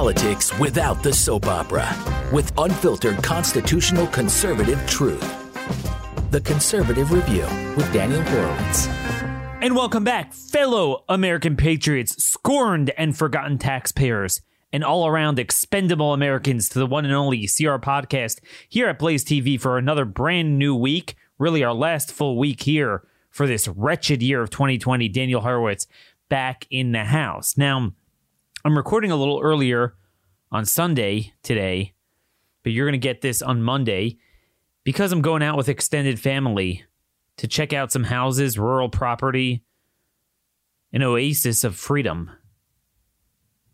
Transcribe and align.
politics 0.00 0.58
without 0.58 1.02
the 1.02 1.12
soap 1.12 1.44
opera 1.44 1.86
with 2.32 2.50
unfiltered 2.56 3.22
constitutional 3.22 4.06
conservative 4.06 4.82
truth. 4.86 5.20
The 6.30 6.40
Conservative 6.40 7.12
Review 7.12 7.44
with 7.76 7.92
Daniel 7.92 8.22
Horowitz. 8.22 8.86
And 9.60 9.76
welcome 9.76 10.02
back, 10.02 10.32
fellow 10.32 11.04
American 11.10 11.54
patriots, 11.54 12.24
scorned 12.24 12.92
and 12.96 13.14
forgotten 13.14 13.58
taxpayers, 13.58 14.40
and 14.72 14.82
all 14.82 15.06
around 15.06 15.38
expendable 15.38 16.14
Americans 16.14 16.70
to 16.70 16.78
the 16.78 16.86
one 16.86 17.04
and 17.04 17.12
only 17.12 17.40
CR 17.40 17.76
podcast 17.76 18.38
here 18.70 18.88
at 18.88 18.98
Blaze 18.98 19.22
TV 19.22 19.60
for 19.60 19.76
another 19.76 20.06
brand 20.06 20.58
new 20.58 20.74
week. 20.74 21.14
Really, 21.38 21.62
our 21.62 21.74
last 21.74 22.10
full 22.10 22.38
week 22.38 22.62
here 22.62 23.02
for 23.28 23.46
this 23.46 23.68
wretched 23.68 24.22
year 24.22 24.40
of 24.40 24.48
2020. 24.48 25.10
Daniel 25.10 25.42
Horowitz 25.42 25.86
back 26.30 26.66
in 26.70 26.92
the 26.92 27.04
house. 27.04 27.58
Now, 27.58 27.92
I'm 28.62 28.76
recording 28.76 29.10
a 29.10 29.16
little 29.16 29.40
earlier 29.40 29.94
on 30.52 30.66
Sunday 30.66 31.32
today, 31.42 31.94
but 32.62 32.72
you're 32.72 32.84
going 32.84 32.92
to 32.92 32.98
get 32.98 33.22
this 33.22 33.40
on 33.40 33.62
Monday 33.62 34.18
because 34.84 35.12
I'm 35.12 35.22
going 35.22 35.42
out 35.42 35.56
with 35.56 35.70
extended 35.70 36.20
family 36.20 36.84
to 37.38 37.48
check 37.48 37.72
out 37.72 37.90
some 37.90 38.04
houses, 38.04 38.58
rural 38.58 38.90
property, 38.90 39.64
an 40.92 41.02
oasis 41.02 41.64
of 41.64 41.74
freedom 41.74 42.30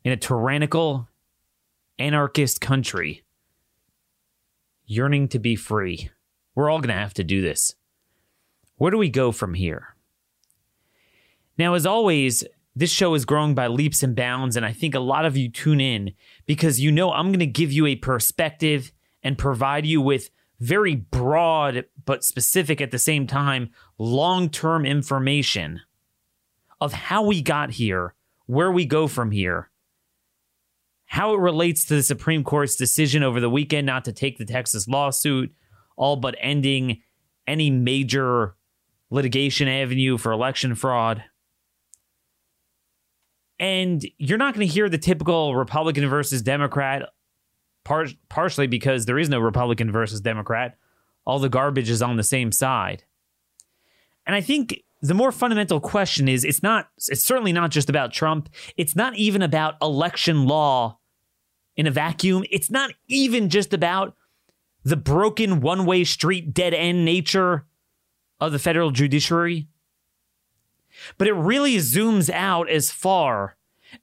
in 0.05 0.13
a 0.13 0.17
tyrannical, 0.17 1.09
anarchist 1.99 2.61
country 2.61 3.25
yearning 4.85 5.27
to 5.29 5.41
be 5.41 5.57
free. 5.57 6.11
We're 6.55 6.71
all 6.71 6.79
going 6.79 6.95
to 6.95 7.01
have 7.01 7.15
to 7.15 7.25
do 7.25 7.43
this. 7.43 7.75
Where 8.77 8.93
do 8.93 8.99
we 8.99 9.11
go 9.11 9.33
from 9.33 9.55
here? 9.55 9.97
Now, 11.59 11.75
as 11.75 11.87
always, 11.87 12.45
this 12.79 12.91
show 12.91 13.15
is 13.15 13.25
growing 13.25 13.55
by 13.55 13.69
leaps 13.69 14.03
and 14.03 14.15
bounds, 14.15 14.55
and 14.55 14.67
I 14.67 14.73
think 14.73 14.95
a 14.95 15.01
lot 15.01 15.25
of 15.25 15.35
you 15.35 15.49
tune 15.51 15.81
in 15.81 16.13
because 16.45 16.79
you 16.79 16.93
know 16.93 17.11
I'm 17.11 17.29
going 17.29 17.41
to 17.41 17.47
give 17.47 17.73
you 17.73 17.87
a 17.87 17.97
perspective 17.97 18.93
and 19.23 19.39
provide 19.39 19.87
you 19.87 20.03
with 20.03 20.29
very 20.61 20.95
broad 20.95 21.87
but 22.05 22.23
specific 22.23 22.83
at 22.83 22.91
the 22.91 22.99
same 22.99 23.27
time 23.27 23.71
long 23.99 24.51
term 24.51 24.85
information 24.85 25.81
of 26.79 26.93
how 26.93 27.25
we 27.25 27.41
got 27.41 27.71
here, 27.71 28.15
where 28.45 28.71
we 28.71 28.85
go 28.85 29.09
from 29.09 29.31
here, 29.31 29.71
how 31.07 31.33
it 31.33 31.39
relates 31.39 31.87
to 31.87 31.95
the 31.95 32.03
Supreme 32.03 32.45
Court's 32.45 32.77
decision 32.77 33.23
over 33.23 33.41
the 33.41 33.49
weekend 33.49 33.87
not 33.87 34.05
to 34.05 34.13
take 34.13 34.37
the 34.37 34.45
Texas 34.45 34.87
lawsuit, 34.87 35.51
all 35.97 36.17
but 36.17 36.37
ending 36.41 37.01
any 37.47 37.71
major 37.71 38.55
litigation 39.09 39.67
avenue 39.67 40.19
for 40.19 40.31
election 40.31 40.75
fraud. 40.75 41.25
And 43.59 44.05
you're 44.19 44.39
not 44.39 44.55
going 44.55 44.67
to 44.67 44.73
hear 44.73 44.89
the 44.89 44.99
typical 44.99 45.57
Republican 45.57 46.09
versus 46.09 46.43
Democrat, 46.43 47.09
par- 47.85 48.07
partially 48.29 48.67
because 48.67 49.07
there 49.07 49.19
is 49.19 49.29
no 49.29 49.39
Republican 49.39 49.91
versus 49.91 50.21
Democrat. 50.21 50.77
All 51.25 51.39
the 51.39 51.49
garbage 51.49 51.91
is 51.91 52.03
on 52.03 52.17
the 52.17 52.23
same 52.23 52.53
side. 52.53 53.05
And 54.27 54.37
I 54.37 54.41
think 54.41 54.83
the 55.03 55.15
more 55.15 55.33
fundamental 55.33 55.81
question 55.81 56.29
is 56.29 56.45
it's 56.45 56.63
not, 56.63 56.89
it's 57.09 57.23
certainly 57.23 57.53
not 57.53 57.71
just 57.71 57.89
about 57.89 58.13
Trump. 58.13 58.49
It's 58.77 58.97
not 58.97 59.17
even 59.17 59.43
about 59.43 59.77
election 59.81 60.47
law 60.47 60.99
in 61.77 61.87
a 61.87 61.91
vacuum. 61.91 62.45
It's 62.51 62.71
not 62.71 62.93
even 63.09 63.49
just 63.49 63.73
about 63.73 64.15
the 64.85 64.97
broken 64.97 65.61
one 65.61 65.85
way 65.85 66.05
street, 66.05 66.55
dead 66.55 66.75
end 66.75 67.05
nature 67.05 67.67
of 68.41 68.53
the 68.53 68.59
federal 68.59 68.91
judiciary. 68.91 69.69
But 71.19 71.29
it 71.29 71.35
really 71.35 71.77
zooms 71.77 72.31
out 72.31 72.69
as 72.69 72.91
far 72.91 73.57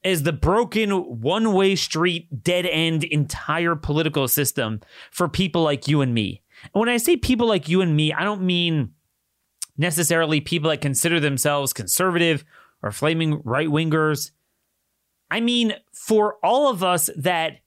as 0.03 0.23
the 0.23 0.33
broken 0.33 1.21
one 1.21 1.53
way 1.53 1.75
street, 1.75 2.43
dead 2.43 2.65
end 2.65 3.03
entire 3.03 3.75
political 3.75 4.27
system 4.27 4.81
for 5.11 5.27
people 5.27 5.63
like 5.63 5.87
you 5.87 6.01
and 6.01 6.13
me. 6.13 6.41
And 6.73 6.79
when 6.79 6.89
I 6.89 6.97
say 6.97 7.17
people 7.17 7.47
like 7.47 7.67
you 7.67 7.81
and 7.81 7.95
me, 7.95 8.13
I 8.13 8.23
don't 8.23 8.41
mean 8.41 8.93
necessarily 9.77 10.39
people 10.39 10.69
that 10.69 10.81
consider 10.81 11.19
themselves 11.19 11.73
conservative 11.73 12.45
or 12.81 12.91
flaming 12.91 13.41
right 13.43 13.67
wingers. 13.67 14.31
I 15.31 15.39
mean, 15.39 15.73
for 15.91 16.35
all 16.43 16.69
of 16.69 16.83
us 16.83 17.09
that 17.17 17.59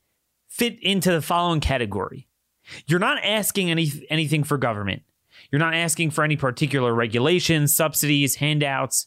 fit 0.49 0.79
into 0.83 1.11
the 1.11 1.23
following 1.23 1.61
category, 1.61 2.29
you're 2.87 3.01
not 3.01 3.23
asking 3.25 3.71
any, 3.71 3.91
anything 4.09 4.45
for 4.45 4.57
government. 4.57 5.03
You're 5.51 5.59
not 5.59 5.75
asking 5.75 6.11
for 6.11 6.25
any 6.25 6.37
particular 6.37 6.95
regulations, 6.95 7.75
subsidies, 7.75 8.37
handouts 8.37 9.07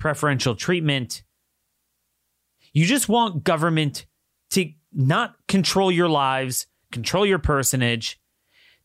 preferential 0.00 0.56
treatment. 0.56 1.22
You 2.72 2.86
just 2.86 3.08
want 3.08 3.44
government 3.44 4.06
to 4.50 4.72
not 4.92 5.36
control 5.46 5.92
your 5.92 6.08
lives, 6.08 6.66
control 6.90 7.24
your 7.24 7.38
personage, 7.38 8.18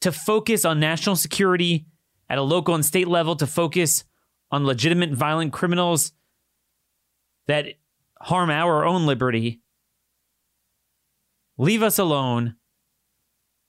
to 0.01 0.11
focus 0.11 0.65
on 0.65 0.79
national 0.79 1.15
security 1.15 1.87
at 2.29 2.37
a 2.37 2.43
local 2.43 2.75
and 2.75 2.85
state 2.85 3.07
level, 3.07 3.35
to 3.37 3.47
focus 3.47 4.03
on 4.51 4.65
legitimate 4.65 5.11
violent 5.11 5.53
criminals 5.53 6.11
that 7.47 7.65
harm 8.21 8.49
our 8.49 8.85
own 8.85 9.05
liberty. 9.05 9.61
Leave 11.57 11.81
us 11.81 11.97
alone. 11.97 12.55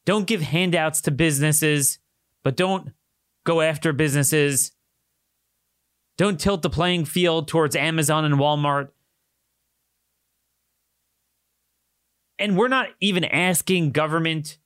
Don't 0.05 0.27
give 0.27 0.41
handouts 0.41 1.01
to 1.03 1.11
businesses, 1.11 1.99
but 2.43 2.56
don't 2.56 2.93
go 3.45 3.61
after 3.61 3.93
businesses 3.93 4.73
don't 6.16 6.41
tilt 6.41 6.62
the 6.62 6.71
playing 6.71 7.04
field 7.04 7.49
towards 7.49 7.77
Amazon 7.77 8.25
and 8.25 8.37
Walmart. 8.37 8.88
And 12.38 12.56
we're 12.56 12.69
not 12.69 12.88
even 13.00 13.25
asking 13.25 13.93
government 13.93 14.59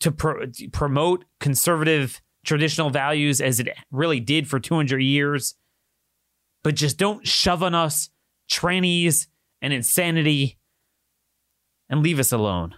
to 0.00 0.12
pro- 0.12 0.46
promote 0.72 1.24
conservative 1.40 2.20
traditional 2.44 2.90
values 2.90 3.40
as 3.40 3.60
it 3.60 3.68
really 3.90 4.20
did 4.20 4.48
for 4.48 4.60
200 4.60 4.98
years. 4.98 5.54
But 6.62 6.74
just 6.74 6.98
don't 6.98 7.26
shove 7.26 7.62
on 7.62 7.74
us 7.74 8.10
trannies 8.50 9.26
and 9.62 9.72
insanity 9.72 10.58
and 11.88 12.02
leave 12.02 12.18
us 12.18 12.32
alone. 12.32 12.74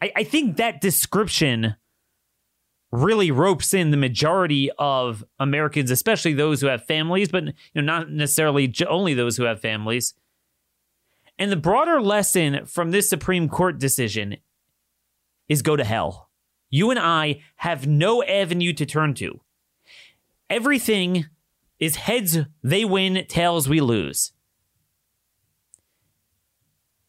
I, 0.00 0.12
I 0.16 0.24
think 0.24 0.56
that 0.56 0.80
description 0.80 1.76
really 2.92 3.30
ropes 3.30 3.72
in 3.72 3.90
the 3.90 3.96
majority 3.96 4.70
of 4.78 5.24
Americans, 5.38 5.90
especially 5.90 6.32
those 6.32 6.60
who 6.60 6.66
have 6.66 6.84
families, 6.84 7.28
but 7.28 7.44
you 7.44 7.52
know, 7.76 7.82
not 7.82 8.10
necessarily 8.10 8.72
only 8.88 9.14
those 9.14 9.36
who 9.36 9.44
have 9.44 9.60
families. 9.60 10.14
And 11.38 11.50
the 11.50 11.56
broader 11.56 12.00
lesson 12.02 12.66
from 12.66 12.90
this 12.90 13.08
Supreme 13.08 13.48
Court 13.48 13.78
decision 13.78 14.36
is 15.48 15.62
go 15.62 15.76
to 15.76 15.84
hell. 15.84 16.30
You 16.68 16.90
and 16.90 16.98
I 16.98 17.40
have 17.56 17.86
no 17.86 18.22
avenue 18.22 18.72
to 18.74 18.86
turn 18.86 19.14
to. 19.14 19.40
Everything 20.48 21.26
is 21.78 21.96
heads 21.96 22.38
they 22.62 22.84
win, 22.84 23.24
tails 23.28 23.68
we 23.68 23.80
lose. 23.80 24.32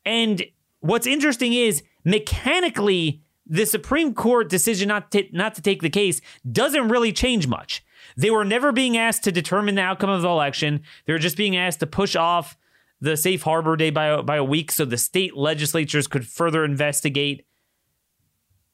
And 0.05 0.43
what's 0.79 1.05
interesting 1.05 1.53
is 1.53 1.83
mechanically 2.03 3.21
the 3.51 3.65
Supreme 3.65 4.13
Court 4.13 4.49
decision 4.49 4.87
not 4.87 5.11
to, 5.11 5.25
not 5.33 5.55
to 5.55 5.61
take 5.61 5.81
the 5.81 5.89
case 5.89 6.21
doesn't 6.49 6.87
really 6.87 7.11
change 7.11 7.47
much. 7.47 7.83
They 8.15 8.31
were 8.31 8.45
never 8.45 8.71
being 8.71 8.97
asked 8.97 9.25
to 9.25 9.31
determine 9.31 9.75
the 9.75 9.81
outcome 9.81 10.09
of 10.09 10.21
the 10.21 10.29
election. 10.29 10.83
They 11.05 11.11
were 11.11 11.19
just 11.19 11.35
being 11.35 11.57
asked 11.57 11.81
to 11.81 11.87
push 11.87 12.15
off 12.15 12.57
the 13.01 13.17
safe 13.17 13.41
harbor 13.41 13.75
day 13.75 13.89
by 13.89 14.05
a, 14.05 14.23
by 14.23 14.37
a 14.37 14.43
week 14.43 14.71
so 14.71 14.85
the 14.85 14.97
state 14.97 15.35
legislatures 15.35 16.07
could 16.07 16.25
further 16.25 16.63
investigate 16.63 17.45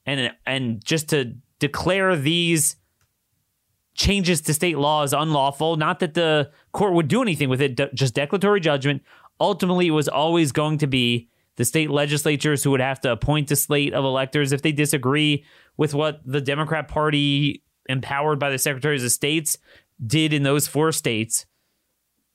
and 0.05 0.31
and 0.45 0.85
just 0.85 1.09
to 1.09 1.33
declare 1.59 2.15
these 2.15 2.75
changes 3.95 4.41
to 4.41 4.53
state 4.53 4.77
law 4.77 5.03
as 5.03 5.11
unlawful. 5.11 5.75
Not 5.75 5.99
that 5.99 6.13
the 6.13 6.51
court 6.71 6.93
would 6.93 7.07
do 7.07 7.23
anything 7.23 7.49
with 7.49 7.61
it, 7.61 7.95
just 7.95 8.13
declaratory 8.13 8.59
judgment. 8.59 9.01
Ultimately, 9.39 9.87
it 9.87 9.91
was 9.91 10.07
always 10.07 10.51
going 10.51 10.77
to 10.79 10.87
be 10.87 11.29
the 11.57 11.65
state 11.65 11.89
legislatures 11.89 12.63
who 12.63 12.71
would 12.71 12.79
have 12.79 13.01
to 13.01 13.11
appoint 13.11 13.51
a 13.51 13.55
slate 13.55 13.93
of 13.93 14.05
electors 14.05 14.51
if 14.51 14.61
they 14.61 14.71
disagree 14.71 15.43
with 15.75 15.93
what 15.93 16.21
the 16.25 16.41
Democrat 16.41 16.87
Party, 16.87 17.63
empowered 17.89 18.39
by 18.39 18.49
the 18.49 18.57
secretaries 18.57 19.03
of 19.03 19.11
states, 19.11 19.57
did 20.05 20.33
in 20.33 20.43
those 20.43 20.67
four 20.67 20.91
states. 20.91 21.45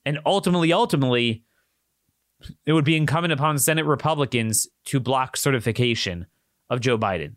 And 0.05 0.19
ultimately, 0.27 0.73
ultimately, 0.73 1.45
it 2.67 2.73
would 2.73 2.85
be 2.85 2.97
incumbent 2.97 3.33
upon 3.33 3.59
Senate 3.59 3.87
Republicans 3.87 4.67
to 4.87 4.99
block 4.99 5.37
certification 5.37 6.27
of 6.69 6.81
Joe 6.81 6.99
Biden. 6.99 7.37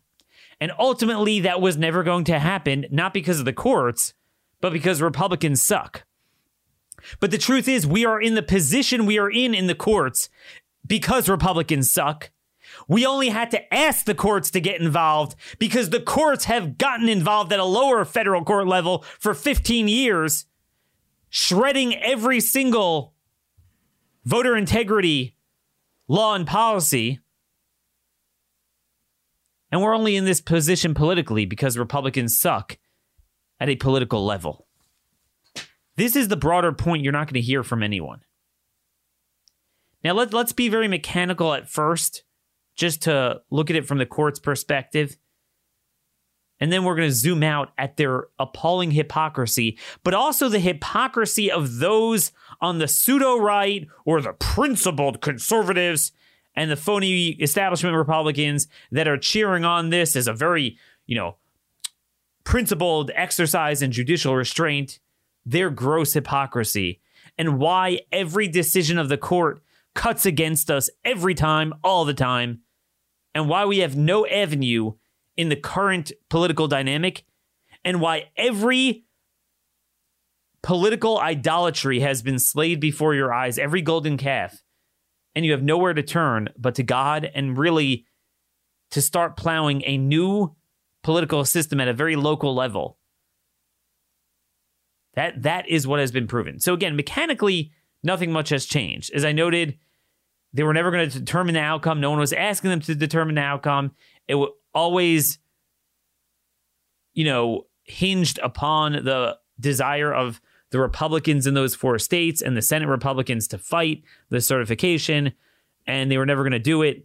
And 0.59 0.71
ultimately, 0.79 1.39
that 1.41 1.61
was 1.61 1.77
never 1.77 2.01
going 2.01 2.23
to 2.25 2.39
happen, 2.39 2.85
not 2.89 3.13
because 3.13 3.39
of 3.39 3.45
the 3.45 3.53
courts, 3.53 4.13
but 4.61 4.73
because 4.73 5.01
Republicans 5.01 5.61
suck. 5.61 6.05
But 7.19 7.29
the 7.29 7.37
truth 7.37 7.67
is, 7.67 7.85
we 7.85 8.05
are 8.05 8.19
in 8.19 8.33
the 8.33 8.41
position 8.41 9.05
we 9.05 9.19
are 9.19 9.29
in 9.29 9.53
in 9.53 9.67
the 9.67 9.75
courts 9.75 10.29
because 10.85 11.29
Republicans 11.29 11.91
suck. 11.91 12.31
We 12.87 13.05
only 13.05 13.29
had 13.29 13.51
to 13.51 13.73
ask 13.73 14.05
the 14.05 14.15
courts 14.15 14.51
to 14.51 14.59
get 14.59 14.81
involved 14.81 15.35
because 15.59 15.89
the 15.89 16.01
courts 16.01 16.45
have 16.45 16.77
gotten 16.77 17.07
involved 17.07 17.53
at 17.53 17.59
a 17.59 17.65
lower 17.65 18.03
federal 18.05 18.43
court 18.43 18.67
level 18.67 19.05
for 19.19 19.33
15 19.33 19.87
years, 19.87 20.45
shredding 21.29 21.95
every 21.95 22.39
single 22.39 23.13
voter 24.25 24.55
integrity, 24.55 25.35
law, 26.07 26.35
and 26.35 26.47
policy. 26.47 27.19
And 29.71 29.81
we're 29.81 29.95
only 29.95 30.15
in 30.15 30.25
this 30.25 30.41
position 30.41 30.93
politically 30.93 31.45
because 31.45 31.77
Republicans 31.77 32.39
suck 32.39 32.77
at 33.59 33.69
a 33.69 33.75
political 33.75 34.25
level. 34.25 34.67
This 35.97 36.15
is 36.15 36.27
the 36.27 36.37
broader 36.37 36.73
point 36.73 37.03
you're 37.03 37.13
not 37.13 37.27
going 37.27 37.41
to 37.41 37.41
hear 37.41 37.63
from 37.63 37.81
anyone. 37.81 38.24
Now, 40.05 40.13
let, 40.13 40.35
let's 40.35 40.51
be 40.51 40.69
very 40.69 40.87
mechanical 40.87 41.51
at 41.55 41.67
first, 41.67 42.25
just 42.75 43.01
to 43.01 43.41
look 43.49 43.71
at 43.71 43.75
it 43.75 43.87
from 43.87 43.97
the 43.97 44.05
court's 44.05 44.37
perspective. 44.37 45.17
And 46.59 46.71
then 46.71 46.83
we're 46.83 46.95
going 46.95 47.09
to 47.09 47.15
zoom 47.15 47.41
out 47.41 47.71
at 47.79 47.97
their 47.97 48.27
appalling 48.37 48.91
hypocrisy, 48.91 49.79
but 50.03 50.13
also 50.13 50.47
the 50.47 50.59
hypocrisy 50.59 51.49
of 51.49 51.79
those 51.79 52.31
on 52.61 52.77
the 52.77 52.87
pseudo 52.87 53.35
right 53.35 53.87
or 54.05 54.21
the 54.21 54.33
principled 54.33 55.21
conservatives 55.21 56.11
and 56.55 56.69
the 56.69 56.77
phony 56.77 57.29
establishment 57.41 57.95
Republicans 57.95 58.67
that 58.91 59.07
are 59.07 59.17
cheering 59.17 59.65
on 59.65 59.89
this 59.89 60.15
as 60.15 60.27
a 60.27 60.33
very, 60.33 60.77
you 61.07 61.15
know, 61.15 61.37
principled 62.43 63.09
exercise 63.15 63.81
in 63.81 63.91
judicial 63.91 64.35
restraint, 64.35 64.99
their 65.47 65.71
gross 65.71 66.13
hypocrisy, 66.13 67.01
and 67.39 67.57
why 67.57 68.01
every 68.11 68.47
decision 68.47 68.99
of 68.99 69.09
the 69.09 69.17
court 69.17 69.63
cuts 69.95 70.25
against 70.25 70.69
us 70.69 70.89
every 71.03 71.33
time, 71.33 71.73
all 71.83 72.05
the 72.05 72.13
time, 72.13 72.59
and 73.33 73.49
why 73.49 73.65
we 73.65 73.79
have 73.79 73.95
no 73.97 74.27
avenue 74.27 74.93
in 75.35 75.49
the 75.49 75.55
current 75.55 76.11
political 76.29 76.67
dynamic, 76.67 77.25
and 77.83 77.99
why 77.99 78.29
every 78.37 79.05
political 80.61 81.19
idolatry 81.19 81.99
has 81.99 82.21
been 82.21 82.39
slayed 82.39 82.79
before 82.79 83.15
your 83.15 83.33
eyes, 83.33 83.57
every 83.57 83.81
golden 83.81 84.17
calf, 84.17 84.63
and 85.33 85.45
you 85.45 85.51
have 85.51 85.63
nowhere 85.63 85.93
to 85.93 86.03
turn 86.03 86.49
but 86.57 86.75
to 86.75 86.83
God 86.83 87.29
and 87.33 87.57
really 87.57 88.05
to 88.91 89.01
start 89.01 89.37
plowing 89.37 89.83
a 89.85 89.97
new 89.97 90.55
political 91.03 91.45
system 91.45 91.79
at 91.79 91.87
a 91.87 91.93
very 91.93 92.15
local 92.15 92.55
level. 92.55 92.97
That 95.13 95.43
that 95.43 95.67
is 95.69 95.85
what 95.85 95.99
has 95.99 96.11
been 96.11 96.27
proven. 96.27 96.59
So 96.59 96.73
again, 96.73 96.95
mechanically, 96.95 97.71
nothing 98.03 98.31
much 98.31 98.49
has 98.49 98.65
changed. 98.65 99.11
As 99.13 99.23
I 99.23 99.31
noted, 99.31 99.77
they 100.55 100.63
were 100.63 100.73
never 100.73 100.89
going 100.89 101.09
to 101.09 101.19
determine 101.19 101.53
the 101.53 101.59
outcome. 101.59 101.99
No 101.99 102.09
one 102.09 102.19
was 102.19 102.31
asking 102.31 102.69
them 102.69 102.79
to 102.81 102.95
determine 102.95 103.35
the 103.35 103.41
outcome. 103.41 103.91
It 104.25 104.35
was 104.35 104.51
always, 104.73 105.37
you 107.13 107.25
know, 107.25 107.67
hinged 107.83 108.39
upon 108.41 108.93
the 108.93 109.37
desire 109.59 110.13
of 110.13 110.39
the 110.71 110.79
Republicans 110.79 111.45
in 111.45 111.55
those 111.55 111.75
four 111.75 111.99
states 111.99 112.41
and 112.41 112.55
the 112.55 112.61
Senate 112.61 112.87
Republicans 112.87 113.49
to 113.49 113.57
fight 113.57 114.03
the 114.29 114.39
certification, 114.39 115.33
and 115.85 116.09
they 116.09 116.17
were 116.17 116.25
never 116.25 116.43
going 116.43 116.53
to 116.53 116.59
do 116.59 116.81
it. 116.81 117.03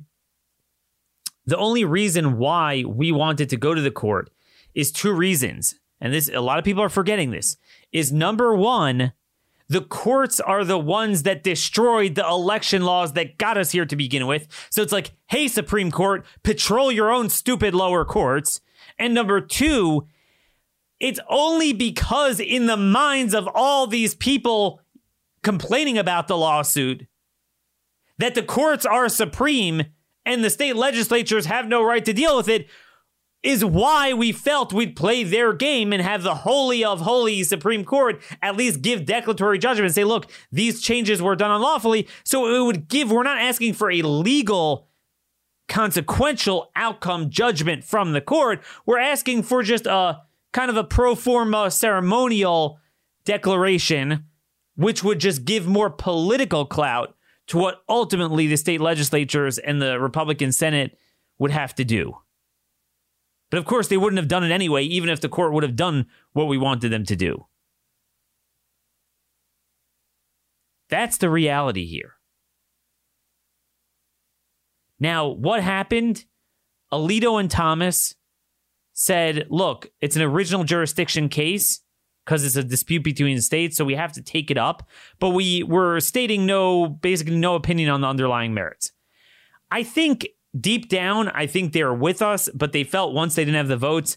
The 1.47 1.57
only 1.57 1.85
reason 1.85 2.39
why 2.39 2.85
we 2.87 3.11
wanted 3.11 3.51
to 3.51 3.57
go 3.57 3.75
to 3.75 3.81
the 3.81 3.91
court 3.91 4.31
is 4.77 4.93
two 4.93 5.13
reasons. 5.13 5.75
And 6.01 6.15
this 6.15 6.31
a 6.33 6.41
lot 6.41 6.61
of 6.61 6.65
people 6.65 6.85
are 6.85 6.89
forgetting 6.89 7.33
this. 7.33 7.57
Is 7.91 8.13
number 8.13 8.55
1, 8.55 9.13
the 9.71 9.81
courts 9.81 10.41
are 10.41 10.65
the 10.65 10.77
ones 10.77 11.23
that 11.23 11.45
destroyed 11.45 12.17
the 12.17 12.27
election 12.27 12.83
laws 12.83 13.13
that 13.13 13.39
got 13.39 13.57
us 13.57 13.71
here 13.71 13.87
to 13.87 13.95
begin 13.95 14.27
with. 14.27 14.49
So 14.69 14.83
it's 14.83 14.93
like, 14.93 15.13
"Hey 15.29 15.47
Supreme 15.47 15.93
Court, 15.93 16.27
patrol 16.43 16.91
your 16.91 17.11
own 17.11 17.31
stupid 17.31 17.73
lower 17.73 18.05
courts." 18.05 18.61
And 18.99 19.15
number 19.15 19.41
2, 19.41 20.07
it's 20.99 21.21
only 21.29 21.73
because 21.73 22.41
in 22.41 22.67
the 22.67 22.77
minds 22.77 23.33
of 23.33 23.49
all 23.55 23.87
these 23.87 24.15
people 24.15 24.81
complaining 25.43 25.97
about 25.97 26.27
the 26.27 26.37
lawsuit 26.37 27.07
that 28.19 28.35
the 28.35 28.43
courts 28.43 28.85
are 28.85 29.09
supreme 29.09 29.85
and 30.27 30.45
the 30.45 30.51
state 30.51 30.77
legislatures 30.77 31.47
have 31.47 31.67
no 31.67 31.83
right 31.83 32.05
to 32.05 32.13
deal 32.13 32.37
with 32.37 32.49
it 32.49 32.67
is 33.43 33.65
why 33.65 34.13
we 34.13 34.33
felt 34.33 34.73
we'd 34.73 34.95
play 34.95 35.25
their 35.25 35.53
game 35.53 35.93
and 35.93 36.03
have 36.03 36.23
the 36.23 36.35
holy 36.35 36.85
of 36.85 37.01
holy 37.01 37.43
Supreme 37.43 37.85
Court 37.85 38.21
at 38.43 38.57
least 38.57 38.83
give 38.83 39.07
declaratory 39.07 39.59
judgment 39.59 39.87
and 39.87 39.95
say, 39.95 40.05
look, 40.05 40.31
these 40.53 40.83
changes 40.83 41.23
were 41.23 41.37
done 41.37 41.51
unlawfully. 41.51 42.07
So 42.25 42.55
it 42.55 42.65
would 42.65 42.89
give, 42.89 43.11
we're 43.11 43.23
not 43.23 43.41
asking 43.41 43.75
for 43.75 43.91
a 43.91 44.03
legal, 44.03 44.89
consequential 45.69 46.71
outcome 46.77 47.31
judgment 47.31 47.83
from 47.83 48.13
the 48.13 48.21
court. 48.21 48.63
We're 48.85 48.99
asking 48.99 49.45
for 49.45 49.63
just 49.63 49.87
a 49.87 50.21
kind 50.53 50.71
of 50.71 50.77
a 50.77 50.85
pro 50.85 51.15
forma 51.15 51.71
ceremonial 51.71 52.79
declaration, 53.25 54.25
which 54.77 55.03
would 55.03 55.19
just 55.19 55.47
give 55.47 55.67
more 55.67 55.89
political 55.89 56.67
clout 56.67 57.15
to 57.47 57.57
what 57.57 57.83
ultimately 57.89 58.47
the 58.47 58.57
state 58.57 58.81
legislatures 58.81 59.59
and 59.59 59.81
the 59.81 59.99
Republican 59.99 60.53
Senate 60.53 60.99
would 61.39 61.51
have 61.51 61.75
to 61.77 61.85
do. 61.85 62.17
But 63.51 63.59
of 63.59 63.65
course, 63.65 63.89
they 63.89 63.97
wouldn't 63.97 64.19
have 64.19 64.29
done 64.29 64.45
it 64.45 64.53
anyway, 64.53 64.85
even 64.85 65.11
if 65.11 65.21
the 65.21 65.29
court 65.29 65.53
would 65.53 65.65
have 65.65 65.77
done 65.77 66.07
what 66.33 66.47
we 66.47 66.57
wanted 66.57 66.91
them 66.91 67.05
to 67.07 67.17
do. 67.17 67.47
That's 70.89 71.19
the 71.19 71.31
reality 71.31 71.87
here. 71.87 72.15
Now, 74.99 75.29
what 75.29 75.63
happened? 75.63 76.25
Alito 76.93 77.41
and 77.41 77.51
Thomas 77.51 78.15
said, 78.93 79.47
look, 79.49 79.91
it's 80.01 80.17
an 80.17 80.23
original 80.23 80.65
jurisdiction 80.65 81.29
case 81.29 81.81
because 82.25 82.45
it's 82.45 82.57
a 82.57 82.63
dispute 82.63 83.03
between 83.03 83.37
the 83.37 83.43
states, 83.43 83.77
so 83.77 83.85
we 83.85 83.95
have 83.95 84.13
to 84.13 84.23
take 84.23 84.51
it 84.51 84.59
up. 84.59 84.89
But 85.19 85.31
we 85.31 85.63
were 85.63 86.01
stating 86.01 86.45
no, 86.45 86.87
basically 86.87 87.37
no 87.37 87.55
opinion 87.55 87.89
on 87.89 88.03
the 88.03 88.09
underlying 88.09 88.53
merits. 88.53 88.93
I 89.71 89.85
think 89.85 90.29
deep 90.59 90.89
down, 90.89 91.29
I 91.29 91.47
think 91.47 91.73
they're 91.73 91.95
with 91.95 92.23
us, 92.23 92.49
but 92.55 92.73
they 92.73 92.85
felt 92.85 93.15
once 93.15 93.35
they 93.35 93.45
didn't 93.45 93.57
have 93.57 93.69
the 93.69 93.77
votes. 93.77 94.17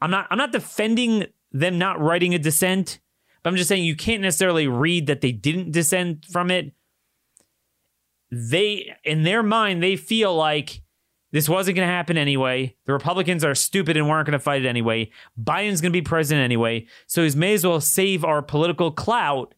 I'm 0.00 0.10
not. 0.10 0.26
I'm 0.30 0.38
not 0.38 0.52
defending 0.52 1.26
them 1.52 1.78
not 1.78 2.00
writing 2.00 2.34
a 2.34 2.38
dissent, 2.38 2.98
but 3.42 3.50
I'm 3.50 3.56
just 3.56 3.68
saying 3.68 3.84
you 3.84 3.96
can't 3.96 4.22
necessarily 4.22 4.66
read 4.66 5.06
that 5.06 5.20
they 5.20 5.32
didn't 5.32 5.72
dissent 5.72 6.24
from 6.26 6.50
it. 6.50 6.72
They, 8.30 8.94
in 9.04 9.22
their 9.22 9.42
mind, 9.42 9.82
they 9.82 9.96
feel 9.96 10.34
like 10.34 10.82
this 11.32 11.48
wasn't 11.48 11.76
going 11.76 11.88
to 11.88 11.92
happen 11.92 12.16
anyway. 12.16 12.76
The 12.84 12.92
Republicans 12.92 13.44
are 13.44 13.54
stupid 13.54 13.96
and 13.96 14.08
weren't 14.08 14.26
going 14.26 14.32
to 14.32 14.38
fight 14.38 14.64
it 14.64 14.68
anyway. 14.68 15.10
Biden's 15.42 15.80
going 15.80 15.92
to 15.92 15.98
be 15.98 16.02
president 16.02 16.44
anyway. 16.44 16.86
So 17.06 17.24
he 17.24 17.36
may 17.36 17.54
as 17.54 17.66
well 17.66 17.80
save 17.80 18.24
our 18.24 18.42
political 18.42 18.90
clout 18.90 19.54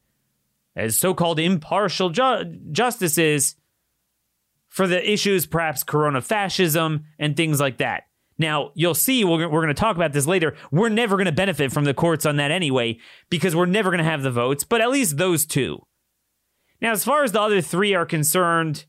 as 0.76 0.99
so 0.99 1.14
called 1.14 1.38
impartial 1.38 2.10
ju- 2.10 2.58
justices 2.72 3.56
for 4.75 4.88
the 4.88 5.08
issues, 5.08 5.46
perhaps 5.46 5.84
corona 5.84 6.20
fascism 6.20 7.05
and 7.17 7.37
things 7.37 7.60
like 7.60 7.79
that. 7.79 8.08
Now, 8.39 8.72
you'll 8.75 8.96
see, 8.96 9.25
we're, 9.25 9.48
we're 9.48 9.63
going 9.63 9.69
to 9.69 9.81
talk 9.81 9.94
about 9.94 10.13
this 10.13 10.27
later. 10.27 10.56
We're 10.72 10.89
never 10.89 11.15
going 11.15 11.27
to 11.27 11.32
benefit 11.32 11.70
from 11.70 11.84
the 11.84 11.94
courts 11.94 12.27
on 12.27 12.39
that 12.39 12.51
anyway, 12.51 12.98
because 13.31 13.55
we're 13.55 13.67
never 13.67 13.91
going 13.91 14.03
to 14.03 14.10
have 14.10 14.25
the 14.25 14.32
votes, 14.32 14.65
but 14.65 14.81
at 14.81 14.91
least 14.91 15.17
those 15.17 15.46
two. 15.46 15.87
Now, 16.81 16.91
as 16.91 17.05
far 17.05 17.22
as 17.22 17.31
the 17.31 17.41
other 17.41 17.60
three 17.60 17.94
are 17.94 18.05
concerned, 18.05 18.87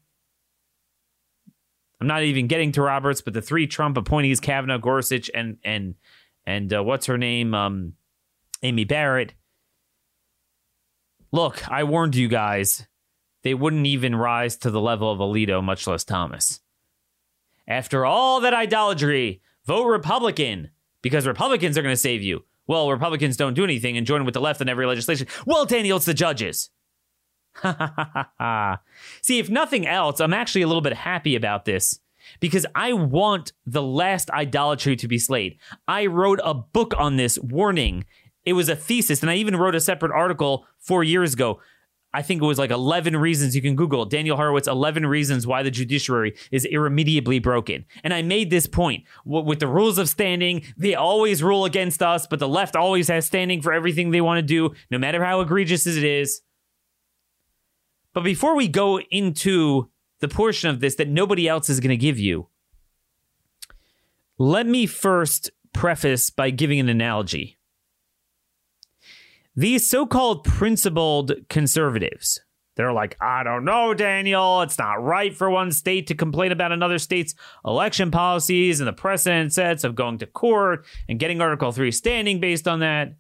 I'm 2.02 2.08
not 2.08 2.24
even 2.24 2.48
getting 2.48 2.72
to 2.72 2.82
Roberts, 2.82 3.22
but 3.22 3.36
the 3.36 3.42
three 3.42 3.68
Trump 3.68 3.96
appointees, 3.96 4.40
Kavanaugh, 4.40 4.80
Gorsuch, 4.80 5.30
and 5.36 5.58
and 5.64 5.94
and 6.48 6.74
uh, 6.74 6.84
what's 6.84 7.06
her 7.06 7.18
name, 7.18 7.54
um, 7.54 7.94
Amy 8.64 8.86
Barrett. 8.86 9.36
Look, 11.32 11.70
I 11.70 11.84
warned 11.84 12.16
you 12.16 12.28
guys. 12.28 12.88
They 13.46 13.54
wouldn't 13.54 13.86
even 13.86 14.16
rise 14.16 14.58
to 14.58 14.72
the 14.72 14.82
level 14.82 15.12
of 15.12 15.20
Alito, 15.20 15.64
much 15.64 15.86
less 15.86 16.04
Thomas. 16.04 16.62
After 17.68 18.04
all 18.04 18.42
that 18.42 18.56
idolatry, 18.56 19.40
vote 19.66 19.86
Republican 19.86 20.72
because 21.04 21.28
Republicans 21.28 21.78
are 21.78 21.84
going 21.84 21.94
to 21.94 22.02
save 22.02 22.24
you. 22.24 22.44
Well, 22.66 22.90
Republicans 22.90 23.38
don't 23.38 23.54
do 23.54 23.64
anything 23.64 23.98
and 23.98 24.08
join 24.08 24.26
with 24.26 24.34
the 24.34 24.42
left 24.42 24.62
in 24.62 24.68
every 24.68 24.88
legislation. 24.88 25.28
Well, 25.46 25.68
Daniel, 25.68 25.98
it's 25.98 26.08
the 26.08 26.16
judges. 26.16 26.72
See, 29.22 29.38
if 29.38 29.48
nothing 29.48 29.86
else, 29.86 30.20
I'm 30.20 30.34
actually 30.34 30.64
a 30.64 30.68
little 30.68 30.82
bit 30.82 30.94
happy 30.94 31.36
about 31.36 31.66
this 31.66 32.00
because 32.40 32.66
I 32.74 32.94
want 32.94 33.54
the 33.68 33.84
last 33.84 34.32
idolatry 34.32 34.96
to 34.96 35.08
be 35.08 35.20
slayed. 35.20 35.60
I 35.88 36.08
wrote 36.08 36.40
a 36.44 36.56
book 36.56 36.96
on 36.98 37.18
this 37.18 37.38
warning. 37.38 38.06
It 38.44 38.54
was 38.54 38.70
a 38.70 38.76
thesis, 38.76 39.22
and 39.22 39.30
I 39.30 39.36
even 39.36 39.56
wrote 39.56 39.76
a 39.76 39.82
separate 39.82 40.12
article 40.12 40.66
four 40.80 41.04
years 41.04 41.36
ago. 41.36 41.60
I 42.16 42.22
think 42.22 42.42
it 42.42 42.46
was 42.46 42.58
like 42.58 42.72
11 42.72 43.18
reasons 43.18 43.58
you 43.58 43.62
can 43.62 43.76
Google 43.76 44.06
Daniel 44.06 44.38
Horowitz 44.38 44.70
11 44.70 45.06
reasons 45.06 45.46
why 45.46 45.64
the 45.64 45.70
judiciary 45.70 46.34
is 46.50 46.64
irremediably 46.64 47.40
broken. 47.40 47.84
And 48.06 48.14
I 48.14 48.22
made 48.22 48.50
this 48.50 48.68
point 48.68 49.04
with 49.26 49.60
the 49.60 49.68
rules 49.68 49.98
of 49.98 50.08
standing, 50.08 50.64
they 50.78 50.96
always 50.96 51.44
rule 51.44 51.66
against 51.66 52.02
us, 52.02 52.26
but 52.26 52.40
the 52.40 52.48
left 52.48 52.78
always 52.78 53.10
has 53.10 53.26
standing 53.26 53.62
for 53.62 53.74
everything 53.74 54.12
they 54.12 54.22
want 54.22 54.38
to 54.38 54.42
do, 54.44 54.74
no 54.90 54.98
matter 54.98 55.26
how 55.26 55.42
egregious 55.42 55.86
it 55.86 56.06
is. 56.06 56.42
But 58.14 58.24
before 58.24 58.56
we 58.56 58.70
go 58.70 59.02
into 59.12 59.90
the 60.22 60.30
portion 60.30 60.70
of 60.70 60.80
this 60.80 60.96
that 60.96 61.10
nobody 61.10 61.50
else 61.50 61.70
is 61.70 61.82
going 61.82 61.90
to 61.90 61.98
give 61.98 62.18
you, 62.18 62.48
let 64.38 64.66
me 64.66 64.86
first 64.86 65.52
preface 65.74 66.30
by 66.30 66.50
giving 66.50 66.80
an 66.80 66.88
analogy. 66.88 67.58
These 69.56 69.90
so 69.90 70.06
called 70.06 70.44
principled 70.44 71.32
conservatives, 71.50 72.42
They're 72.76 72.92
like, 72.92 73.16
I 73.22 73.44
don't 73.44 73.64
know, 73.64 73.94
Daniel. 73.94 74.62
It's 74.62 74.78
not 74.78 75.02
right 75.02 75.34
for 75.34 75.50
one 75.50 75.72
state 75.72 76.08
to 76.08 76.16
complain 76.16 76.52
about 76.52 76.74
another 76.74 77.00
state's 77.00 77.34
election 77.66 78.12
policies 78.12 78.82
and 78.82 78.88
the 78.88 78.94
precedent 78.94 79.54
sets 79.54 79.86
of 79.86 79.96
going 79.96 80.18
to 80.18 80.26
court 80.26 80.86
and 81.08 81.20
getting 81.20 81.40
Article 81.40 81.72
3 81.72 81.90
standing 81.92 82.42
based 82.42 82.68
on 82.68 82.80
that. 82.82 83.16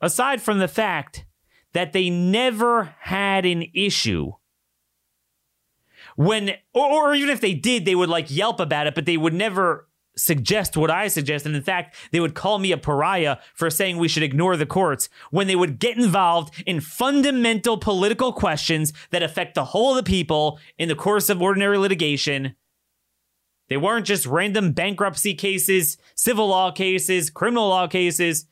Aside 0.00 0.40
from 0.40 0.58
the 0.58 0.68
fact 0.68 1.24
that 1.72 1.92
they 1.92 2.08
never 2.10 2.94
had 3.00 3.44
an 3.44 3.64
issue 3.74 4.32
when, 6.16 6.50
or, 6.72 7.08
or 7.08 7.14
even 7.14 7.30
if 7.30 7.40
they 7.40 7.54
did, 7.54 7.84
they 7.84 7.94
would 7.94 8.08
like 8.08 8.30
yelp 8.30 8.60
about 8.60 8.86
it, 8.86 8.94
but 8.94 9.06
they 9.06 9.16
would 9.16 9.34
never 9.34 9.88
suggest 10.16 10.76
what 10.76 10.90
I 10.90 11.08
suggest. 11.08 11.46
And 11.46 11.56
in 11.56 11.62
fact, 11.62 11.96
they 12.10 12.20
would 12.20 12.34
call 12.34 12.58
me 12.58 12.72
a 12.72 12.76
pariah 12.76 13.38
for 13.54 13.70
saying 13.70 13.96
we 13.96 14.08
should 14.08 14.22
ignore 14.22 14.56
the 14.56 14.66
courts 14.66 15.08
when 15.30 15.46
they 15.46 15.56
would 15.56 15.78
get 15.78 15.96
involved 15.96 16.62
in 16.66 16.80
fundamental 16.80 17.78
political 17.78 18.32
questions 18.32 18.92
that 19.10 19.22
affect 19.22 19.54
the 19.54 19.66
whole 19.66 19.90
of 19.90 19.96
the 19.96 20.10
people 20.10 20.58
in 20.78 20.88
the 20.88 20.94
course 20.94 21.28
of 21.28 21.40
ordinary 21.40 21.78
litigation. 21.78 22.54
They 23.68 23.76
weren't 23.76 24.06
just 24.06 24.26
random 24.26 24.72
bankruptcy 24.72 25.34
cases, 25.34 25.96
civil 26.14 26.48
law 26.48 26.70
cases, 26.72 27.30
criminal 27.30 27.68
law 27.68 27.86
cases. 27.86 28.46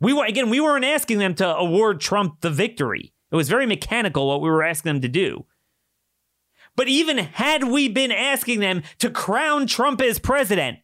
We 0.00 0.12
were 0.12 0.24
again, 0.24 0.50
we 0.50 0.60
weren't 0.60 0.84
asking 0.84 1.18
them 1.18 1.34
to 1.36 1.56
award 1.56 2.00
Trump 2.00 2.40
the 2.40 2.50
victory. 2.50 3.12
It 3.30 3.36
was 3.36 3.48
very 3.48 3.66
mechanical 3.66 4.26
what 4.26 4.40
we 4.40 4.48
were 4.48 4.62
asking 4.62 4.92
them 4.94 5.02
to 5.02 5.08
do. 5.08 5.46
But 6.78 6.86
even 6.86 7.18
had 7.18 7.64
we 7.64 7.88
been 7.88 8.12
asking 8.12 8.60
them 8.60 8.84
to 9.00 9.10
crown 9.10 9.66
Trump 9.66 10.00
as 10.00 10.20
president, 10.20 10.78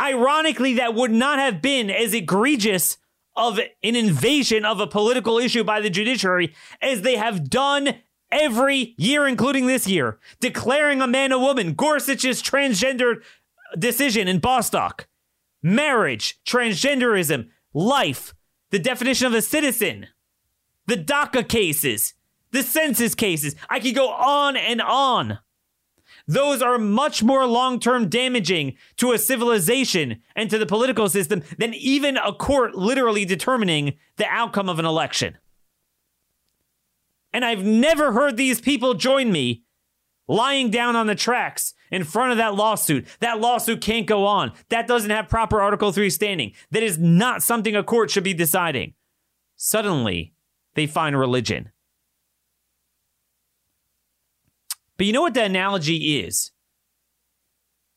ironically, 0.00 0.74
that 0.74 0.96
would 0.96 1.12
not 1.12 1.38
have 1.38 1.62
been 1.62 1.88
as 1.88 2.12
egregious 2.12 2.98
of 3.36 3.60
an 3.60 3.94
invasion 3.94 4.64
of 4.64 4.80
a 4.80 4.88
political 4.88 5.38
issue 5.38 5.62
by 5.62 5.80
the 5.80 5.88
judiciary 5.88 6.52
as 6.82 7.02
they 7.02 7.14
have 7.14 7.48
done 7.48 7.94
every 8.32 8.96
year, 8.98 9.24
including 9.24 9.68
this 9.68 9.86
year, 9.86 10.18
declaring 10.40 11.00
a 11.00 11.06
man 11.06 11.30
a 11.30 11.38
woman, 11.38 11.74
Gorsuch's 11.74 12.42
transgender 12.42 13.22
decision 13.78 14.26
in 14.26 14.40
Bostock, 14.40 15.06
marriage, 15.62 16.40
transgenderism, 16.44 17.50
life, 17.72 18.34
the 18.70 18.80
definition 18.80 19.28
of 19.28 19.34
a 19.34 19.42
citizen, 19.42 20.08
the 20.88 20.96
DACA 20.96 21.48
cases, 21.48 22.14
the 22.52 22.62
census 22.62 23.14
cases. 23.14 23.56
I 23.68 23.80
could 23.80 23.94
go 23.94 24.10
on 24.10 24.56
and 24.56 24.80
on. 24.80 25.38
Those 26.26 26.62
are 26.62 26.78
much 26.78 27.22
more 27.22 27.46
long 27.46 27.80
term 27.80 28.08
damaging 28.08 28.76
to 28.96 29.12
a 29.12 29.18
civilization 29.18 30.22
and 30.36 30.48
to 30.50 30.58
the 30.58 30.66
political 30.66 31.08
system 31.08 31.42
than 31.58 31.74
even 31.74 32.16
a 32.16 32.32
court 32.32 32.74
literally 32.74 33.24
determining 33.24 33.94
the 34.16 34.26
outcome 34.26 34.68
of 34.68 34.78
an 34.78 34.84
election. 34.84 35.38
And 37.32 37.44
I've 37.44 37.64
never 37.64 38.12
heard 38.12 38.36
these 38.36 38.60
people 38.60 38.94
join 38.94 39.30
me 39.32 39.64
lying 40.26 40.70
down 40.70 40.94
on 40.94 41.06
the 41.06 41.14
tracks 41.14 41.74
in 41.90 42.04
front 42.04 42.32
of 42.32 42.38
that 42.38 42.54
lawsuit. 42.54 43.06
That 43.20 43.40
lawsuit 43.40 43.80
can't 43.80 44.06
go 44.06 44.24
on. 44.26 44.52
That 44.68 44.86
doesn't 44.86 45.10
have 45.10 45.28
proper 45.28 45.60
Article 45.60 45.90
3 45.92 46.10
standing. 46.10 46.52
That 46.70 46.82
is 46.82 46.98
not 46.98 47.42
something 47.42 47.74
a 47.74 47.82
court 47.82 48.10
should 48.10 48.24
be 48.24 48.34
deciding. 48.34 48.94
Suddenly, 49.56 50.32
they 50.74 50.86
find 50.86 51.18
religion. 51.18 51.70
But 55.00 55.06
you 55.06 55.14
know 55.14 55.22
what 55.22 55.32
the 55.32 55.44
analogy 55.44 56.20
is? 56.20 56.50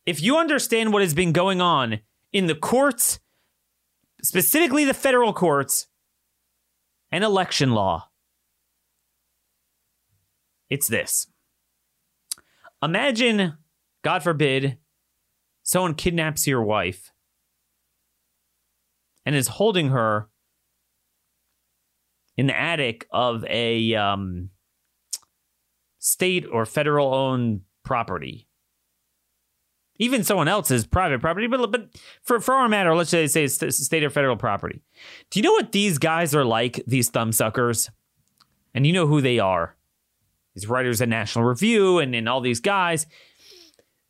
If 0.05 0.23
you 0.23 0.37
understand 0.37 0.93
what 0.93 1.01
has 1.01 1.13
been 1.13 1.33
going 1.33 1.59
on 1.59 1.99
in 2.31 2.47
the 2.47 2.55
courts, 2.55 3.19
specifically 4.21 4.85
the 4.85 4.93
federal 4.93 5.33
courts, 5.33 5.87
and 7.11 7.21
election 7.21 7.71
law, 7.71 8.07
it's 10.69 10.87
this. 10.87 11.27
Imagine, 12.81 13.57
God 14.01 14.23
forbid, 14.23 14.77
someone 15.61 15.95
kidnaps 15.95 16.47
your 16.47 16.63
wife 16.63 17.11
and 19.25 19.35
is 19.35 19.49
holding 19.49 19.89
her 19.89 20.29
in 22.37 22.47
the 22.47 22.57
attic 22.57 23.05
of 23.11 23.43
a 23.49 23.93
um, 23.93 24.51
state 26.03 26.45
or 26.51 26.65
federal 26.65 27.13
owned 27.13 27.61
property. 27.83 28.45
Even 29.99 30.23
someone 30.23 30.49
else's 30.49 30.85
private 30.85 31.21
property, 31.21 31.47
but, 31.47 31.71
but 31.71 31.87
for, 32.23 32.41
for 32.41 32.55
our 32.55 32.67
matter, 32.67 32.93
let's 32.93 33.09
say, 33.09 33.25
say 33.27 33.45
it's 33.45 33.77
state 33.77 34.03
or 34.03 34.09
federal 34.09 34.35
property. 34.35 34.81
Do 35.29 35.39
you 35.39 35.43
know 35.43 35.53
what 35.53 35.71
these 35.71 35.97
guys 35.97 36.35
are 36.35 36.43
like, 36.43 36.83
these 36.85 37.09
thumbsuckers? 37.09 37.89
And 38.73 38.85
you 38.85 38.91
know 38.91 39.07
who 39.07 39.21
they 39.21 39.39
are. 39.39 39.77
These 40.55 40.67
writers 40.67 41.01
at 41.01 41.07
National 41.07 41.45
Review 41.45 41.99
and, 41.99 42.13
and 42.13 42.27
all 42.27 42.41
these 42.41 42.59
guys. 42.59 43.07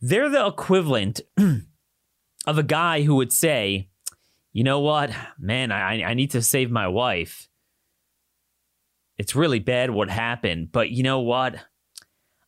They're 0.01 0.29
the 0.29 0.47
equivalent 0.47 1.21
of 2.47 2.57
a 2.57 2.63
guy 2.63 3.03
who 3.03 3.15
would 3.15 3.31
say, 3.31 3.89
you 4.51 4.63
know 4.63 4.79
what, 4.79 5.11
man, 5.37 5.71
I, 5.71 6.01
I 6.03 6.13
need 6.15 6.31
to 6.31 6.41
save 6.41 6.71
my 6.71 6.87
wife. 6.87 7.49
It's 9.19 9.35
really 9.35 9.59
bad 9.59 9.91
what 9.91 10.09
happened, 10.09 10.71
but 10.71 10.89
you 10.89 11.03
know 11.03 11.19
what? 11.19 11.63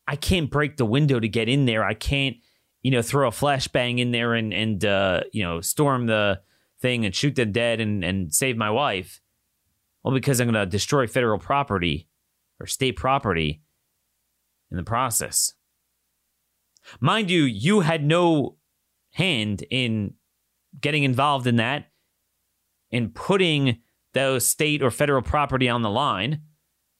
I 0.07 0.15
can't 0.15 0.49
break 0.49 0.77
the 0.77 0.85
window 0.85 1.19
to 1.19 1.27
get 1.27 1.49
in 1.49 1.65
there. 1.65 1.83
I 1.83 1.93
can't, 1.93 2.37
you 2.81 2.91
know, 2.91 3.01
throw 3.01 3.27
a 3.27 3.31
flashbang 3.31 3.99
in 3.99 4.11
there 4.11 4.33
and 4.33 4.53
and 4.53 4.85
uh, 4.85 5.21
you 5.31 5.43
know 5.43 5.61
storm 5.61 6.05
the 6.05 6.41
thing 6.81 7.05
and 7.05 7.15
shoot 7.15 7.35
them 7.35 7.51
dead 7.51 7.79
and 7.79 8.03
and 8.03 8.33
save 8.33 8.57
my 8.57 8.69
wife. 8.69 9.21
Well, 10.03 10.13
because 10.13 10.39
I'm 10.39 10.51
going 10.51 10.53
to 10.53 10.69
destroy 10.69 11.07
federal 11.07 11.39
property 11.39 12.07
or 12.59 12.67
state 12.67 12.95
property 12.95 13.63
in 14.69 14.77
the 14.77 14.83
process. 14.83 15.53
Mind 16.99 17.31
you, 17.31 17.43
you 17.43 17.79
had 17.79 18.05
no 18.05 18.57
hand 19.13 19.63
in 19.71 20.13
getting 20.79 21.03
involved 21.03 21.47
in 21.47 21.55
that, 21.55 21.87
in 22.91 23.09
putting 23.09 23.79
those 24.13 24.47
state 24.47 24.83
or 24.83 24.91
federal 24.91 25.21
property 25.21 25.67
on 25.67 25.81
the 25.81 25.89
line. 25.89 26.41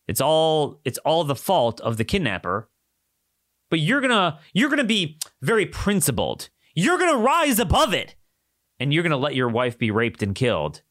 It's 0.08 0.22
all 0.22 0.82
it's 0.84 0.98
all 1.00 1.24
the 1.24 1.36
fault 1.36 1.80
of 1.82 1.98
the 1.98 2.04
kidnapper 2.04 2.70
but 3.76 3.82
you're 3.82 4.00
gonna 4.00 4.40
you're 4.54 4.70
gonna 4.70 4.86
be 4.86 5.20
very 5.42 5.66
principled. 5.66 6.48
You're 6.76 6.98
gonna 6.98 7.18
rise 7.18 7.60
above 7.60 7.94
it, 7.94 8.16
and 8.80 8.94
you're 8.94 9.04
gonna 9.04 9.18
let 9.18 9.36
your 9.36 9.50
wife 9.50 9.78
be 9.78 9.92
raped 9.92 10.24
and 10.24 10.34
killed. 10.34 10.82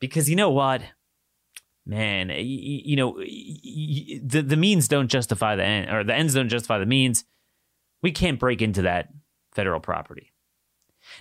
Because 0.00 0.28
you 0.28 0.34
know 0.34 0.50
what, 0.50 0.82
man, 1.86 2.30
you, 2.30 2.80
you 2.84 2.96
know 2.96 3.16
the 3.20 4.42
the 4.44 4.56
means 4.56 4.88
don't 4.88 5.06
justify 5.06 5.54
the 5.54 5.62
end, 5.62 5.88
or 5.88 6.02
the 6.02 6.16
ends 6.16 6.34
don't 6.34 6.48
justify 6.48 6.78
the 6.78 6.84
means. 6.86 7.24
We 8.02 8.10
can't 8.10 8.40
break 8.40 8.60
into 8.60 8.82
that 8.82 9.10
federal 9.52 9.78
property. 9.78 10.32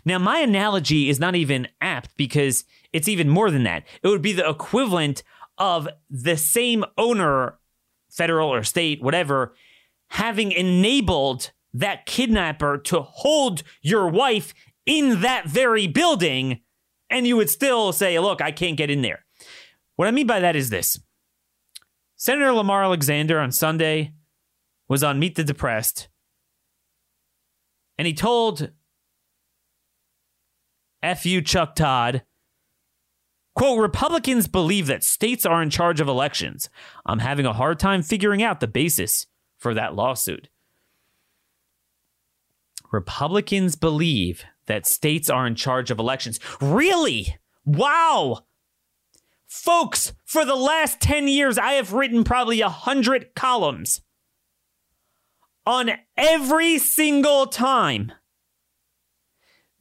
Now, 0.06 0.18
my 0.18 0.40
analogy 0.40 1.08
is 1.08 1.20
not 1.20 1.36
even 1.36 1.68
apt 1.82 2.18
because 2.18 2.66
it's 2.94 3.08
even 3.08 3.30
more 3.30 3.52
than 3.52 3.62
that. 3.66 3.84
It 4.02 4.08
would 4.08 4.24
be 4.24 4.34
the 4.34 4.50
equivalent 4.50 5.22
of 5.60 5.88
the 6.10 6.36
same 6.36 6.84
owner, 6.98 7.60
federal 8.10 8.52
or 8.52 8.64
state, 8.64 9.04
whatever, 9.04 9.54
having 10.10 10.52
enabled 10.52 11.52
that 11.74 12.06
kidnapper 12.06 12.78
to 12.78 13.02
hold 13.02 13.64
your 13.82 14.08
wife 14.08 14.54
in 14.86 15.22
that 15.22 15.48
very 15.48 15.88
building, 15.88 16.62
and 17.10 17.28
you 17.28 17.36
would 17.38 17.50
still 17.50 17.92
say, 17.92 18.18
Look, 18.20 18.42
I 18.42 18.52
can't 18.52 18.78
get 18.78 18.90
in 18.90 19.02
there. 19.02 19.26
What 19.96 20.08
I 20.08 20.12
mean 20.12 20.28
by 20.28 20.40
that 20.40 20.56
is 20.56 20.70
this 20.70 21.00
Senator 22.16 22.52
Lamar 22.52 22.84
Alexander 22.84 23.40
on 23.40 23.52
Sunday 23.52 24.14
was 24.88 25.04
on 25.04 25.20
Meet 25.20 25.36
the 25.36 25.44
Depressed, 25.44 26.08
and 27.98 28.08
he 28.08 28.14
told 28.14 28.72
F 31.04 31.26
you, 31.26 31.42
Chuck 31.42 31.76
Todd. 31.76 32.24
Quote, 33.56 33.80
Republicans 33.80 34.48
believe 34.48 34.86
that 34.86 35.04
states 35.04 35.46
are 35.46 35.64
in 35.64 35.72
charge 35.72 36.00
of 36.00 36.08
elections. 36.08 36.70
I'm 37.08 37.20
having 37.20 37.46
a 37.46 37.54
hard 37.54 37.80
time 37.80 38.04
figuring 38.04 38.44
out 38.44 38.60
the 38.60 38.68
basis 38.68 39.26
for 39.68 39.74
that 39.74 39.96
lawsuit. 39.96 40.48
Republicans 42.90 43.76
believe 43.76 44.46
that 44.68 44.88
states 44.88 45.30
are 45.30 45.46
in 45.46 45.56
charge 45.56 45.92
of 45.92 46.00
elections. 46.00 46.40
Really? 46.62 47.36
Wow. 47.66 48.46
Folks, 49.46 50.14
for 50.24 50.46
the 50.46 50.56
last 50.56 51.02
10 51.02 51.28
years, 51.28 51.58
I 51.58 51.74
have 51.74 51.92
written 51.92 52.24
probably 52.24 52.62
a 52.62 52.68
100 52.68 53.36
columns 53.36 54.00
on 55.66 55.92
every 56.16 56.78
single 56.78 57.46
time 57.46 58.14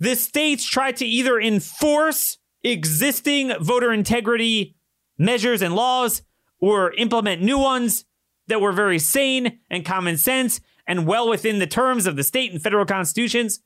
the 0.01 0.17
states 0.17 0.69
try 0.69 0.91
to 0.91 1.07
either 1.07 1.39
enforce 1.39 2.39
existing 2.65 3.53
voter 3.61 3.93
integrity 3.93 4.75
measures 5.17 5.63
and 5.63 5.77
laws 5.77 6.23
or 6.59 6.93
implement 6.95 7.41
new 7.41 7.61
ones 7.61 8.05
that 8.49 8.61
were 8.61 8.73
very 8.73 8.99
sane 8.99 9.61
and 9.71 9.85
common 9.85 10.17
sense 10.17 10.61
and 10.87 11.07
well 11.07 11.29
within 11.29 11.59
the 11.59 11.67
terms 11.67 12.07
of 12.07 12.17
the 12.17 12.23
state 12.23 12.53
and 12.53 12.63
federal 12.63 12.85
constitutions. 12.85 13.61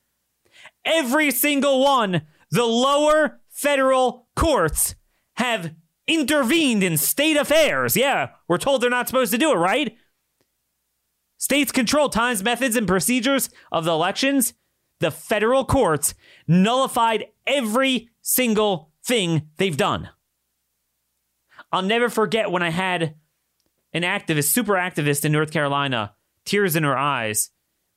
Every 0.85 1.31
single 1.31 1.81
one, 1.81 2.23
the 2.51 2.65
lower 2.65 3.41
federal 3.49 4.29
courts 4.35 4.95
have 5.35 5.75
intervened 6.07 6.83
in 6.83 6.97
state 6.97 7.37
affairs. 7.37 7.97
Yeah, 7.97 8.31
we're 8.49 8.59
told 8.59 8.81
they're 8.81 8.91
not 8.91 9.07
supposed 9.07 9.33
to 9.33 9.39
do 9.39 9.53
it, 9.53 9.57
right? 9.57 9.97
States 11.37 11.73
control 11.73 12.09
times, 12.09 12.43
methods, 12.43 12.77
and 12.77 12.87
procedures 12.87 13.49
of 13.73 13.85
the 13.85 13.93
elections. 13.93 14.55
The 14.99 15.11
federal 15.11 15.65
courts 15.65 16.15
nullified 16.47 17.27
every 17.47 18.11
single 18.21 18.91
thing 19.03 19.49
they've 19.57 19.77
done. 19.77 20.11
I'll 21.73 21.83
never 21.83 22.11
forget 22.11 22.51
when 22.51 22.63
I 22.63 22.71
had 22.71 23.15
an 23.93 24.03
activist, 24.03 24.51
super 24.53 24.75
activist 24.75 25.25
in 25.25 25.33
North 25.33 25.51
Carolina, 25.51 26.15
tears 26.45 26.77
in 26.77 26.85
her 26.85 26.97
eyes, 26.97 27.51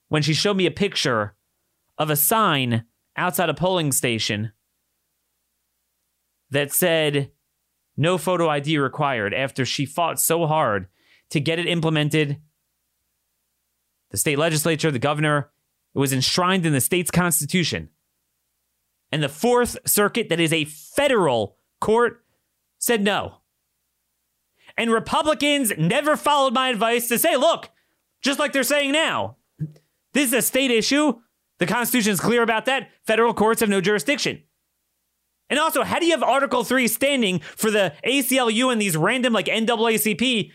when 0.10 0.22
she 0.22 0.34
showed 0.34 0.58
me 0.58 0.66
a 0.66 0.72
picture 0.72 1.36
of 1.98 2.10
a 2.10 2.16
sign 2.16 2.86
outside 3.16 3.50
a 3.50 3.54
polling 3.54 3.92
station 3.92 4.52
that 6.50 6.72
said 6.72 7.32
no 7.96 8.18
photo 8.18 8.50
ID 8.50 8.78
required 8.78 9.34
after 9.34 9.66
she 9.66 9.86
fought 9.86 10.20
so 10.20 10.46
hard 10.48 10.88
to 11.30 11.40
get 11.40 11.60
it 11.60 11.68
implemented. 11.68 12.40
The 14.12 14.18
state 14.18 14.38
legislature, 14.38 14.92
the 14.92 15.00
governor, 15.00 15.52
it 15.96 16.00
was 16.00 16.14
enshrined 16.14 16.66
in 16.66 16.74
the 16.74 16.82
state's 16.82 17.12
constitution. 17.12 17.90
And 19.12 19.22
the 19.22 19.30
Fourth 19.30 19.78
Circuit, 19.86 20.30
that 20.30 20.40
is 20.40 20.54
a 20.54 20.66
federal 20.66 21.58
court, 21.80 22.24
said 22.80 23.04
no. 23.04 23.43
And 24.77 24.92
Republicans 24.92 25.72
never 25.77 26.18
followed 26.18 26.53
my 26.53 26.70
advice 26.70 27.08
to 27.08 27.20
say, 27.20 27.36
look, 27.36 27.70
just 28.22 28.39
like 28.39 28.53
they're 28.53 28.63
saying 28.63 28.92
now, 28.92 29.38
this 30.13 30.27
is 30.27 30.34
a 30.34 30.42
state 30.42 30.72
issue. 30.72 31.13
The 31.60 31.65
Constitution 31.68 32.13
is 32.13 32.20
clear 32.20 32.42
about 32.42 32.65
that. 32.65 32.89
Federal 33.06 33.34
courts 33.34 33.62
have 33.62 33.70
no 33.70 33.82
jurisdiction. 33.82 34.42
And 35.50 35.60
also, 35.60 35.84
how 35.84 36.00
do 36.00 36.06
you 36.06 36.13
have 36.13 36.24
Article 36.24 36.63
3 36.63 36.88
standing 36.88 37.39
for 37.39 37.70
the 37.70 37.94
ACLU 38.06 38.72
and 38.72 38.82
these 38.82 38.98
random 38.98 39.34
like 39.34 39.46
NAACP 39.46 40.51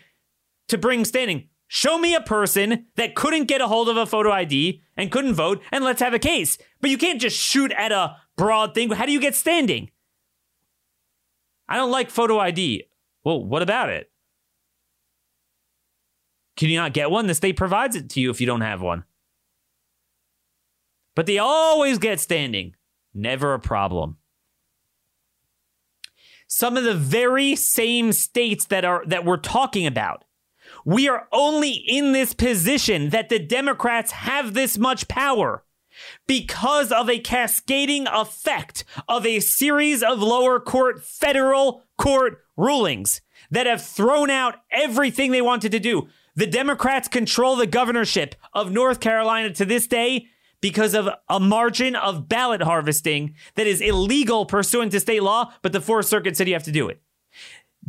to 0.67 0.77
bring 0.77 1.05
standing? 1.05 1.47
Show 1.67 1.99
me 1.99 2.15
a 2.15 2.21
person 2.21 2.87
that 2.95 3.15
couldn't 3.15 3.45
get 3.45 3.61
a 3.61 3.67
hold 3.67 3.89
of 3.89 3.95
a 3.95 4.07
photo 4.07 4.31
ID 4.31 4.81
and 4.97 5.11
couldn't 5.11 5.35
vote, 5.35 5.61
and 5.71 5.83
let's 5.83 6.01
have 6.01 6.15
a 6.15 6.19
case. 6.19 6.57
But 6.81 6.89
you 6.89 6.97
can't 6.97 7.21
just 7.21 7.37
shoot 7.37 7.71
at 7.73 7.91
a 7.91 8.17
broad 8.35 8.73
thing. 8.73 8.89
How 8.89 9.05
do 9.05 9.11
you 9.11 9.21
get 9.21 9.35
standing? 9.35 9.91
I 11.67 11.77
don't 11.77 11.91
like 11.91 12.09
photo 12.09 12.39
ID. 12.39 12.88
Well, 13.23 13.43
what 13.43 13.61
about 13.61 13.89
it? 13.89 14.09
Can 16.57 16.69
you 16.69 16.77
not 16.77 16.93
get 16.93 17.11
one? 17.11 17.27
The 17.27 17.35
state 17.35 17.57
provides 17.57 17.95
it 17.95 18.09
to 18.11 18.19
you 18.19 18.29
if 18.29 18.41
you 18.41 18.47
don't 18.47 18.61
have 18.61 18.81
one. 18.81 19.05
But 21.15 21.25
they 21.25 21.37
always 21.37 21.97
get 21.97 22.19
standing. 22.19 22.75
Never 23.13 23.53
a 23.53 23.59
problem. 23.59 24.17
Some 26.47 26.77
of 26.77 26.83
the 26.83 26.95
very 26.95 27.55
same 27.55 28.11
states 28.11 28.65
that 28.65 28.83
are 28.83 29.03
that 29.07 29.23
we're 29.23 29.37
talking 29.37 29.85
about. 29.85 30.25
We 30.85 31.07
are 31.07 31.27
only 31.31 31.71
in 31.71 32.11
this 32.11 32.33
position 32.33 33.09
that 33.09 33.29
the 33.29 33.39
Democrats 33.39 34.11
have 34.11 34.53
this 34.53 34.77
much 34.77 35.07
power 35.07 35.63
because 36.29 36.91
of 36.91 37.09
a 37.09 37.17
cascading 37.17 38.05
effect 38.05 38.83
of 39.07 39.25
a 39.25 39.39
series 39.39 40.03
of 40.03 40.19
lower 40.19 40.59
court 40.59 41.03
federal 41.03 41.81
court 41.97 42.43
rulings 42.55 43.19
that 43.49 43.65
have 43.65 43.81
thrown 43.81 44.29
out 44.29 44.57
everything 44.69 45.31
they 45.31 45.41
wanted 45.41 45.71
to 45.71 45.79
do. 45.79 46.07
The 46.35 46.45
Democrats 46.45 47.07
control 47.07 47.55
the 47.55 47.65
governorship 47.65 48.35
of 48.53 48.71
North 48.71 48.99
Carolina 48.99 49.49
to 49.55 49.65
this 49.65 49.87
day 49.87 50.27
because 50.61 50.93
of 50.93 51.09
a 51.29 51.39
margin 51.39 51.95
of 51.95 52.29
ballot 52.29 52.61
harvesting 52.61 53.33
that 53.55 53.65
is 53.65 53.81
illegal 53.81 54.45
pursuant 54.45 54.91
to 54.91 54.99
state 54.99 55.23
law, 55.23 55.51
but 55.63 55.71
the 55.71 55.81
Fourth 55.81 56.05
Circuit 56.05 56.37
said 56.37 56.47
you 56.47 56.53
have 56.53 56.61
to 56.65 56.71
do 56.71 56.89
it. 56.89 57.01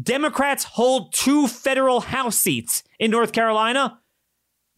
Democrats 0.03 0.65
hold 0.65 1.13
two 1.13 1.47
federal 1.47 2.01
House 2.01 2.39
seats 2.39 2.85
in 2.99 3.11
North 3.11 3.33
Carolina 3.33 4.00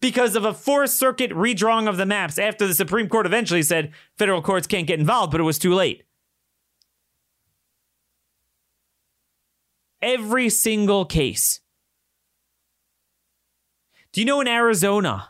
because 0.03 0.35
of 0.35 0.43
a 0.43 0.53
Fourth 0.53 0.89
Circuit 0.89 1.31
redrawing 1.31 1.87
of 1.87 1.95
the 1.95 2.05
maps 2.05 2.37
after 2.37 2.67
the 2.67 2.73
Supreme 2.73 3.07
Court 3.07 3.25
eventually 3.25 3.63
said 3.63 3.93
federal 4.17 4.41
courts 4.41 4.67
can't 4.67 4.85
get 4.85 4.99
involved, 4.99 5.31
but 5.31 5.39
it 5.39 5.45
was 5.45 5.57
too 5.57 5.73
late. 5.73 6.03
Every 10.01 10.49
single 10.49 11.05
case. 11.05 11.61
Do 14.11 14.19
you 14.19 14.25
know 14.25 14.41
in 14.41 14.47
Arizona, 14.49 15.29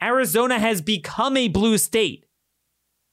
Arizona 0.00 0.60
has 0.60 0.80
become 0.80 1.36
a 1.36 1.48
blue 1.48 1.78
state. 1.78 2.26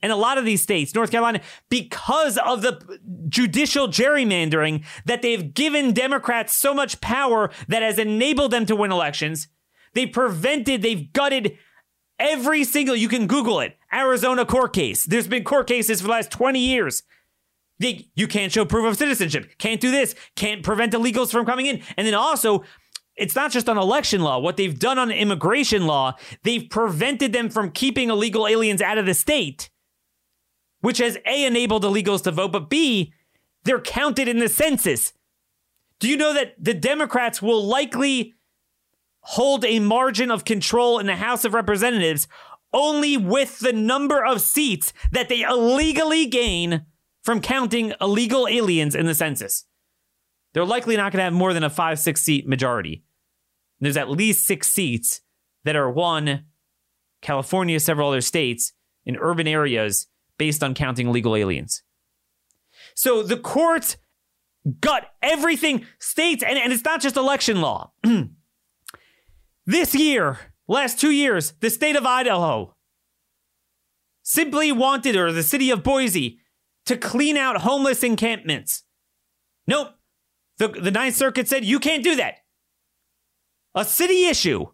And 0.04 0.12
a 0.12 0.16
lot 0.16 0.38
of 0.38 0.46
these 0.46 0.62
states, 0.62 0.94
North 0.94 1.10
Carolina, 1.10 1.42
because 1.70 2.38
of 2.38 2.62
the 2.62 3.00
judicial 3.30 3.88
gerrymandering 3.88 4.84
that 5.06 5.24
they've 5.24 5.56
given 5.56 5.92
Democrats 5.92 6.54
so 6.54 6.72
much 6.72 7.02
power 7.02 7.50
that 7.68 7.82
has 7.82 7.98
enabled 7.98 8.52
them 8.52 8.68
to 8.68 8.76
win 8.76 8.92
elections, 8.92 9.48
they 9.94 10.06
prevented, 10.06 10.82
they've 10.82 11.12
gutted 11.14 11.58
every 12.20 12.64
single, 12.64 12.96
you 12.96 13.08
can 13.08 13.28
Google 13.28 13.60
it, 13.60 13.78
Arizona 13.94 14.46
court 14.46 14.74
case. 14.74 15.06
There's 15.06 15.28
been 15.28 15.44
court 15.44 15.68
cases 15.68 16.02
for 16.02 16.08
the 16.08 16.14
last 16.14 16.32
20 16.32 16.60
years. 16.60 17.04
They, 17.80 18.08
you 18.16 18.28
can't 18.28 18.52
show 18.52 18.66
proof 18.66 18.86
of 18.86 18.98
citizenship, 18.98 19.58
can't 19.58 19.82
do 19.82 19.92
this, 19.92 20.16
can't 20.36 20.64
prevent 20.64 20.94
illegals 20.94 21.32
from 21.32 21.46
coming 21.46 21.66
in. 21.66 21.82
And 21.98 22.08
then 22.08 22.14
also, 22.14 22.64
it's 23.16 23.36
not 23.36 23.52
just 23.52 23.70
on 23.70 23.78
election 23.78 24.22
law. 24.22 24.40
What 24.40 24.58
they've 24.58 24.78
done 24.78 24.98
on 24.98 25.12
immigration 25.12 25.86
law, 25.86 26.16
they've 26.44 26.68
prevented 26.70 27.34
them 27.34 27.50
from 27.50 27.72
keeping 27.72 28.10
illegal 28.10 28.48
aliens 28.48 28.82
out 28.82 28.98
of 28.98 29.06
the 29.06 29.14
state, 29.14 29.70
which 30.82 31.00
has 31.00 31.18
A, 31.26 31.46
enabled 31.46 31.84
illegals 31.84 32.24
to 32.24 32.32
vote, 32.32 32.52
but 32.52 32.70
B, 32.70 33.14
they're 33.64 33.82
counted 33.82 34.28
in 34.28 34.40
the 34.40 34.50
census. 34.50 35.14
Do 36.00 36.10
you 36.10 36.18
know 36.18 36.34
that 36.34 36.56
the 36.58 36.74
Democrats 36.74 37.42
will 37.42 37.66
likely 37.66 38.34
hold 39.24 39.66
a 39.66 39.80
margin 39.80 40.32
of 40.32 40.46
control 40.46 41.00
in 41.00 41.08
the 41.08 41.16
House 41.16 41.46
of 41.46 41.54
Representatives 41.54 42.28
only 42.74 43.18
with 43.18 43.60
the 43.60 43.74
number 43.74 44.24
of 44.24 44.42
seats 44.42 44.94
that 45.12 45.30
they 45.30 45.42
illegally 45.42 46.26
gain 46.26 46.86
from 47.24 47.42
counting 47.42 47.94
illegal 48.02 48.48
aliens 48.48 48.96
in 48.96 49.06
the 49.06 49.16
census? 49.16 49.66
They're 50.54 50.66
likely 50.66 50.98
not 50.98 51.12
going 51.12 51.20
to 51.20 51.24
have 51.24 51.34
more 51.34 51.54
than 51.54 51.64
a 51.64 51.70
five, 51.70 52.00
six 52.00 52.22
seat 52.22 52.48
majority. 52.48 53.04
There's 53.80 53.98
at 53.98 54.10
least 54.10 54.46
six 54.46 54.70
seats 54.70 55.22
that 55.64 55.76
are 55.76 55.90
won 55.90 56.46
California, 57.22 57.80
several 57.80 58.10
other 58.10 58.22
states 58.22 58.74
in 59.06 59.18
urban 59.18 59.48
areas 59.48 60.08
based 60.38 60.64
on 60.64 60.74
counting 60.74 61.08
illegal 61.08 61.36
aliens. 61.36 61.84
So 62.96 63.24
the 63.24 63.38
courts 63.38 63.98
got 64.80 65.08
everything 65.22 65.86
states, 66.00 66.44
and, 66.44 66.58
and 66.58 66.72
it's 66.72 66.84
not 66.84 67.02
just 67.02 67.18
election 67.18 67.62
law. 67.62 67.92
this 69.66 69.96
year, 69.96 70.40
last 70.68 71.00
two 71.00 71.12
years, 71.12 71.54
the 71.60 71.70
state 71.70 71.96
of 71.96 72.06
Idaho 72.06 72.76
simply 74.24 74.72
wanted, 74.72 75.16
or 75.16 75.32
the 75.32 75.44
city 75.44 75.70
of 75.70 75.84
Boise, 75.84 76.40
to 76.86 76.98
clean 76.98 77.38
out 77.38 77.62
homeless 77.62 78.04
encampments. 78.04 78.84
Nope. 79.68 79.96
The, 80.58 80.68
the 80.68 80.92
Ninth 80.92 81.16
Circuit 81.16 81.48
said 81.48 81.66
you 81.66 81.80
can't 81.80 82.04
do 82.04 82.16
that. 82.16 82.40
A 83.76 83.86
city 83.86 84.26
issue. 84.26 84.68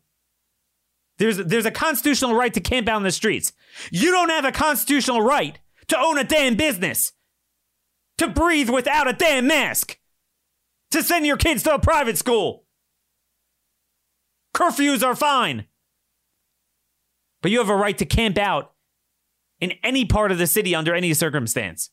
There's, 1.17 1.37
there's 1.37 1.65
a 1.65 1.71
constitutional 1.71 2.33
right 2.33 2.53
to 2.53 2.59
camp 2.59 2.87
out 2.87 2.97
in 2.97 3.03
the 3.03 3.11
streets. 3.11 3.53
You 3.91 4.11
don't 4.11 4.29
have 4.29 4.45
a 4.45 4.51
constitutional 4.51 5.21
right 5.21 5.59
to 5.87 5.99
own 5.99 6.17
a 6.17 6.23
damn 6.23 6.55
business, 6.55 7.13
to 8.17 8.27
breathe 8.27 8.69
without 8.69 9.09
a 9.09 9.13
damn 9.13 9.47
mask, 9.47 9.99
to 10.91 11.03
send 11.03 11.25
your 11.25 11.37
kids 11.37 11.63
to 11.63 11.73
a 11.73 11.79
private 11.79 12.17
school. 12.17 12.65
Curfews 14.59 15.03
are 15.03 15.15
fine. 15.15 15.67
But 17.41 17.51
you 17.51 17.59
have 17.59 17.69
a 17.69 17.75
right 17.75 17.97
to 17.97 18.05
camp 18.05 18.37
out 18.37 18.73
in 19.61 19.73
any 19.83 20.03
part 20.03 20.33
of 20.33 20.37
the 20.37 20.47
city 20.47 20.75
under 20.75 20.93
any 20.93 21.13
circumstance. 21.13 21.91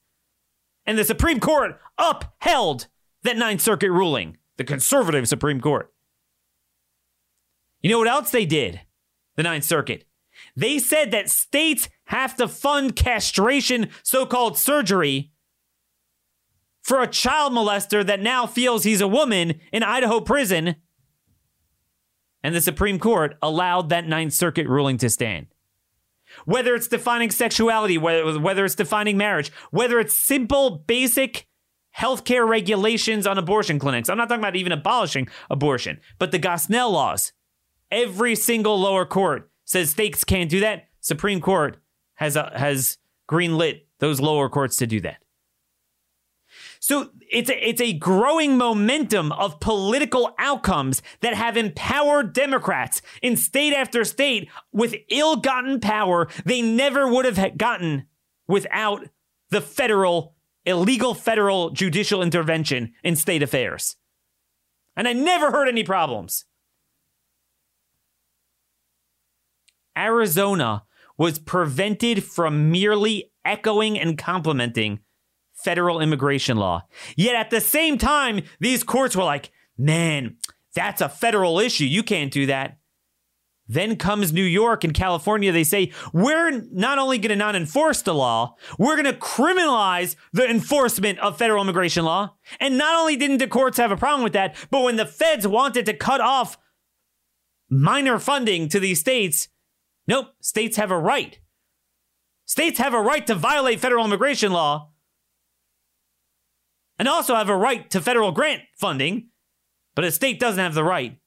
And 0.84 0.98
the 0.98 1.04
Supreme 1.04 1.38
Court 1.38 1.78
upheld 1.96 2.88
that 3.22 3.36
Ninth 3.36 3.60
Circuit 3.60 3.92
ruling, 3.92 4.38
the 4.56 4.64
conservative 4.64 5.28
Supreme 5.28 5.60
Court. 5.60 5.92
You 7.82 7.90
know 7.90 7.98
what 7.98 8.08
else 8.08 8.32
they 8.32 8.46
did? 8.46 8.80
The 9.36 9.44
Ninth 9.44 9.64
Circuit. 9.64 10.04
They 10.56 10.80
said 10.80 11.12
that 11.12 11.30
states 11.30 11.88
have 12.06 12.34
to 12.36 12.48
fund 12.48 12.96
castration, 12.96 13.90
so 14.02 14.26
called 14.26 14.58
surgery, 14.58 15.30
for 16.82 17.00
a 17.00 17.06
child 17.06 17.52
molester 17.52 18.04
that 18.04 18.20
now 18.20 18.46
feels 18.46 18.82
he's 18.82 19.00
a 19.00 19.08
woman 19.08 19.60
in 19.72 19.84
Idaho 19.84 20.20
prison. 20.20 20.76
And 22.46 22.54
the 22.54 22.60
Supreme 22.60 23.00
Court 23.00 23.36
allowed 23.42 23.88
that 23.88 24.06
Ninth 24.06 24.32
Circuit 24.32 24.68
ruling 24.68 24.98
to 24.98 25.10
stand. 25.10 25.48
Whether 26.44 26.76
it's 26.76 26.86
defining 26.86 27.32
sexuality, 27.32 27.98
whether, 27.98 28.38
whether 28.38 28.64
it's 28.64 28.76
defining 28.76 29.16
marriage, 29.16 29.50
whether 29.72 29.98
it's 29.98 30.14
simple, 30.14 30.84
basic 30.86 31.48
healthcare 31.98 32.46
regulations 32.46 33.26
on 33.26 33.36
abortion 33.36 33.80
clinics. 33.80 34.08
I'm 34.08 34.16
not 34.16 34.28
talking 34.28 34.44
about 34.44 34.54
even 34.54 34.70
abolishing 34.70 35.26
abortion, 35.50 35.98
but 36.20 36.30
the 36.30 36.38
Gosnell 36.38 36.92
laws. 36.92 37.32
Every 37.90 38.36
single 38.36 38.78
lower 38.78 39.06
court 39.06 39.50
says 39.64 39.90
states 39.90 40.22
can't 40.22 40.48
do 40.48 40.60
that. 40.60 40.84
Supreme 41.00 41.40
Court 41.40 41.78
has 42.14 42.36
a, 42.36 42.52
has 42.54 42.98
greenlit 43.28 43.86
those 43.98 44.20
lower 44.20 44.48
courts 44.48 44.76
to 44.76 44.86
do 44.86 45.00
that. 45.00 45.16
So 46.86 47.10
it's 47.18 47.50
a, 47.50 47.68
it's 47.68 47.80
a 47.80 47.94
growing 47.94 48.56
momentum 48.56 49.32
of 49.32 49.58
political 49.58 50.36
outcomes 50.38 51.02
that 51.18 51.34
have 51.34 51.56
empowered 51.56 52.32
Democrats 52.32 53.02
in 53.20 53.36
state 53.36 53.72
after 53.72 54.04
state 54.04 54.48
with 54.72 54.94
ill-gotten 55.08 55.80
power 55.80 56.28
they 56.44 56.62
never 56.62 57.08
would 57.08 57.24
have 57.24 57.58
gotten 57.58 58.06
without 58.46 59.08
the 59.50 59.60
federal 59.60 60.36
illegal 60.64 61.12
federal 61.12 61.70
judicial 61.70 62.22
intervention 62.22 62.94
in 63.02 63.16
state 63.16 63.42
affairs. 63.42 63.96
And 64.96 65.08
I 65.08 65.12
never 65.12 65.50
heard 65.50 65.66
any 65.66 65.82
problems. 65.82 66.44
Arizona 69.98 70.84
was 71.18 71.40
prevented 71.40 72.22
from 72.22 72.70
merely 72.70 73.32
echoing 73.44 73.98
and 73.98 74.16
complimenting 74.16 75.00
federal 75.66 76.00
immigration 76.00 76.56
law. 76.56 76.84
Yet 77.16 77.34
at 77.34 77.50
the 77.50 77.60
same 77.60 77.98
time, 77.98 78.42
these 78.60 78.84
courts 78.84 79.16
were 79.16 79.24
like, 79.24 79.50
man, 79.76 80.36
that's 80.76 81.00
a 81.00 81.08
federal 81.08 81.58
issue. 81.58 81.86
You 81.86 82.04
can't 82.04 82.32
do 82.32 82.46
that. 82.46 82.78
Then 83.66 83.96
comes 83.96 84.32
New 84.32 84.44
York 84.44 84.84
and 84.84 84.94
California. 84.94 85.50
They 85.50 85.64
say, 85.64 85.90
we're 86.12 86.52
not 86.70 86.98
only 86.98 87.18
going 87.18 87.30
to 87.30 87.36
not 87.36 87.56
enforce 87.56 88.00
the 88.02 88.14
law, 88.14 88.54
we're 88.78 88.94
going 88.94 89.12
to 89.12 89.20
criminalize 89.20 90.14
the 90.32 90.48
enforcement 90.48 91.18
of 91.18 91.36
federal 91.36 91.64
immigration 91.64 92.04
law. 92.04 92.36
And 92.60 92.78
not 92.78 92.94
only 92.94 93.16
didn't 93.16 93.38
the 93.38 93.48
courts 93.48 93.78
have 93.78 93.90
a 93.90 93.96
problem 93.96 94.22
with 94.22 94.34
that, 94.34 94.54
but 94.70 94.84
when 94.84 94.94
the 94.94 95.04
feds 95.04 95.48
wanted 95.48 95.84
to 95.86 95.94
cut 95.94 96.20
off 96.20 96.58
minor 97.68 98.20
funding 98.20 98.68
to 98.68 98.78
these 98.78 99.00
states, 99.00 99.48
nope, 100.06 100.28
states 100.40 100.76
have 100.76 100.92
a 100.92 100.98
right. 100.98 101.40
States 102.44 102.78
have 102.78 102.94
a 102.94 103.00
right 103.00 103.26
to 103.26 103.34
violate 103.34 103.80
federal 103.80 104.04
immigration 104.04 104.52
law 104.52 104.92
and 106.98 107.08
also 107.08 107.34
have 107.34 107.48
a 107.48 107.56
right 107.56 107.88
to 107.90 108.00
federal 108.00 108.32
grant 108.32 108.62
funding, 108.76 109.28
but 109.94 110.04
a 110.04 110.10
state 110.10 110.40
doesn't 110.40 110.62
have 110.62 110.74
the 110.74 110.84
right 110.84 111.18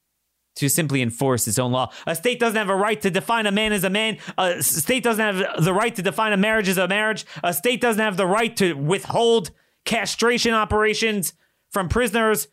to 0.56 0.68
simply 0.68 1.02
enforce 1.02 1.48
its 1.48 1.58
own 1.58 1.72
law. 1.72 1.92
A 2.06 2.16
state 2.16 2.40
doesn't 2.40 2.58
have 2.58 2.70
a 2.70 2.76
right 2.76 3.00
to 3.02 3.10
define 3.10 3.46
a 3.46 3.52
man 3.52 3.72
as 3.72 3.84
a 3.84 3.90
man. 3.90 4.18
A 4.38 4.62
state 4.62 5.04
doesn't 5.04 5.24
have 5.24 5.64
the 5.64 5.74
right 5.74 5.96
to 5.96 6.02
define 6.02 6.34
a 6.34 6.38
marriage 6.38 6.68
as 6.68 6.78
a 6.78 6.88
marriage. 6.88 7.26
A 7.44 7.54
state 7.54 7.80
doesn't 7.80 8.04
have 8.04 8.18
the 8.18 8.28
right 8.28 8.56
to 8.58 8.74
withhold 8.74 9.52
castration 9.86 10.54
operations 10.54 11.34
from 11.72 11.88
prisoners 11.88 12.50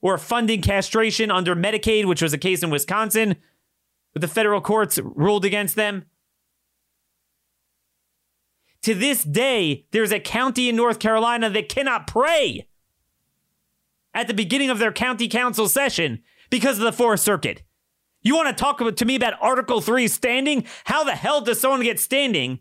or 0.00 0.16
funding 0.16 0.62
castration 0.62 1.30
under 1.30 1.54
Medicaid, 1.54 2.06
which 2.06 2.22
was 2.22 2.32
a 2.32 2.38
case 2.38 2.62
in 2.62 2.70
Wisconsin, 2.70 3.36
but 4.12 4.22
the 4.22 4.28
federal 4.28 4.60
courts 4.60 4.98
ruled 5.02 5.44
against 5.44 5.76
them. 5.76 6.06
To 8.82 8.94
this 8.94 9.24
day, 9.24 9.86
there's 9.90 10.12
a 10.12 10.20
county 10.20 10.68
in 10.68 10.76
North 10.76 10.98
Carolina 10.98 11.50
that 11.50 11.68
cannot 11.68 12.06
pray 12.06 12.66
at 14.14 14.26
the 14.26 14.34
beginning 14.34 14.70
of 14.70 14.78
their 14.78 14.92
county 14.92 15.28
council 15.28 15.68
session 15.68 16.22
because 16.48 16.78
of 16.78 16.84
the 16.84 16.92
Fourth 16.92 17.20
Circuit. 17.20 17.62
You 18.22 18.36
want 18.36 18.48
to 18.48 18.60
talk 18.60 18.78
to 18.78 19.04
me 19.04 19.16
about 19.16 19.34
Article 19.40 19.80
3 19.80 20.08
standing? 20.08 20.64
How 20.84 21.04
the 21.04 21.14
hell 21.14 21.40
does 21.40 21.60
someone 21.60 21.82
get 21.82 22.00
standing 22.00 22.60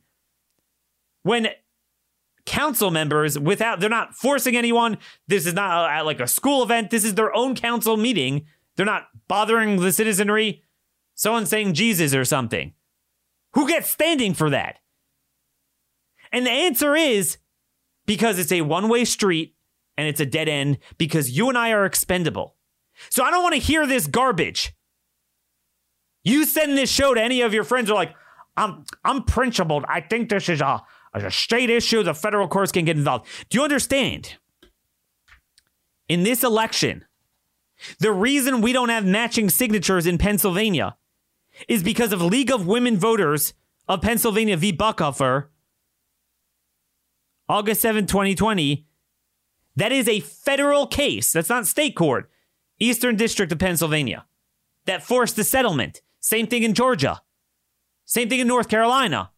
when 1.24 1.50
council 2.46 2.90
members 2.90 3.38
without 3.38 3.80
they're 3.80 3.90
not 3.90 4.16
forcing 4.16 4.58
anyone 4.58 4.98
this 5.28 5.46
is 5.46 5.54
not 5.54 6.02
a, 6.02 6.04
like 6.04 6.20
a 6.20 6.26
school 6.26 6.64
event 6.64 6.90
this 6.90 7.04
is 7.04 7.14
their 7.14 7.36
own 7.36 7.54
council 7.54 7.96
meeting 7.96 8.44
they're 8.76 8.88
not 8.88 9.10
bothering 9.28 9.80
the 9.80 9.92
citizenry 9.92 10.64
someone 11.14 11.46
saying 11.46 11.74
jesus 11.74 12.16
or 12.16 12.26
something 12.26 12.74
who 13.54 13.68
gets 13.68 13.88
standing 13.88 14.34
for 14.34 14.50
that 14.50 14.80
and 16.32 16.46
the 16.46 16.52
answer 16.52 16.96
is 16.96 17.38
because 18.06 18.40
it's 18.40 18.52
a 18.52 18.62
one 18.62 18.90
way 18.90 19.06
street 19.06 19.56
and 19.98 20.08
it's 20.08 20.20
a 20.20 20.26
dead 20.26 20.48
end 20.48 20.78
because 20.98 21.30
you 21.32 21.50
and 21.50 21.58
I 21.58 21.72
are 21.72 21.86
expendable. 21.86 22.56
So 23.10 23.24
I 23.24 23.32
don't 23.32 23.44
want 23.44 23.56
to 23.56 23.62
hear 23.62 23.86
this 23.86 24.08
garbage. 24.08 24.74
You 26.24 26.46
send 26.46 26.78
this 26.78 26.92
show 26.92 27.14
to 27.14 27.22
any 27.22 27.42
of 27.42 27.54
your 27.54 27.64
friends 27.64 27.88
who 27.88 27.96
are 27.96 27.98
like, 27.98 28.16
I'm 28.58 28.84
I'm 29.06 29.24
principled. 29.24 29.86
I 29.88 30.02
think 30.02 30.30
this 30.30 30.50
is 30.50 30.62
a, 30.62 30.82
a 31.14 31.32
state 31.32 31.70
issue. 31.70 32.04
The 32.04 32.14
federal 32.14 32.48
courts 32.48 32.72
can 32.72 32.86
get 32.86 32.98
involved. 32.98 33.28
Do 33.50 33.58
you 33.58 33.64
understand? 33.64 34.36
In 36.08 36.24
this 36.24 36.44
election, 36.44 37.06
the 38.00 38.12
reason 38.12 38.62
we 38.62 38.74
don't 38.74 38.90
have 38.90 39.06
matching 39.06 39.50
signatures 39.50 40.06
in 40.06 40.18
Pennsylvania 40.18 40.98
is 41.68 41.84
because 41.84 42.12
of 42.12 42.22
League 42.22 42.52
of 42.52 42.68
Women 42.68 42.98
Voters 42.98 43.54
of 43.88 44.02
Pennsylvania 44.02 44.58
v. 44.58 44.74
Boockvar 44.74 45.48
August 47.50 47.82
7, 47.82 48.06
2020. 48.06 48.86
That 49.76 49.92
is 49.92 50.08
a 50.08 50.20
federal 50.20 50.86
case. 50.86 51.34
That's 51.34 51.50
not 51.50 51.66
state 51.66 51.96
court. 51.96 52.30
Eastern 52.80 53.16
District 53.16 53.52
of 53.52 53.58
Pennsylvania. 53.58 54.26
That 54.86 55.04
forced 55.04 55.36
the 55.36 55.44
settlement. 55.44 56.02
Same 56.20 56.46
thing 56.48 56.64
in 56.64 56.76
Georgia. 56.76 57.22
Same 58.06 58.30
thing 58.30 58.40
in 58.40 58.48
North 58.48 58.70
Carolina. 58.70 59.32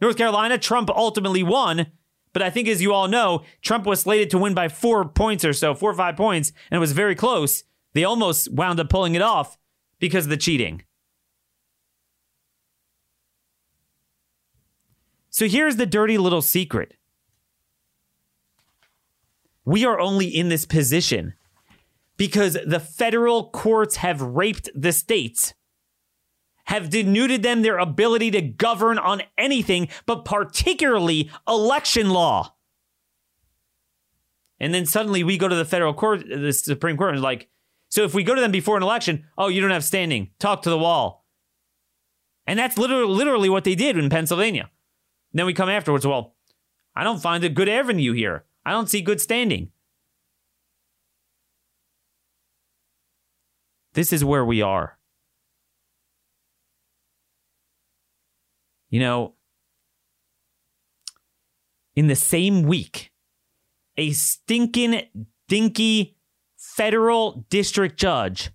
North 0.00 0.16
Carolina, 0.16 0.58
Trump 0.58 0.90
ultimately 0.90 1.42
won, 1.42 1.86
but 2.32 2.42
I 2.42 2.50
think 2.50 2.68
as 2.68 2.82
you 2.82 2.92
all 2.92 3.08
know, 3.08 3.42
Trump 3.62 3.86
was 3.86 4.02
slated 4.02 4.30
to 4.30 4.38
win 4.38 4.54
by 4.54 4.68
four 4.68 5.08
points 5.08 5.44
or 5.44 5.52
so, 5.52 5.74
four 5.74 5.90
or 5.90 5.94
five 5.94 6.16
points, 6.16 6.52
and 6.70 6.76
it 6.76 6.80
was 6.80 6.92
very 6.92 7.14
close. 7.14 7.64
They 7.94 8.04
almost 8.04 8.52
wound 8.52 8.78
up 8.78 8.90
pulling 8.90 9.14
it 9.14 9.22
off 9.22 9.58
because 9.98 10.26
of 10.26 10.30
the 10.30 10.36
cheating. 10.36 10.84
So 15.30 15.48
here's 15.48 15.76
the 15.76 15.86
dirty 15.86 16.18
little 16.18 16.42
secret 16.42 16.97
we 19.68 19.84
are 19.84 20.00
only 20.00 20.26
in 20.26 20.48
this 20.48 20.64
position 20.64 21.34
because 22.16 22.56
the 22.64 22.80
federal 22.80 23.50
courts 23.50 23.96
have 23.96 24.22
raped 24.22 24.70
the 24.74 24.92
states, 24.92 25.52
have 26.64 26.88
denuded 26.88 27.42
them 27.42 27.60
their 27.60 27.76
ability 27.76 28.30
to 28.30 28.40
govern 28.40 28.98
on 28.98 29.22
anything, 29.36 29.88
but 30.06 30.24
particularly 30.24 31.30
election 31.46 32.08
law. 32.08 32.54
And 34.58 34.72
then 34.72 34.86
suddenly 34.86 35.22
we 35.22 35.36
go 35.36 35.48
to 35.48 35.54
the 35.54 35.66
federal 35.66 35.92
court, 35.92 36.24
the 36.26 36.52
Supreme 36.52 36.96
Court, 36.96 37.12
and 37.12 37.22
like, 37.22 37.50
so 37.90 38.04
if 38.04 38.14
we 38.14 38.24
go 38.24 38.34
to 38.34 38.40
them 38.40 38.50
before 38.50 38.78
an 38.78 38.82
election, 38.82 39.26
oh, 39.36 39.48
you 39.48 39.60
don't 39.60 39.70
have 39.70 39.84
standing, 39.84 40.30
talk 40.38 40.62
to 40.62 40.70
the 40.70 40.78
wall. 40.78 41.26
And 42.46 42.58
that's 42.58 42.78
literally, 42.78 43.12
literally 43.12 43.50
what 43.50 43.64
they 43.64 43.74
did 43.74 43.98
in 43.98 44.08
Pennsylvania. 44.08 44.70
And 45.32 45.38
then 45.38 45.46
we 45.46 45.52
come 45.52 45.68
afterwards, 45.68 46.06
well, 46.06 46.36
I 46.96 47.04
don't 47.04 47.20
find 47.20 47.44
a 47.44 47.50
good 47.50 47.68
avenue 47.68 48.14
here. 48.14 48.46
I 48.64 48.72
don't 48.72 48.88
see 48.88 49.00
good 49.00 49.20
standing. 49.20 49.70
This 53.94 54.12
is 54.12 54.24
where 54.24 54.44
we 54.44 54.62
are. 54.62 54.98
You 58.90 59.00
know, 59.00 59.34
in 61.96 62.06
the 62.06 62.16
same 62.16 62.62
week, 62.62 63.10
a 63.96 64.12
stinking, 64.12 65.02
dinky 65.48 66.16
federal 66.56 67.44
district 67.50 67.98
judge 67.98 68.50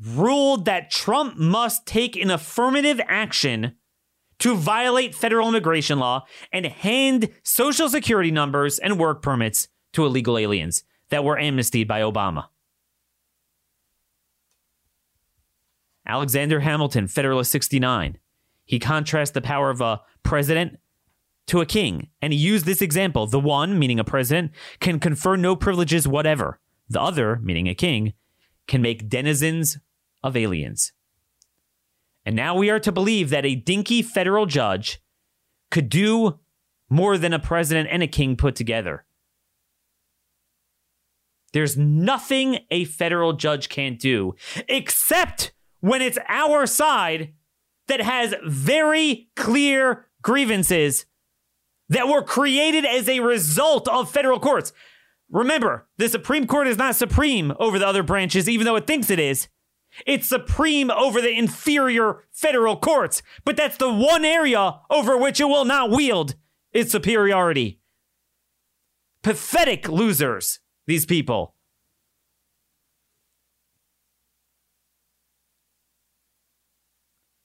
ruled 0.00 0.66
that 0.66 0.90
Trump 0.90 1.36
must 1.38 1.86
take 1.86 2.14
an 2.14 2.30
affirmative 2.30 3.00
action 3.08 3.74
to 4.38 4.54
violate 4.54 5.14
federal 5.14 5.48
immigration 5.48 5.98
law 5.98 6.24
and 6.52 6.66
hand 6.66 7.28
social 7.42 7.88
security 7.88 8.30
numbers 8.30 8.78
and 8.78 8.98
work 8.98 9.22
permits 9.22 9.68
to 9.92 10.06
illegal 10.06 10.38
aliens 10.38 10.84
that 11.10 11.24
were 11.24 11.38
amnestied 11.38 11.88
by 11.88 12.00
Obama. 12.00 12.46
Alexander 16.06 16.60
Hamilton, 16.60 17.06
Federalist 17.06 17.52
69. 17.52 18.18
He 18.64 18.78
contrasts 18.78 19.32
the 19.32 19.40
power 19.40 19.70
of 19.70 19.80
a 19.80 20.00
president 20.22 20.78
to 21.46 21.60
a 21.60 21.66
king, 21.66 22.08
and 22.20 22.32
he 22.32 22.38
used 22.38 22.64
this 22.66 22.82
example. 22.82 23.26
The 23.26 23.40
one, 23.40 23.78
meaning 23.78 23.98
a 23.98 24.04
president, 24.04 24.52
can 24.80 25.00
confer 25.00 25.36
no 25.36 25.56
privileges 25.56 26.08
whatever. 26.08 26.60
The 26.88 27.00
other, 27.00 27.36
meaning 27.42 27.68
a 27.68 27.74
king, 27.74 28.14
can 28.66 28.82
make 28.82 29.08
denizens 29.08 29.78
of 30.22 30.36
aliens. 30.36 30.92
And 32.28 32.36
now 32.36 32.54
we 32.54 32.68
are 32.68 32.80
to 32.80 32.92
believe 32.92 33.30
that 33.30 33.46
a 33.46 33.54
dinky 33.54 34.02
federal 34.02 34.44
judge 34.44 35.00
could 35.70 35.88
do 35.88 36.38
more 36.90 37.16
than 37.16 37.32
a 37.32 37.38
president 37.38 37.88
and 37.90 38.02
a 38.02 38.06
king 38.06 38.36
put 38.36 38.54
together. 38.54 39.06
There's 41.54 41.78
nothing 41.78 42.58
a 42.70 42.84
federal 42.84 43.32
judge 43.32 43.70
can't 43.70 43.98
do 43.98 44.34
except 44.68 45.52
when 45.80 46.02
it's 46.02 46.18
our 46.28 46.66
side 46.66 47.32
that 47.86 48.02
has 48.02 48.34
very 48.44 49.30
clear 49.34 50.08
grievances 50.20 51.06
that 51.88 52.08
were 52.08 52.22
created 52.22 52.84
as 52.84 53.08
a 53.08 53.20
result 53.20 53.88
of 53.88 54.10
federal 54.10 54.38
courts. 54.38 54.74
Remember, 55.30 55.88
the 55.96 56.10
Supreme 56.10 56.46
Court 56.46 56.68
is 56.68 56.76
not 56.76 56.94
supreme 56.94 57.54
over 57.58 57.78
the 57.78 57.86
other 57.86 58.02
branches, 58.02 58.50
even 58.50 58.66
though 58.66 58.76
it 58.76 58.86
thinks 58.86 59.08
it 59.08 59.18
is. 59.18 59.48
It's 60.06 60.28
supreme 60.28 60.90
over 60.90 61.20
the 61.20 61.36
inferior 61.36 62.24
federal 62.30 62.76
courts, 62.76 63.22
but 63.44 63.56
that's 63.56 63.76
the 63.76 63.92
one 63.92 64.24
area 64.24 64.80
over 64.90 65.16
which 65.16 65.40
it 65.40 65.44
will 65.46 65.64
not 65.64 65.90
wield 65.90 66.34
its 66.72 66.92
superiority. 66.92 67.80
Pathetic 69.22 69.88
losers, 69.88 70.60
these 70.86 71.04
people. 71.04 71.54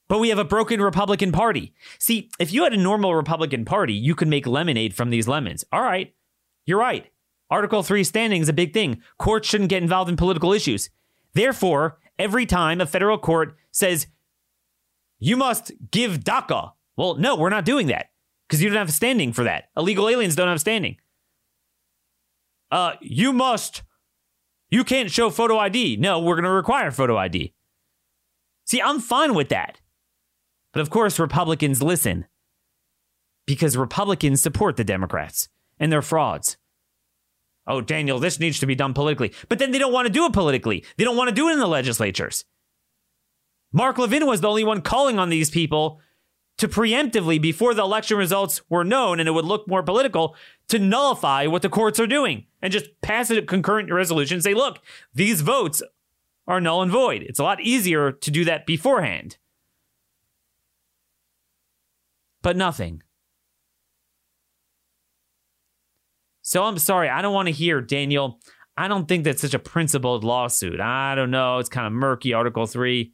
But 0.07 0.19
we 0.19 0.29
have 0.29 0.37
a 0.37 0.45
broken 0.45 0.79
Republican 0.79 1.31
Party. 1.31 1.73
See, 1.97 2.29
if 2.37 2.53
you 2.53 2.63
had 2.63 2.73
a 2.73 2.77
normal 2.77 3.15
Republican 3.15 3.65
Party, 3.65 3.93
you 3.93 4.13
could 4.13 4.27
make 4.27 4.45
lemonade 4.45 4.93
from 4.93 5.09
these 5.09 5.27
lemons. 5.27 5.65
All 5.71 5.81
right, 5.81 6.13
you're 6.65 6.79
right. 6.79 7.11
Article 7.49 7.81
3 7.81 8.03
standing 8.03 8.41
is 8.41 8.49
a 8.49 8.53
big 8.53 8.73
thing. 8.73 9.01
Courts 9.17 9.47
shouldn't 9.47 9.71
get 9.71 9.81
involved 9.81 10.09
in 10.09 10.15
political 10.15 10.53
issues. 10.53 10.89
Therefore, 11.33 11.97
every 12.23 12.45
time 12.45 12.79
a 12.79 12.86
federal 12.86 13.17
court 13.17 13.55
says, 13.71 14.07
you 15.19 15.36
must 15.36 15.71
give 15.91 16.23
DACA, 16.23 16.71
well, 16.95 17.15
no, 17.15 17.36
we're 17.36 17.49
not 17.49 17.65
doing 17.65 17.88
that 17.88 18.07
because 18.47 18.63
you 18.63 18.69
don't 18.69 18.77
have 18.77 18.93
standing 18.93 19.33
for 19.33 19.43
that. 19.43 19.65
Illegal 19.75 20.09
aliens 20.09 20.36
don't 20.36 20.47
have 20.47 20.62
standing. 20.62 20.95
Uh, 22.71 22.93
you 23.01 23.33
must, 23.33 23.83
you 24.69 24.83
can't 24.83 25.12
show 25.12 25.29
photo 25.29 25.57
ID. 25.57 25.97
No, 25.97 26.19
we're 26.19 26.36
going 26.36 26.45
to 26.45 26.49
require 26.49 26.91
photo 26.91 27.17
ID. 27.17 27.53
See, 28.65 28.81
I'm 28.81 28.99
fine 28.99 29.33
with 29.33 29.49
that. 29.49 29.81
But 30.71 30.81
of 30.81 30.89
course, 30.89 31.19
Republicans 31.19 31.83
listen 31.83 32.25
because 33.45 33.77
Republicans 33.77 34.41
support 34.41 34.77
the 34.77 34.83
Democrats 34.83 35.49
and 35.77 35.91
they're 35.91 36.01
frauds. 36.01 36.57
Oh, 37.65 37.82
Daniel, 37.82 38.19
this 38.19 38.39
needs 38.39 38.60
to 38.60 38.65
be 38.65 38.76
done 38.76 38.93
politically. 38.93 39.34
But 39.47 39.60
then 39.60 39.71
they 39.71 39.80
don't 39.80 39.93
want 39.93 40.06
to 40.06 40.13
do 40.13 40.26
it 40.26 40.34
politically. 40.34 40.84
They 40.97 41.04
don't 41.04 41.15
want 41.15 41.30
to 41.30 41.36
do 41.36 41.49
it 41.49 41.54
in 41.54 41.60
the 41.60 41.67
legislatures. 41.67 42.45
Mark 43.71 43.97
Levin 43.97 44.28
was 44.28 44.41
the 44.41 44.49
only 44.49 44.63
one 44.63 44.82
calling 44.82 45.17
on 45.17 45.30
these 45.30 45.49
people 45.49 46.02
to 46.58 46.67
preemptively, 46.67 47.41
before 47.41 47.73
the 47.73 47.82
election 47.82 48.17
results 48.17 48.62
were 48.69 48.84
known 48.84 49.19
and 49.19 49.28
it 49.28 49.32
would 49.32 49.45
look 49.45 49.67
more 49.67 49.82
political, 49.82 50.36
to 50.67 50.78
nullify 50.78 51.47
what 51.47 51.62
the 51.62 51.69
courts 51.69 51.99
are 51.99 52.08
doing 52.08 52.45
and 52.62 52.71
just 52.71 52.86
pass 53.02 53.30
a 53.32 53.41
concurrent 53.41 53.91
resolution 53.91 54.36
and 54.36 54.43
say, 54.43 54.54
look, 54.54 54.80
these 55.13 55.41
votes 55.41 55.82
are 56.47 56.62
null 56.62 56.82
and 56.82 56.91
void. 56.91 57.23
It's 57.23 57.39
a 57.39 57.43
lot 57.43 57.62
easier 57.62 58.12
to 58.12 58.32
do 58.32 58.45
that 58.45 58.65
beforehand. 58.65 59.38
But 62.41 62.58
nothing. 62.58 63.02
So 66.43 66.63
I'm 66.65 66.77
sorry, 66.77 67.10
I 67.10 67.21
don't 67.21 67.34
want 67.34 67.47
to 67.47 67.53
hear, 67.53 67.82
Daniel. 67.82 68.39
I 68.75 68.88
don't 68.88 69.08
think 69.08 69.23
that's 69.23 69.41
such 69.41 69.53
a 69.53 69.60
principled 69.60 70.23
lawsuit. 70.23 70.79
I 70.79 71.15
don't 71.15 71.32
know. 71.32 71.58
It's 71.60 71.69
kind 71.69 71.88
of 71.88 71.93
murky, 71.93 72.34
Article 72.34 72.65
3. 72.65 73.13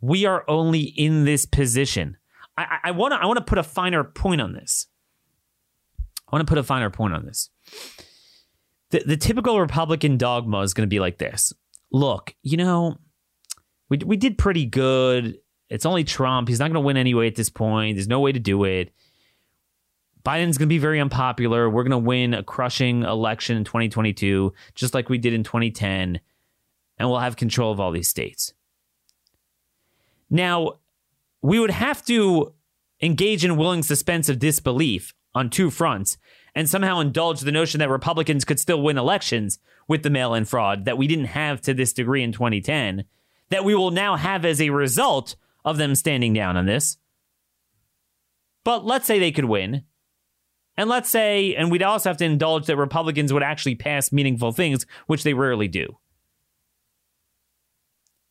We 0.00 0.24
are 0.24 0.44
only 0.48 0.80
in 0.80 1.24
this 1.24 1.44
position. 1.44 2.16
I, 2.56 2.78
I 2.84 2.90
want 2.92 3.12
to 3.12 3.18
I 3.18 3.26
want 3.26 3.38
to 3.38 3.44
put 3.44 3.58
a 3.58 3.62
finer 3.62 4.04
point 4.04 4.40
on 4.40 4.52
this. 4.52 4.86
I 6.00 6.36
want 6.36 6.46
to 6.46 6.50
put 6.50 6.58
a 6.58 6.62
finer 6.62 6.90
point 6.90 7.14
on 7.14 7.26
this. 7.26 7.50
The, 8.90 9.02
the 9.06 9.16
typical 9.16 9.60
Republican 9.60 10.16
dogma 10.16 10.60
is 10.60 10.74
going 10.74 10.86
to 10.86 10.90
be 10.92 11.00
like 11.00 11.18
this. 11.18 11.52
Look, 11.92 12.34
you 12.42 12.56
know, 12.56 12.96
we, 13.90 13.98
we 13.98 14.16
did 14.16 14.38
pretty 14.38 14.64
good. 14.64 15.38
It's 15.68 15.86
only 15.86 16.04
Trump. 16.04 16.48
He's 16.48 16.58
not 16.58 16.66
going 16.66 16.74
to 16.74 16.80
win 16.80 16.96
anyway 16.96 17.26
at 17.26 17.34
this 17.34 17.50
point. 17.50 17.96
There's 17.96 18.08
no 18.08 18.20
way 18.20 18.32
to 18.32 18.40
do 18.40 18.64
it. 18.64 18.92
Biden's 20.24 20.56
going 20.56 20.68
to 20.68 20.72
be 20.72 20.78
very 20.78 21.00
unpopular. 21.00 21.68
We're 21.68 21.82
going 21.82 21.90
to 21.90 21.98
win 21.98 22.34
a 22.34 22.42
crushing 22.42 23.02
election 23.02 23.56
in 23.56 23.64
2022, 23.64 24.52
just 24.74 24.94
like 24.94 25.08
we 25.08 25.18
did 25.18 25.32
in 25.32 25.42
2010, 25.42 26.20
and 26.98 27.08
we'll 27.08 27.18
have 27.18 27.36
control 27.36 27.72
of 27.72 27.80
all 27.80 27.90
these 27.90 28.08
states. 28.08 28.52
Now, 30.30 30.78
we 31.42 31.58
would 31.58 31.70
have 31.70 32.04
to 32.06 32.54
engage 33.00 33.44
in 33.44 33.56
willing 33.56 33.82
suspense 33.82 34.28
of 34.28 34.38
disbelief 34.38 35.12
on 35.34 35.50
two 35.50 35.70
fronts 35.70 36.16
and 36.54 36.68
somehow 36.68 37.00
indulge 37.00 37.40
the 37.40 37.52
notion 37.52 37.80
that 37.80 37.88
Republicans 37.88 38.44
could 38.44 38.60
still 38.60 38.80
win 38.80 38.98
elections 38.98 39.58
with 39.88 40.02
the 40.02 40.10
mail 40.10 40.34
in 40.34 40.44
fraud 40.44 40.84
that 40.84 40.98
we 40.98 41.06
didn't 41.06 41.26
have 41.26 41.60
to 41.62 41.74
this 41.74 41.92
degree 41.92 42.22
in 42.22 42.32
2010, 42.32 43.04
that 43.48 43.64
we 43.64 43.74
will 43.74 43.90
now 43.90 44.16
have 44.16 44.44
as 44.44 44.60
a 44.60 44.70
result 44.70 45.34
of 45.64 45.78
them 45.78 45.94
standing 45.94 46.32
down 46.32 46.56
on 46.56 46.66
this. 46.66 46.98
But 48.64 48.84
let's 48.84 49.06
say 49.06 49.18
they 49.18 49.32
could 49.32 49.46
win. 49.46 49.84
And 50.76 50.88
let's 50.88 51.10
say, 51.10 51.54
and 51.54 51.70
we'd 51.70 51.82
also 51.82 52.08
have 52.08 52.16
to 52.18 52.24
indulge 52.24 52.66
that 52.66 52.76
Republicans 52.76 53.32
would 53.32 53.42
actually 53.42 53.74
pass 53.74 54.10
meaningful 54.10 54.52
things, 54.52 54.86
which 55.06 55.22
they 55.22 55.34
rarely 55.34 55.68
do. 55.68 55.98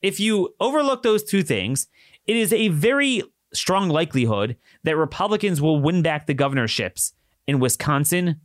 If 0.01 0.19
you 0.19 0.55
overlook 0.59 1.03
those 1.03 1.23
two 1.23 1.43
things, 1.43 1.87
it 2.25 2.35
is 2.35 2.51
a 2.51 2.69
very 2.69 3.23
strong 3.53 3.89
likelihood 3.89 4.57
that 4.83 4.97
Republicans 4.97 5.61
will 5.61 5.79
win 5.79 6.01
back 6.01 6.25
the 6.25 6.33
governorships 6.33 7.13
in 7.45 7.59
Wisconsin, 7.59 8.41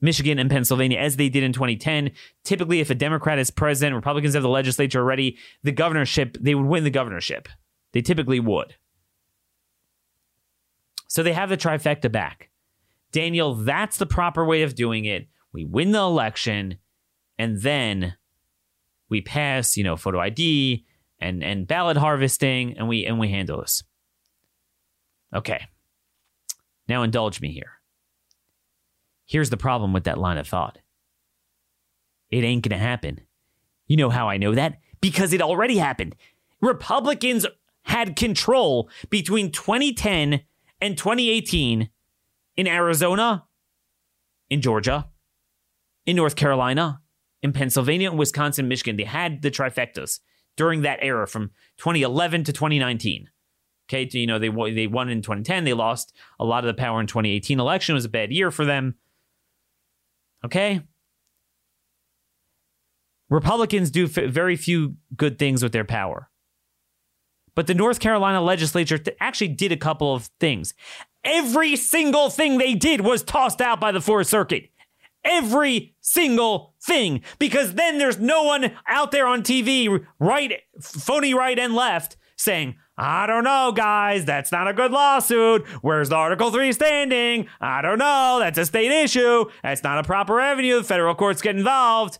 Michigan, 0.00 0.38
and 0.38 0.50
Pennsylvania, 0.50 0.98
as 0.98 1.16
they 1.16 1.28
did 1.28 1.44
in 1.44 1.52
2010. 1.52 2.10
Typically, 2.42 2.80
if 2.80 2.90
a 2.90 2.94
Democrat 2.94 3.38
is 3.38 3.50
president, 3.50 3.94
Republicans 3.94 4.34
have 4.34 4.42
the 4.42 4.48
legislature 4.48 5.00
already, 5.00 5.36
the 5.62 5.72
governorship, 5.72 6.36
they 6.40 6.54
would 6.54 6.66
win 6.66 6.84
the 6.84 6.90
governorship. 6.90 7.48
They 7.92 8.00
typically 8.00 8.40
would. 8.40 8.74
So 11.06 11.22
they 11.22 11.32
have 11.32 11.48
the 11.48 11.56
trifecta 11.56 12.10
back. 12.10 12.49
Daniel, 13.12 13.54
that's 13.54 13.96
the 13.96 14.06
proper 14.06 14.44
way 14.44 14.62
of 14.62 14.74
doing 14.74 15.04
it. 15.04 15.28
We 15.52 15.64
win 15.64 15.92
the 15.92 16.00
election 16.00 16.78
and 17.38 17.60
then 17.60 18.14
we 19.08 19.20
pass, 19.20 19.76
you 19.76 19.84
know, 19.84 19.96
photo 19.96 20.20
ID 20.20 20.84
and 21.18 21.42
and 21.42 21.66
ballot 21.66 21.96
harvesting 21.96 22.76
and 22.78 22.88
we 22.88 23.04
and 23.04 23.18
we 23.18 23.28
handle 23.28 23.60
this. 23.60 23.82
Okay. 25.34 25.66
Now 26.88 27.02
indulge 27.02 27.40
me 27.40 27.52
here. 27.52 27.72
Here's 29.26 29.50
the 29.50 29.56
problem 29.56 29.92
with 29.92 30.04
that 30.04 30.18
line 30.18 30.38
of 30.38 30.48
thought. 30.48 30.78
It 32.30 32.44
ain't 32.44 32.62
going 32.62 32.78
to 32.78 32.84
happen. 32.84 33.20
You 33.86 33.96
know 33.96 34.10
how 34.10 34.28
I 34.28 34.38
know 34.38 34.54
that? 34.54 34.78
Because 35.00 35.32
it 35.32 35.42
already 35.42 35.78
happened. 35.78 36.16
Republicans 36.60 37.46
had 37.82 38.16
control 38.16 38.90
between 39.08 39.50
2010 39.52 40.42
and 40.80 40.98
2018 40.98 41.88
in 42.60 42.66
Arizona, 42.66 43.46
in 44.50 44.60
Georgia, 44.60 45.08
in 46.04 46.14
North 46.14 46.36
Carolina, 46.36 47.00
in 47.42 47.54
Pennsylvania, 47.54 48.10
in 48.10 48.18
Wisconsin, 48.18 48.68
Michigan. 48.68 48.98
They 48.98 49.04
had 49.04 49.40
the 49.40 49.50
trifectas 49.50 50.20
during 50.58 50.82
that 50.82 50.98
era 51.00 51.26
from 51.26 51.52
2011 51.78 52.44
to 52.44 52.52
2019. 52.52 53.30
Okay, 53.88 54.06
you 54.12 54.26
know 54.26 54.38
they 54.38 54.50
they 54.74 54.86
won 54.86 55.08
in 55.08 55.22
2010. 55.22 55.64
They 55.64 55.72
lost 55.72 56.14
a 56.38 56.44
lot 56.44 56.62
of 56.62 56.68
the 56.68 56.78
power 56.78 57.00
in 57.00 57.06
2018 57.06 57.58
election. 57.58 57.94
It 57.94 57.96
was 57.96 58.04
a 58.04 58.10
bad 58.10 58.30
year 58.30 58.50
for 58.50 58.66
them. 58.66 58.96
Okay, 60.44 60.82
Republicans 63.30 63.90
do 63.90 64.06
very 64.06 64.56
few 64.56 64.96
good 65.16 65.38
things 65.38 65.62
with 65.62 65.72
their 65.72 65.86
power. 65.86 66.28
But 67.54 67.66
the 67.66 67.74
North 67.74 68.00
Carolina 68.00 68.42
legislature 68.42 68.98
actually 69.18 69.48
did 69.48 69.72
a 69.72 69.76
couple 69.76 70.14
of 70.14 70.30
things. 70.38 70.74
Every 71.24 71.76
single 71.76 72.30
thing 72.30 72.58
they 72.58 72.74
did 72.74 73.02
was 73.02 73.22
tossed 73.22 73.60
out 73.60 73.80
by 73.80 73.92
the 73.92 74.00
Fourth 74.00 74.26
Circuit. 74.26 74.70
Every 75.22 75.94
single 76.00 76.74
thing. 76.82 77.22
Because 77.38 77.74
then 77.74 77.98
there's 77.98 78.18
no 78.18 78.42
one 78.44 78.72
out 78.86 79.10
there 79.10 79.26
on 79.26 79.42
TV, 79.42 80.04
right, 80.18 80.60
phony 80.80 81.34
right 81.34 81.58
and 81.58 81.74
left, 81.74 82.16
saying, 82.36 82.76
I 82.96 83.26
don't 83.26 83.44
know, 83.44 83.72
guys. 83.72 84.24
That's 84.24 84.52
not 84.52 84.68
a 84.68 84.74
good 84.74 84.92
lawsuit. 84.92 85.66
Where's 85.82 86.10
the 86.10 86.16
Article 86.16 86.50
3 86.50 86.72
standing? 86.72 87.48
I 87.60 87.80
don't 87.82 87.98
know. 87.98 88.38
That's 88.40 88.58
a 88.58 88.66
state 88.66 88.90
issue. 88.90 89.46
That's 89.62 89.82
not 89.82 89.98
a 89.98 90.02
proper 90.02 90.40
avenue. 90.40 90.78
The 90.78 90.84
federal 90.84 91.14
courts 91.14 91.42
get 91.42 91.56
involved. 91.56 92.18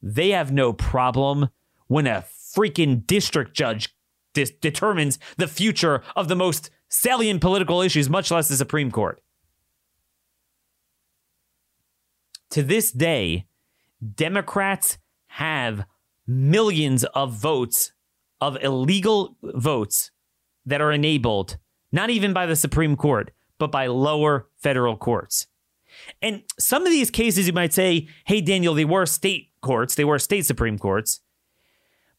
They 0.00 0.30
have 0.30 0.52
no 0.52 0.72
problem 0.72 1.48
when 1.88 2.06
a 2.06 2.24
freaking 2.56 3.04
district 3.04 3.54
judge 3.54 3.94
dis- 4.38 4.52
determines 4.60 5.18
the 5.36 5.48
future 5.48 6.02
of 6.14 6.28
the 6.28 6.36
most 6.36 6.70
salient 6.88 7.40
political 7.40 7.82
issues, 7.82 8.08
much 8.08 8.30
less 8.30 8.48
the 8.48 8.56
Supreme 8.56 8.90
Court. 8.90 9.20
To 12.50 12.62
this 12.62 12.92
day, 12.92 13.46
Democrats 14.14 14.98
have 15.26 15.84
millions 16.26 17.04
of 17.04 17.32
votes 17.32 17.92
of 18.40 18.56
illegal 18.62 19.36
votes 19.42 20.10
that 20.64 20.80
are 20.80 20.92
enabled, 20.92 21.58
not 21.90 22.10
even 22.10 22.32
by 22.32 22.46
the 22.46 22.56
Supreme 22.56 22.96
Court, 22.96 23.32
but 23.58 23.72
by 23.72 23.88
lower 23.88 24.48
federal 24.56 24.96
courts. 24.96 25.48
And 26.22 26.42
some 26.58 26.86
of 26.86 26.92
these 26.92 27.10
cases, 27.10 27.48
you 27.48 27.52
might 27.52 27.72
say, 27.72 28.08
hey, 28.24 28.40
Daniel, 28.40 28.74
they 28.74 28.84
were 28.84 29.06
state 29.06 29.50
courts, 29.60 29.96
they 29.96 30.04
were 30.04 30.18
state 30.18 30.46
Supreme 30.46 30.78
Courts. 30.78 31.20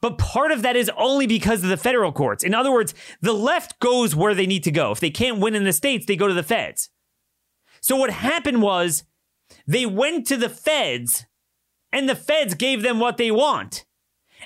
But 0.01 0.17
part 0.17 0.51
of 0.51 0.61
that 0.61 0.75
is 0.75 0.89
only 0.97 1.27
because 1.27 1.63
of 1.63 1.69
the 1.69 1.77
federal 1.77 2.11
courts. 2.11 2.43
In 2.43 2.53
other 2.53 2.71
words, 2.71 2.93
the 3.21 3.33
left 3.33 3.79
goes 3.79 4.15
where 4.15 4.33
they 4.33 4.47
need 4.47 4.63
to 4.63 4.71
go. 4.71 4.91
If 4.91 4.99
they 4.99 5.09
can't 5.09 5.39
win 5.39 5.55
in 5.55 5.65
the 5.65 5.73
states, 5.73 6.05
they 6.05 6.15
go 6.15 6.27
to 6.27 6.33
the 6.33 6.43
feds. 6.43 6.89
So 7.81 7.95
what 7.95 8.09
happened 8.09 8.61
was 8.61 9.03
they 9.67 9.85
went 9.85 10.25
to 10.27 10.37
the 10.37 10.49
feds 10.49 11.25
and 11.91 12.07
the 12.07 12.15
feds 12.15 12.55
gave 12.55 12.81
them 12.81 12.99
what 12.99 13.17
they 13.17 13.31
want. 13.31 13.85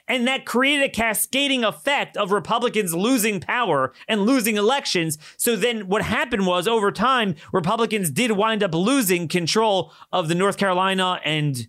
And 0.08 0.28
that 0.28 0.46
created 0.46 0.86
a 0.86 0.90
cascading 0.90 1.64
effect 1.64 2.18
of 2.18 2.32
Republicans 2.32 2.96
losing 2.96 3.40
power 3.40 3.94
and 4.08 4.26
losing 4.26 4.58
elections. 4.58 5.20
So 5.38 5.56
then 5.56 5.88
what 5.88 6.02
happened 6.02 6.48
was 6.48 6.68
over 6.68 6.92
time, 6.92 7.36
Republicans 7.52 8.10
did 8.10 8.32
wind 8.32 8.64
up 8.64 8.74
losing 8.74 9.28
control 9.28 9.94
of 10.12 10.30
the 10.30 10.36
North 10.36 10.58
Carolina 10.58 11.20
and 11.24 11.68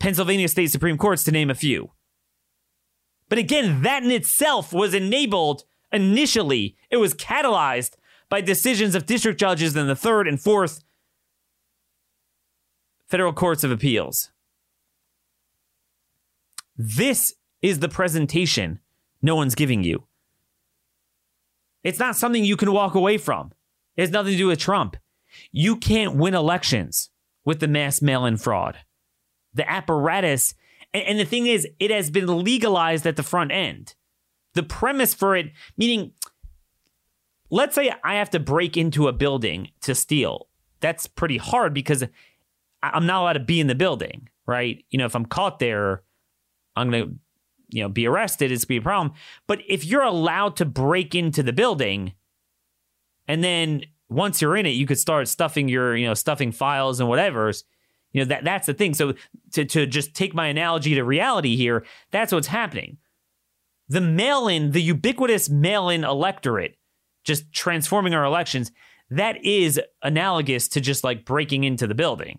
Pennsylvania 0.00 0.48
state 0.48 0.72
Supreme 0.72 0.98
Courts, 0.98 1.22
to 1.24 1.30
name 1.30 1.50
a 1.50 1.54
few. 1.54 1.92
But 3.32 3.38
again, 3.38 3.80
that 3.80 4.02
in 4.02 4.10
itself 4.10 4.74
was 4.74 4.92
enabled 4.92 5.64
initially, 5.90 6.76
it 6.90 6.98
was 6.98 7.14
catalyzed 7.14 7.94
by 8.28 8.42
decisions 8.42 8.94
of 8.94 9.06
district 9.06 9.40
judges 9.40 9.74
in 9.74 9.86
the 9.86 9.96
third 9.96 10.28
and 10.28 10.38
fourth 10.38 10.84
federal 13.06 13.32
courts 13.32 13.64
of 13.64 13.70
appeals. 13.70 14.30
This 16.76 17.32
is 17.62 17.78
the 17.78 17.88
presentation 17.88 18.80
no 19.22 19.34
one's 19.34 19.54
giving 19.54 19.82
you. 19.82 20.04
It's 21.82 21.98
not 21.98 22.16
something 22.16 22.44
you 22.44 22.58
can 22.58 22.74
walk 22.74 22.94
away 22.94 23.16
from. 23.16 23.52
It 23.96 24.02
has 24.02 24.10
nothing 24.10 24.32
to 24.32 24.36
do 24.36 24.48
with 24.48 24.58
Trump. 24.58 24.94
You 25.50 25.76
can't 25.76 26.16
win 26.16 26.34
elections 26.34 27.08
with 27.46 27.60
the 27.60 27.66
mass 27.66 28.02
mail 28.02 28.26
in 28.26 28.36
fraud. 28.36 28.76
The 29.54 29.66
apparatus, 29.66 30.54
and, 30.94 31.18
the 31.18 31.24
thing 31.24 31.46
is, 31.46 31.66
it 31.78 31.90
has 31.90 32.10
been 32.10 32.44
legalized 32.44 33.06
at 33.06 33.16
the 33.16 33.22
front 33.22 33.52
end. 33.52 33.94
The 34.54 34.62
premise 34.62 35.14
for 35.14 35.34
it, 35.34 35.52
meaning, 35.76 36.12
let's 37.50 37.74
say 37.74 37.92
I 38.04 38.14
have 38.16 38.30
to 38.30 38.40
break 38.40 38.76
into 38.76 39.08
a 39.08 39.12
building 39.12 39.70
to 39.82 39.94
steal. 39.94 40.48
That's 40.80 41.06
pretty 41.06 41.38
hard 41.38 41.72
because 41.72 42.04
I'm 42.82 43.06
not 43.06 43.22
allowed 43.22 43.32
to 43.34 43.40
be 43.40 43.60
in 43.60 43.68
the 43.68 43.74
building, 43.74 44.28
right? 44.46 44.84
You 44.90 44.98
know, 44.98 45.06
if 45.06 45.14
I'm 45.14 45.26
caught 45.26 45.58
there, 45.58 46.02
I'm 46.76 46.90
going 46.90 47.08
to 47.08 47.14
you 47.72 47.82
know 47.82 47.88
be 47.88 48.06
arrested 48.06 48.52
it's 48.52 48.64
be 48.64 48.76
a 48.76 48.82
problem 48.82 49.14
but 49.46 49.60
if 49.66 49.84
you're 49.84 50.02
allowed 50.02 50.56
to 50.56 50.64
break 50.64 51.14
into 51.14 51.42
the 51.42 51.52
building 51.52 52.12
and 53.26 53.42
then 53.42 53.82
once 54.08 54.42
you're 54.42 54.56
in 54.56 54.66
it 54.66 54.70
you 54.70 54.86
could 54.86 54.98
start 54.98 55.26
stuffing 55.26 55.68
your 55.68 55.96
you 55.96 56.06
know 56.06 56.14
stuffing 56.14 56.52
files 56.52 57.00
and 57.00 57.08
whatever's 57.08 57.64
you 58.12 58.20
know 58.20 58.28
that 58.28 58.44
that's 58.44 58.66
the 58.66 58.74
thing. 58.74 58.94
So 58.94 59.14
to 59.52 59.64
to 59.64 59.86
just 59.86 60.14
take 60.14 60.34
my 60.34 60.46
analogy 60.46 60.94
to 60.94 61.04
reality 61.04 61.56
here 61.56 61.84
that's 62.10 62.32
what's 62.32 62.48
happening. 62.48 62.98
The 63.88 64.00
mail-in 64.00 64.70
the 64.70 64.82
ubiquitous 64.82 65.48
mail-in 65.48 66.04
electorate 66.04 66.76
just 67.24 67.52
transforming 67.52 68.14
our 68.14 68.24
elections 68.24 68.72
that 69.10 69.44
is 69.44 69.80
analogous 70.02 70.68
to 70.68 70.80
just 70.80 71.04
like 71.04 71.24
breaking 71.24 71.64
into 71.64 71.86
the 71.86 71.94
building. 71.94 72.38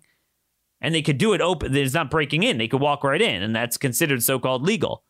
And 0.80 0.94
they 0.94 1.02
could 1.02 1.18
do 1.18 1.32
it 1.32 1.40
open 1.40 1.74
It's 1.74 1.94
not 1.94 2.10
breaking 2.10 2.42
in. 2.42 2.58
They 2.58 2.68
could 2.68 2.80
walk 2.80 3.04
right 3.04 3.22
in 3.22 3.42
and 3.42 3.54
that's 3.54 3.76
considered 3.76 4.22
so-called 4.22 4.62
legal. 4.62 5.04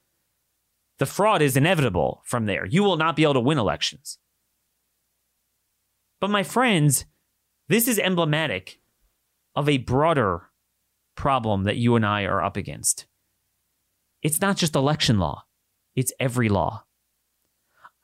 The 0.98 1.07
fraud 1.07 1.42
is 1.42 1.57
inevitable 1.57 2.22
from 2.24 2.46
there. 2.46 2.66
You 2.66 2.85
will 2.85 2.96
not 2.96 3.16
be 3.16 3.24
able 3.24 3.35
to 3.35 3.40
win 3.40 3.59
elections. 3.59 4.18
But 6.20 6.31
my 6.31 6.42
friends, 6.42 7.07
this 7.68 7.88
is 7.88 7.98
emblematic 7.98 8.81
of 9.57 9.68
a 9.68 9.79
broader 9.79 10.50
problem 11.14 11.64
that 11.64 11.77
you 11.77 11.96
and 11.96 12.05
I 12.05 12.22
are 12.24 12.42
up 12.42 12.57
against. 12.57 13.07
It's 14.22 14.40
not 14.40 14.57
just 14.57 14.74
election 14.74 15.18
law, 15.18 15.44
it's 15.94 16.12
every 16.18 16.48
law. 16.48 16.85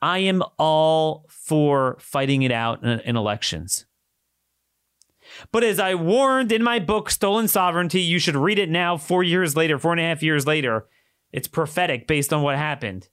I 0.01 0.19
am 0.19 0.41
all 0.57 1.25
for 1.29 1.97
fighting 1.99 2.41
it 2.41 2.51
out 2.51 2.83
in, 2.83 3.15
elections. 3.15 3.85
But 5.51 5.63
as 5.63 5.79
I 5.79 5.93
warned 5.93 6.51
in 6.51 6.63
my 6.63 6.79
book, 6.79 7.09
Stolen 7.11 7.47
Sovereignty, 7.47 8.01
you 8.01 8.17
should 8.17 8.35
read 8.35 8.57
it 8.57 8.69
now, 8.69 8.97
four 8.97 9.23
years 9.23 9.55
later, 9.55 9.77
four 9.77 9.91
and 9.91 10.01
a 10.01 10.03
half 10.03 10.23
years 10.23 10.47
later. 10.47 10.87
It's 11.31 11.47
prophetic 11.47 12.07
based 12.07 12.33
on 12.33 12.41
what 12.41 12.57
happened. 12.57 13.09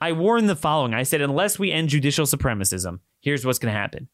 I 0.00 0.12
warned 0.12 0.48
the 0.48 0.56
following 0.56 0.92
I 0.92 1.04
said, 1.04 1.20
unless 1.20 1.58
we 1.58 1.70
end 1.70 1.88
judicial 1.88 2.26
supremacism, 2.26 2.98
here's 3.20 3.46
what's 3.46 3.58
going 3.58 3.72
to 3.72 3.78
happen. 3.78 4.08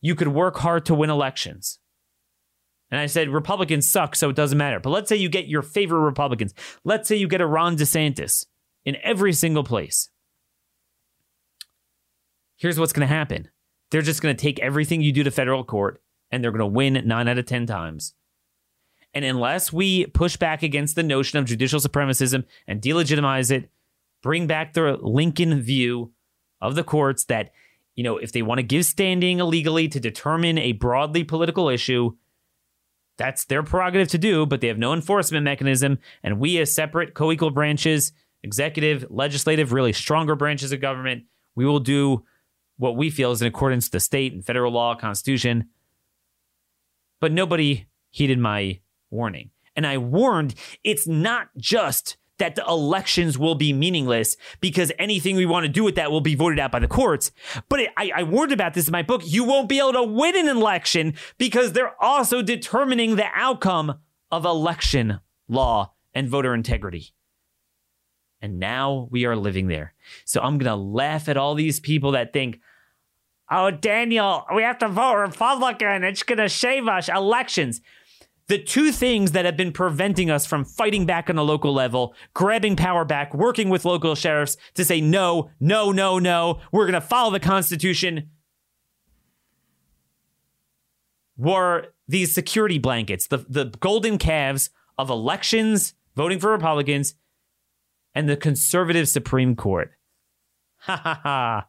You 0.00 0.14
could 0.16 0.28
work 0.28 0.58
hard 0.58 0.84
to 0.86 0.94
win 0.94 1.08
elections. 1.08 1.78
And 2.92 3.00
I 3.00 3.06
said, 3.06 3.30
Republicans 3.30 3.90
suck, 3.90 4.14
so 4.14 4.28
it 4.28 4.36
doesn't 4.36 4.58
matter. 4.58 4.78
But 4.78 4.90
let's 4.90 5.08
say 5.08 5.16
you 5.16 5.30
get 5.30 5.48
your 5.48 5.62
favorite 5.62 6.00
Republicans. 6.00 6.52
Let's 6.84 7.08
say 7.08 7.16
you 7.16 7.26
get 7.26 7.40
a 7.40 7.46
Ron 7.46 7.74
DeSantis 7.74 8.44
in 8.84 8.98
every 9.02 9.32
single 9.32 9.64
place. 9.64 10.10
Here's 12.56 12.78
what's 12.78 12.92
going 12.92 13.08
to 13.08 13.12
happen 13.12 13.48
they're 13.90 14.02
just 14.02 14.22
going 14.22 14.36
to 14.36 14.40
take 14.40 14.60
everything 14.60 15.00
you 15.00 15.10
do 15.10 15.22
to 15.22 15.30
federal 15.30 15.64
court 15.64 16.02
and 16.30 16.44
they're 16.44 16.50
going 16.50 16.60
to 16.60 16.66
win 16.66 17.02
nine 17.06 17.28
out 17.28 17.38
of 17.38 17.46
10 17.46 17.66
times. 17.66 18.14
And 19.14 19.24
unless 19.24 19.72
we 19.72 20.06
push 20.06 20.36
back 20.36 20.62
against 20.62 20.94
the 20.94 21.02
notion 21.02 21.38
of 21.38 21.44
judicial 21.46 21.80
supremacism 21.80 22.44
and 22.66 22.80
delegitimize 22.80 23.50
it, 23.50 23.70
bring 24.22 24.46
back 24.46 24.72
the 24.74 24.98
Lincoln 25.00 25.60
view 25.60 26.12
of 26.60 26.74
the 26.74 26.84
courts 26.84 27.24
that, 27.24 27.52
you 27.94 28.04
know, 28.04 28.16
if 28.18 28.32
they 28.32 28.42
want 28.42 28.58
to 28.58 28.62
give 28.62 28.84
standing 28.84 29.40
illegally 29.40 29.88
to 29.88 30.00
determine 30.00 30.56
a 30.58 30.72
broadly 30.72 31.24
political 31.24 31.68
issue, 31.68 32.16
that's 33.18 33.44
their 33.44 33.62
prerogative 33.62 34.08
to 34.08 34.18
do, 34.18 34.46
but 34.46 34.60
they 34.60 34.68
have 34.68 34.78
no 34.78 34.92
enforcement 34.92 35.44
mechanism. 35.44 35.98
And 36.22 36.38
we, 36.38 36.58
as 36.58 36.74
separate, 36.74 37.14
co 37.14 37.30
equal 37.32 37.50
branches, 37.50 38.12
executive, 38.42 39.06
legislative, 39.10 39.72
really 39.72 39.92
stronger 39.92 40.34
branches 40.34 40.72
of 40.72 40.80
government, 40.80 41.24
we 41.54 41.64
will 41.64 41.80
do 41.80 42.24
what 42.78 42.96
we 42.96 43.10
feel 43.10 43.32
is 43.32 43.42
in 43.42 43.48
accordance 43.48 43.88
to 43.90 44.00
state 44.00 44.32
and 44.32 44.44
federal 44.44 44.72
law, 44.72 44.94
constitution. 44.94 45.68
But 47.20 47.32
nobody 47.32 47.86
heeded 48.10 48.38
my 48.38 48.80
warning. 49.10 49.50
And 49.76 49.86
I 49.86 49.98
warned 49.98 50.54
it's 50.82 51.06
not 51.06 51.48
just 51.56 52.16
that 52.42 52.56
the 52.56 52.64
elections 52.66 53.38
will 53.38 53.54
be 53.54 53.72
meaningless 53.72 54.36
because 54.60 54.90
anything 54.98 55.36
we 55.36 55.46
want 55.46 55.62
to 55.62 55.68
do 55.68 55.84
with 55.84 55.94
that 55.94 56.10
will 56.10 56.20
be 56.20 56.34
voted 56.34 56.58
out 56.58 56.72
by 56.72 56.80
the 56.80 56.88
courts. 56.88 57.30
But 57.68 57.78
it, 57.78 57.90
I, 57.96 58.10
I 58.16 58.22
warned 58.24 58.50
about 58.50 58.74
this 58.74 58.88
in 58.88 58.92
my 58.92 59.02
book. 59.02 59.22
You 59.24 59.44
won't 59.44 59.68
be 59.68 59.78
able 59.78 59.92
to 59.92 60.02
win 60.02 60.36
an 60.36 60.48
election 60.48 61.14
because 61.38 61.72
they're 61.72 61.94
also 62.02 62.42
determining 62.42 63.14
the 63.14 63.28
outcome 63.32 64.00
of 64.32 64.44
election 64.44 65.20
law 65.46 65.92
and 66.14 66.28
voter 66.28 66.52
integrity. 66.52 67.14
And 68.40 68.58
now 68.58 69.06
we 69.12 69.24
are 69.24 69.36
living 69.36 69.68
there. 69.68 69.94
So 70.24 70.40
I'm 70.40 70.58
going 70.58 70.68
to 70.68 70.74
laugh 70.74 71.28
at 71.28 71.36
all 71.36 71.54
these 71.54 71.78
people 71.78 72.10
that 72.10 72.32
think, 72.32 72.58
oh, 73.52 73.70
Daniel, 73.70 74.46
we 74.52 74.64
have 74.64 74.78
to 74.78 74.88
vote 74.88 75.14
Republican. 75.14 76.02
It's 76.02 76.24
going 76.24 76.38
to 76.38 76.48
save 76.48 76.88
us 76.88 77.08
elections 77.08 77.80
the 78.52 78.58
two 78.58 78.92
things 78.92 79.32
that 79.32 79.46
have 79.46 79.56
been 79.56 79.72
preventing 79.72 80.30
us 80.30 80.44
from 80.44 80.62
fighting 80.62 81.06
back 81.06 81.30
on 81.30 81.36
the 81.36 81.42
local 81.42 81.72
level, 81.72 82.14
grabbing 82.34 82.76
power 82.76 83.02
back, 83.02 83.32
working 83.32 83.70
with 83.70 83.86
local 83.86 84.14
sheriffs 84.14 84.58
to 84.74 84.84
say 84.84 85.00
no, 85.00 85.48
no, 85.58 85.90
no, 85.90 86.18
no, 86.18 86.60
we're 86.70 86.84
going 86.84 86.92
to 86.92 87.00
follow 87.00 87.30
the 87.30 87.40
Constitution, 87.40 88.28
were 91.38 91.86
these 92.06 92.34
security 92.34 92.76
blankets, 92.76 93.26
the, 93.26 93.38
the 93.38 93.72
golden 93.80 94.18
calves 94.18 94.68
of 94.98 95.08
elections, 95.08 95.94
voting 96.14 96.38
for 96.38 96.50
Republicans, 96.50 97.14
and 98.14 98.28
the 98.28 98.36
conservative 98.36 99.08
Supreme 99.08 99.56
Court. 99.56 99.92
Ha 100.80 101.00
ha 101.02 101.20
ha. 101.22 101.66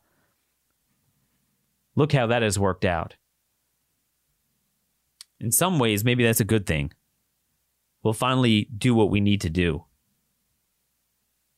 Look 1.95 2.11
how 2.11 2.27
that 2.27 2.41
has 2.41 2.59
worked 2.59 2.83
out 2.83 3.15
in 5.43 5.51
some 5.51 5.77
ways, 5.77 6.05
maybe 6.05 6.23
that's 6.23 6.39
a 6.39 6.45
good 6.45 6.65
thing. 6.65 6.93
We'll 8.01 8.13
finally 8.13 8.69
do 8.75 8.95
what 8.95 9.09
we 9.09 9.19
need 9.19 9.41
to 9.41 9.49
do. 9.49 9.85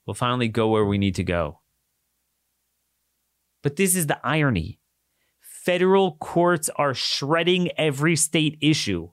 We'll 0.05 0.15
finally 0.15 0.47
go 0.47 0.69
where 0.69 0.85
we 0.85 0.97
need 0.97 1.15
to 1.15 1.23
go. 1.23 1.59
But 3.61 3.75
this 3.75 3.95
is 3.95 4.07
the 4.07 4.19
irony. 4.25 4.79
Federal 5.39 6.17
courts 6.17 6.69
are 6.75 6.93
shredding 6.95 7.69
every 7.77 8.15
state 8.15 8.57
issue 8.59 9.09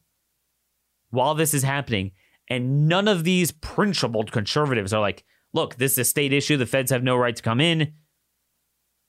while 1.10 1.34
this 1.34 1.52
is 1.54 1.62
happening. 1.62 2.12
And 2.48 2.88
none 2.88 3.08
of 3.08 3.24
these 3.24 3.52
principled 3.52 4.32
conservatives 4.32 4.92
are 4.92 5.00
like, 5.00 5.24
look, 5.52 5.76
this 5.76 5.92
is 5.92 5.98
a 5.98 6.04
state 6.04 6.32
issue. 6.32 6.56
The 6.56 6.66
feds 6.66 6.90
have 6.90 7.02
no 7.02 7.16
right 7.16 7.36
to 7.36 7.42
come 7.42 7.60
in. 7.60 7.92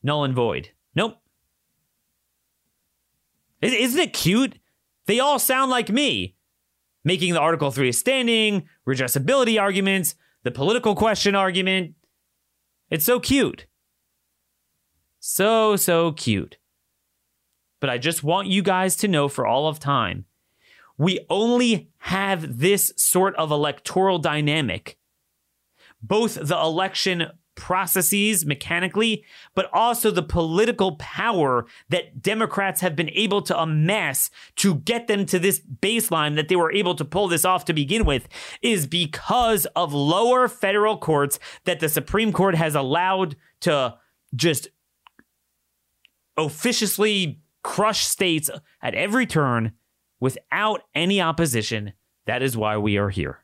Null 0.01 0.25
and 0.25 0.35
void. 0.35 0.71
Nope. 0.95 1.17
Isn't 3.61 3.99
it 3.99 4.13
cute 4.13 4.57
they 5.05 5.19
all 5.19 5.39
sound 5.39 5.71
like 5.71 5.89
me, 5.89 6.35
making 7.03 7.33
the 7.33 7.39
Article 7.39 7.71
3 7.71 7.91
standing, 7.91 8.67
redressability 8.87 9.59
arguments, 9.59 10.15
the 10.43 10.51
political 10.51 10.95
question 10.95 11.35
argument. 11.35 11.95
It's 12.89 13.05
so 13.05 13.19
cute. 13.19 13.65
So, 15.19 15.75
so 15.75 16.11
cute. 16.11 16.57
But 17.79 17.89
I 17.89 17.97
just 17.97 18.23
want 18.23 18.47
you 18.47 18.61
guys 18.61 18.95
to 18.97 19.07
know 19.07 19.27
for 19.27 19.45
all 19.45 19.67
of 19.67 19.79
time, 19.79 20.25
we 20.97 21.25
only 21.29 21.89
have 21.99 22.59
this 22.59 22.93
sort 22.97 23.35
of 23.35 23.51
electoral 23.51 24.19
dynamic, 24.19 24.97
both 26.01 26.35
the 26.35 26.57
election 26.57 27.27
processes 27.55 28.45
mechanically, 28.45 29.23
but 29.55 29.69
also 29.73 30.11
the 30.11 30.23
political 30.23 30.95
power 30.97 31.65
that 31.89 32.21
Democrats 32.21 32.81
have 32.81 32.95
been 32.95 33.09
able 33.09 33.41
to 33.41 33.59
amass 33.59 34.29
to 34.57 34.75
get 34.75 35.07
them 35.07 35.25
to 35.25 35.39
this 35.39 35.61
baseline 35.81 36.35
that 36.35 36.47
they 36.47 36.55
were 36.55 36.71
able 36.71 36.95
to 36.95 37.05
pull 37.05 37.27
this 37.27 37.45
off 37.45 37.65
to 37.65 37.73
begin 37.73 38.05
with 38.05 38.27
is 38.61 38.87
because 38.87 39.65
of 39.75 39.93
lower 39.93 40.47
federal 40.47 40.97
courts 40.97 41.39
that 41.65 41.79
the 41.79 41.89
Supreme 41.89 42.31
Court 42.31 42.55
has 42.55 42.75
allowed 42.75 43.35
to 43.61 43.95
just 44.35 44.67
officiously 46.37 47.41
crush 47.63 48.03
states 48.05 48.49
at 48.81 48.95
every 48.95 49.25
turn 49.25 49.73
without 50.19 50.81
any 50.95 51.21
opposition. 51.21 51.93
That 52.25 52.41
is 52.41 52.57
why 52.57 52.77
we 52.77 52.97
are 52.97 53.09
here. 53.09 53.39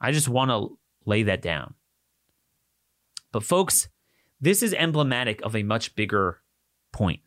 I 0.00 0.12
just 0.12 0.28
want 0.28 0.50
to 0.50 0.78
lay 1.04 1.24
that 1.24 1.42
down. 1.42 1.74
But, 3.32 3.44
folks, 3.44 3.88
this 4.40 4.62
is 4.62 4.72
emblematic 4.74 5.40
of 5.42 5.54
a 5.56 5.62
much 5.62 5.94
bigger 5.94 6.40
point. 6.92 7.20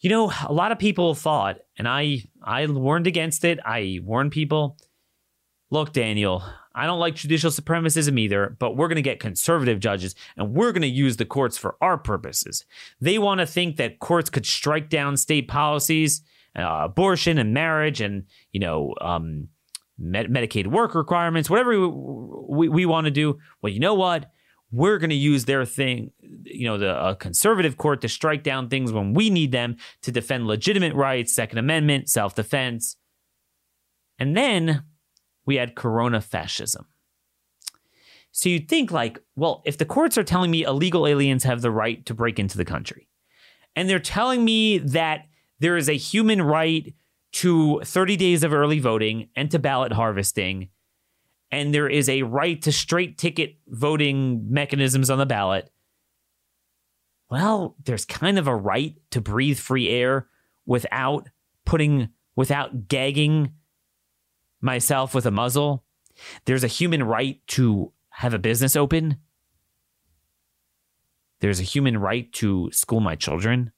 You 0.00 0.10
know, 0.10 0.32
a 0.46 0.52
lot 0.52 0.72
of 0.72 0.78
people 0.78 1.14
thought, 1.14 1.60
and 1.78 1.88
I, 1.88 2.24
I 2.42 2.66
warned 2.66 3.06
against 3.06 3.44
it. 3.44 3.58
I 3.64 4.00
warned 4.02 4.32
people 4.32 4.76
look, 5.70 5.92
Daniel, 5.92 6.42
I 6.74 6.86
don't 6.86 7.00
like 7.00 7.14
judicial 7.14 7.50
supremacism 7.50 8.18
either, 8.18 8.56
but 8.58 8.76
we're 8.76 8.88
going 8.88 8.96
to 8.96 9.02
get 9.02 9.20
conservative 9.20 9.80
judges 9.80 10.14
and 10.36 10.54
we're 10.54 10.72
going 10.72 10.82
to 10.82 10.88
use 10.88 11.16
the 11.16 11.24
courts 11.24 11.56
for 11.56 11.76
our 11.80 11.96
purposes. 11.98 12.64
They 13.00 13.18
want 13.18 13.40
to 13.40 13.46
think 13.46 13.76
that 13.76 14.00
courts 14.00 14.30
could 14.30 14.46
strike 14.46 14.88
down 14.88 15.16
state 15.16 15.48
policies, 15.48 16.22
uh, 16.56 16.80
abortion 16.84 17.38
and 17.38 17.54
marriage 17.54 18.00
and, 18.00 18.24
you 18.52 18.60
know, 18.60 18.94
um, 19.00 19.48
med- 19.98 20.28
Medicaid 20.28 20.66
work 20.66 20.94
requirements, 20.94 21.48
whatever 21.48 21.70
we, 21.70 21.88
we, 22.48 22.68
we 22.68 22.86
want 22.86 23.06
to 23.06 23.10
do. 23.10 23.38
Well, 23.62 23.72
you 23.72 23.80
know 23.80 23.94
what? 23.94 24.30
We're 24.70 24.98
going 24.98 25.10
to 25.10 25.16
use 25.16 25.44
their 25.44 25.64
thing, 25.64 26.10
you 26.42 26.66
know, 26.66 26.78
the 26.78 27.16
conservative 27.20 27.76
court 27.76 28.00
to 28.00 28.08
strike 28.08 28.42
down 28.42 28.68
things 28.68 28.90
when 28.92 29.14
we 29.14 29.30
need 29.30 29.52
them 29.52 29.76
to 30.02 30.10
defend 30.10 30.46
legitimate 30.46 30.94
rights, 30.94 31.32
Second 31.32 31.58
Amendment, 31.58 32.08
self 32.08 32.34
defense. 32.34 32.96
And 34.18 34.36
then 34.36 34.82
we 35.46 35.56
had 35.56 35.76
corona 35.76 36.20
fascism. 36.20 36.86
So 38.32 38.48
you'd 38.48 38.68
think, 38.68 38.90
like, 38.90 39.20
well, 39.36 39.62
if 39.64 39.78
the 39.78 39.84
courts 39.84 40.18
are 40.18 40.24
telling 40.24 40.50
me 40.50 40.64
illegal 40.64 41.06
aliens 41.06 41.44
have 41.44 41.62
the 41.62 41.70
right 41.70 42.04
to 42.06 42.14
break 42.14 42.40
into 42.40 42.56
the 42.56 42.64
country, 42.64 43.08
and 43.76 43.88
they're 43.88 44.00
telling 44.00 44.44
me 44.44 44.78
that 44.78 45.26
there 45.60 45.76
is 45.76 45.88
a 45.88 45.96
human 45.96 46.42
right 46.42 46.92
to 47.34 47.80
30 47.80 48.16
days 48.16 48.44
of 48.44 48.52
early 48.52 48.78
voting 48.78 49.28
and 49.34 49.50
to 49.50 49.58
ballot 49.58 49.92
harvesting. 49.92 50.68
And 51.50 51.74
there 51.74 51.88
is 51.88 52.08
a 52.08 52.22
right 52.22 52.60
to 52.62 52.70
straight 52.70 53.18
ticket 53.18 53.56
voting 53.66 54.52
mechanisms 54.52 55.10
on 55.10 55.18
the 55.18 55.26
ballot. 55.26 55.70
Well, 57.30 57.74
there's 57.84 58.04
kind 58.04 58.38
of 58.38 58.46
a 58.46 58.54
right 58.54 58.94
to 59.10 59.20
breathe 59.20 59.58
free 59.58 59.88
air 59.88 60.28
without 60.64 61.28
putting, 61.64 62.10
without 62.36 62.86
gagging 62.86 63.52
myself 64.60 65.12
with 65.12 65.26
a 65.26 65.32
muzzle. 65.32 65.84
There's 66.44 66.64
a 66.64 66.68
human 66.68 67.02
right 67.02 67.40
to 67.48 67.92
have 68.10 68.34
a 68.34 68.38
business 68.38 68.76
open. 68.76 69.16
There's 71.40 71.58
a 71.58 71.64
human 71.64 71.98
right 71.98 72.32
to 72.34 72.70
school 72.70 73.00
my 73.00 73.16
children. 73.16 73.72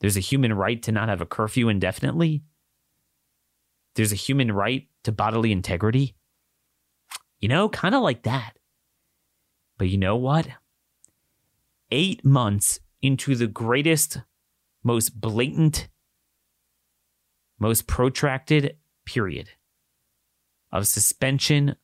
There's 0.00 0.16
a 0.16 0.20
human 0.20 0.52
right 0.52 0.82
to 0.82 0.92
not 0.92 1.08
have 1.08 1.20
a 1.20 1.26
curfew 1.26 1.68
indefinitely. 1.68 2.42
There's 3.94 4.12
a 4.12 4.16
human 4.16 4.52
right 4.52 4.88
to 5.04 5.12
bodily 5.12 5.52
integrity. 5.52 6.16
You 7.38 7.48
know, 7.48 7.68
kind 7.68 7.94
of 7.94 8.02
like 8.02 8.22
that. 8.24 8.58
But 9.78 9.88
you 9.88 9.98
know 9.98 10.16
what? 10.16 10.48
Eight 11.90 12.24
months 12.24 12.80
into 13.02 13.34
the 13.34 13.46
greatest, 13.46 14.18
most 14.82 15.20
blatant, 15.20 15.88
most 17.58 17.86
protracted 17.86 18.76
period 19.04 19.50
of 20.72 20.86
suspension 20.86 21.76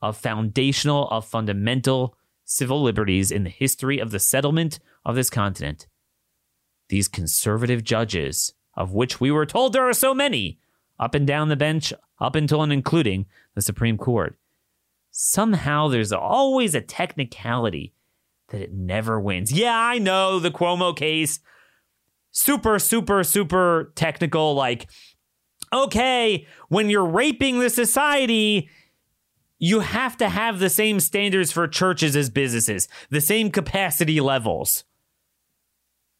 of 0.00 0.16
foundational, 0.16 1.08
of 1.08 1.26
fundamental 1.26 2.16
civil 2.44 2.82
liberties 2.82 3.30
in 3.30 3.44
the 3.44 3.50
history 3.50 3.98
of 3.98 4.10
the 4.10 4.18
settlement 4.18 4.78
of 5.04 5.14
this 5.14 5.30
continent 5.30 5.86
these 6.92 7.08
conservative 7.08 7.82
judges, 7.82 8.52
of 8.74 8.92
which 8.92 9.18
we 9.18 9.30
were 9.30 9.46
told 9.46 9.72
there 9.72 9.88
are 9.88 9.94
so 9.94 10.12
many, 10.12 10.60
up 11.00 11.14
and 11.14 11.26
down 11.26 11.48
the 11.48 11.56
bench, 11.56 11.92
up 12.20 12.36
until 12.36 12.62
and 12.62 12.72
including 12.72 13.24
the 13.54 13.62
Supreme 13.62 13.96
Court. 13.96 14.38
Somehow 15.10 15.88
there's 15.88 16.12
always 16.12 16.74
a 16.74 16.82
technicality 16.82 17.94
that 18.50 18.60
it 18.60 18.74
never 18.74 19.18
wins. 19.18 19.50
Yeah, 19.50 19.74
I 19.74 19.98
know 19.98 20.38
the 20.38 20.50
Cuomo 20.50 20.94
case. 20.94 21.40
Super, 22.30 22.78
super, 22.78 23.24
super 23.24 23.92
technical. 23.94 24.54
Like, 24.54 24.90
okay, 25.72 26.46
when 26.68 26.90
you're 26.90 27.06
raping 27.06 27.58
the 27.58 27.70
society, 27.70 28.68
you 29.58 29.80
have 29.80 30.18
to 30.18 30.28
have 30.28 30.58
the 30.58 30.68
same 30.68 31.00
standards 31.00 31.52
for 31.52 31.66
churches 31.66 32.14
as 32.16 32.28
businesses, 32.28 32.86
the 33.08 33.22
same 33.22 33.50
capacity 33.50 34.20
levels. 34.20 34.84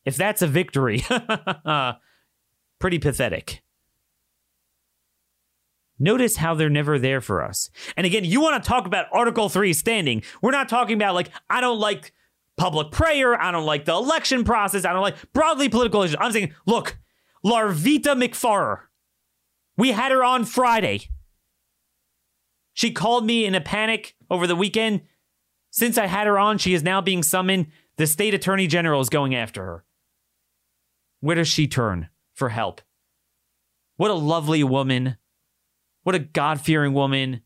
If 0.05 0.17
that's 0.17 0.43
a 0.43 0.47
victory, 0.47 1.05
pretty 2.79 2.99
pathetic. 2.99 3.63
Notice 5.99 6.37
how 6.37 6.55
they're 6.55 6.69
never 6.69 6.99
there 6.99 7.21
for 7.21 7.45
us. 7.45 7.71
And 7.97 8.05
again, 8.05 8.25
you 8.25 8.41
want 8.41 8.63
to 8.63 8.69
talk 8.69 8.87
about 8.87 9.07
Article 9.13 9.49
3 9.49 9.73
standing. 9.73 10.25
We're 10.43 10.51
not 10.51 10.69
talking 10.69 10.97
about 10.97 11.15
like, 11.15 11.31
I 11.49 11.61
don't 11.61 11.79
like 11.79 12.13
public 12.57 12.91
prayer. 12.91 13.41
I 13.41 13.53
don't 13.53 13.67
like 13.67 13.85
the 13.85 13.93
election 13.93 14.43
process. 14.43 14.85
I 14.85 14.93
don't 14.93 15.03
like 15.03 15.33
broadly 15.33 15.69
political 15.69 16.03
issues. 16.03 16.17
I'm 16.19 16.33
saying, 16.33 16.55
look, 16.67 16.99
Larvita 17.45 18.17
McFarrer, 18.21 18.81
we 19.77 19.93
had 19.93 20.11
her 20.11 20.25
on 20.25 20.45
Friday. 20.45 21.09
She 22.73 22.91
called 22.91 23.25
me 23.25 23.45
in 23.45 23.55
a 23.55 23.61
panic 23.61 24.17
over 24.31 24.47
the 24.47 24.57
weekend. 24.57 25.03
Since 25.71 25.99
I 25.99 26.07
had 26.07 26.27
her 26.27 26.39
on, 26.39 26.59
she 26.59 26.75
is 26.75 26.83
now 26.83 27.01
being 27.01 27.23
summoned. 27.23 27.69
The 27.97 28.07
state 28.07 28.35
attorney 28.35 28.67
general 28.67 29.01
is 29.01 29.09
going 29.09 29.35
after 29.35 29.65
her. 29.65 29.85
Where 31.23 31.37
does 31.37 31.47
she 31.47 31.69
turn 31.69 32.09
for 32.35 32.49
help? 32.49 32.81
What 33.97 34.11
a 34.11 34.15
lovely 34.15 34.65
woman. 34.65 35.17
What 36.03 36.17
a 36.17 36.19
God 36.19 36.61
fearing 36.61 36.95
woman. 36.95 37.43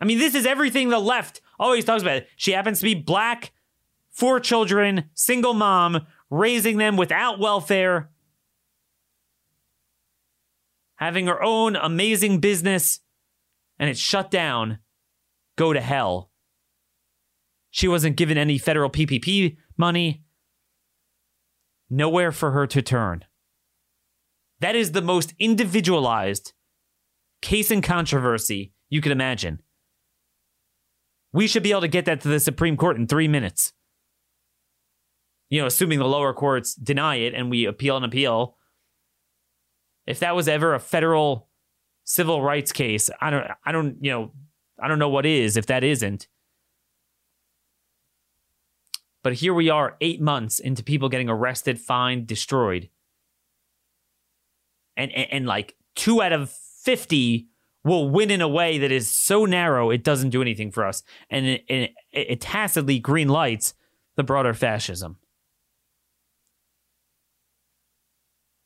I 0.00 0.04
mean, 0.04 0.18
this 0.18 0.34
is 0.34 0.46
everything 0.46 0.88
the 0.88 0.98
left 0.98 1.40
always 1.56 1.84
talks 1.84 2.02
about. 2.02 2.22
She 2.34 2.50
happens 2.50 2.80
to 2.80 2.84
be 2.84 2.96
black, 2.96 3.52
four 4.10 4.40
children, 4.40 5.10
single 5.14 5.54
mom, 5.54 6.08
raising 6.28 6.78
them 6.78 6.96
without 6.96 7.38
welfare, 7.38 8.10
having 10.96 11.28
her 11.28 11.40
own 11.40 11.76
amazing 11.76 12.40
business, 12.40 12.98
and 13.78 13.88
it's 13.88 14.00
shut 14.00 14.32
down. 14.32 14.80
Go 15.54 15.72
to 15.72 15.80
hell. 15.80 16.32
She 17.70 17.86
wasn't 17.86 18.16
given 18.16 18.36
any 18.36 18.58
federal 18.58 18.90
PPP 18.90 19.56
money 19.76 20.24
nowhere 21.90 22.32
for 22.32 22.52
her 22.52 22.66
to 22.68 22.80
turn. 22.80 23.24
That 24.60 24.76
is 24.76 24.92
the 24.92 25.02
most 25.02 25.34
individualized 25.38 26.52
case 27.42 27.70
in 27.70 27.82
controversy 27.82 28.72
you 28.88 29.00
could 29.00 29.12
imagine. 29.12 29.60
We 31.32 31.46
should 31.46 31.62
be 31.62 31.70
able 31.70 31.82
to 31.82 31.88
get 31.88 32.04
that 32.04 32.20
to 32.22 32.28
the 32.28 32.40
Supreme 32.40 32.76
Court 32.76 32.96
in 32.96 33.06
three 33.06 33.28
minutes. 33.28 33.72
You 35.48 35.60
know, 35.60 35.66
assuming 35.66 35.98
the 35.98 36.06
lower 36.06 36.32
courts 36.32 36.74
deny 36.74 37.16
it 37.16 37.34
and 37.34 37.50
we 37.50 37.64
appeal 37.64 37.96
and 37.96 38.04
appeal. 38.04 38.56
If 40.06 40.20
that 40.20 40.36
was 40.36 40.48
ever 40.48 40.74
a 40.74 40.80
federal 40.80 41.48
civil 42.04 42.42
rights 42.42 42.72
case, 42.72 43.10
I 43.20 43.30
don't, 43.30 43.46
I 43.64 43.72
don't, 43.72 43.96
you 44.00 44.10
know, 44.10 44.32
I 44.80 44.88
don't 44.88 44.98
know 44.98 45.08
what 45.08 45.26
is 45.26 45.56
if 45.56 45.66
that 45.66 45.84
isn't. 45.84 46.28
But 49.22 49.34
here 49.34 49.52
we 49.52 49.68
are, 49.68 49.96
eight 50.00 50.20
months 50.20 50.58
into 50.58 50.82
people 50.82 51.08
getting 51.08 51.28
arrested, 51.28 51.78
fined, 51.78 52.26
destroyed. 52.26 52.88
And, 54.96 55.12
and, 55.12 55.28
and 55.32 55.46
like 55.46 55.76
two 55.94 56.22
out 56.22 56.32
of 56.32 56.50
50 56.50 57.48
will 57.84 58.08
win 58.08 58.30
in 58.30 58.40
a 58.40 58.48
way 58.48 58.78
that 58.78 58.92
is 58.92 59.10
so 59.10 59.44
narrow 59.44 59.90
it 59.90 60.04
doesn't 60.04 60.30
do 60.30 60.42
anything 60.42 60.70
for 60.70 60.86
us. 60.86 61.02
And 61.28 61.46
it, 61.46 61.64
it, 61.68 61.90
it 62.12 62.40
tacitly 62.40 62.98
green 62.98 63.28
lights 63.28 63.74
the 64.16 64.22
broader 64.22 64.54
fascism. 64.54 65.18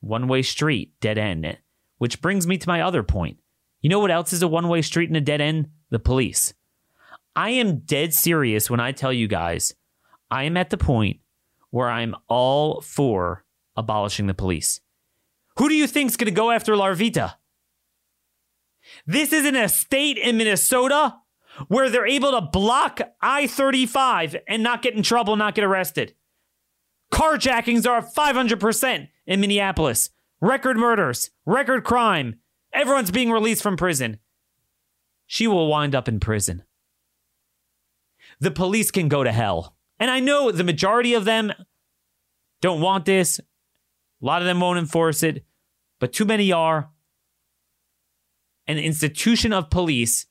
One 0.00 0.28
way 0.28 0.42
street, 0.42 0.92
dead 1.00 1.18
end. 1.18 1.59
Which 1.98 2.20
brings 2.20 2.46
me 2.46 2.59
to 2.59 2.68
my 2.68 2.80
other 2.80 3.02
point. 3.02 3.38
You 3.80 3.88
know 3.88 4.00
what 4.00 4.11
else 4.11 4.32
is 4.32 4.42
a 4.42 4.48
one 4.48 4.68
way 4.68 4.82
street 4.82 5.09
and 5.09 5.16
a 5.16 5.20
dead 5.20 5.40
end? 5.40 5.68
The 5.90 5.98
police. 5.98 6.55
I 7.36 7.50
am 7.50 7.80
dead 7.80 8.14
serious 8.14 8.70
when 8.70 8.80
I 8.80 8.92
tell 8.92 9.12
you 9.12 9.28
guys 9.28 9.74
I 10.31 10.45
am 10.45 10.57
at 10.57 10.70
the 10.70 10.77
point 10.77 11.20
where 11.70 11.91
I'm 11.91 12.14
all 12.29 12.81
for 12.81 13.45
abolishing 13.77 14.27
the 14.27 14.35
police. 14.35 14.81
Who 15.57 15.68
do 15.68 15.75
you 15.75 15.87
think's 15.87 16.16
going 16.16 16.27
to 16.27 16.33
go 16.33 16.51
after 16.51 16.75
Larvita? 16.75 17.35
This 19.07 19.33
isn't 19.33 19.57
a 19.57 19.68
state 19.68 20.18
in 20.18 20.37
Minnesota 20.37 21.16
where 21.68 21.89
they're 21.89 22.07
able 22.07 22.33
to 22.33 22.41
block 22.41 23.01
I 23.20 23.47
35 23.47 24.37
and 24.49 24.62
not 24.62 24.83
get 24.83 24.95
in 24.95 25.03
trouble, 25.03 25.37
not 25.37 25.55
get 25.55 25.64
arrested. 25.64 26.14
Carjackings 27.12 27.89
are 27.89 28.03
500% 28.03 29.09
in 29.27 29.41
Minneapolis. 29.41 30.11
Record 30.41 30.77
murders, 30.77 31.31
record 31.47 31.85
crime. 31.85 32.41
Everyone's 32.72 33.11
being 33.11 33.31
released 33.31 33.62
from 33.62 33.77
prison. 33.77 34.18
She 35.27 35.47
will 35.47 35.68
wind 35.68 35.95
up 35.95 36.09
in 36.09 36.20
prison. 36.20 36.64
The 38.41 38.51
police 38.51 38.91
can 38.91 39.09
go 39.09 39.22
to 39.22 39.33
hell. 39.33 39.74
And 39.99 40.11
I 40.11 40.20
know 40.20 40.51
the 40.51 40.64
majority 40.64 41.14
of 41.14 41.24
them 41.24 41.53
don't 42.61 42.80
want 42.80 43.05
this. 43.05 43.38
A 43.38 43.45
lot 44.24 44.42
of 44.42 44.47
them 44.47 44.61
won't 44.61 44.78
enforce 44.78 45.22
it, 45.22 45.45
but 46.01 46.12
too 46.12 46.24
many 46.24 46.53
are. 46.53 46.90
And 48.66 48.78
the 48.78 48.84
institution 48.84 49.53
of 49.53 49.70
police 49.70 50.26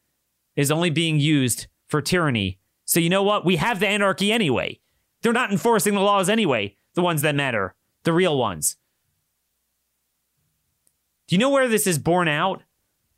is 0.56 0.72
only 0.72 0.90
being 0.90 1.20
used 1.20 1.68
for 1.88 2.02
tyranny. 2.02 2.60
So 2.86 3.00
you 3.00 3.10
know 3.10 3.24
what? 3.24 3.46
We 3.46 3.58
have 3.58 3.80
the 3.80 3.88
anarchy 3.88 4.32
anyway. 4.32 4.80
They're 5.22 5.32
not 5.32 5.52
enforcing 5.52 5.94
the 5.94 6.02
laws 6.02 6.30
anyway, 6.30 6.76
the 6.96 7.02
ones 7.02 7.22
that 7.22 7.36
matter, 7.36 7.76
the 8.04 8.14
real 8.14 8.38
ones. 8.38 8.78
Do 11.28 11.36
you 11.36 11.40
know 11.40 11.50
where 11.50 11.70
this 11.70 11.88
is 11.88 11.98
borne 11.98 12.28
out? 12.28 12.64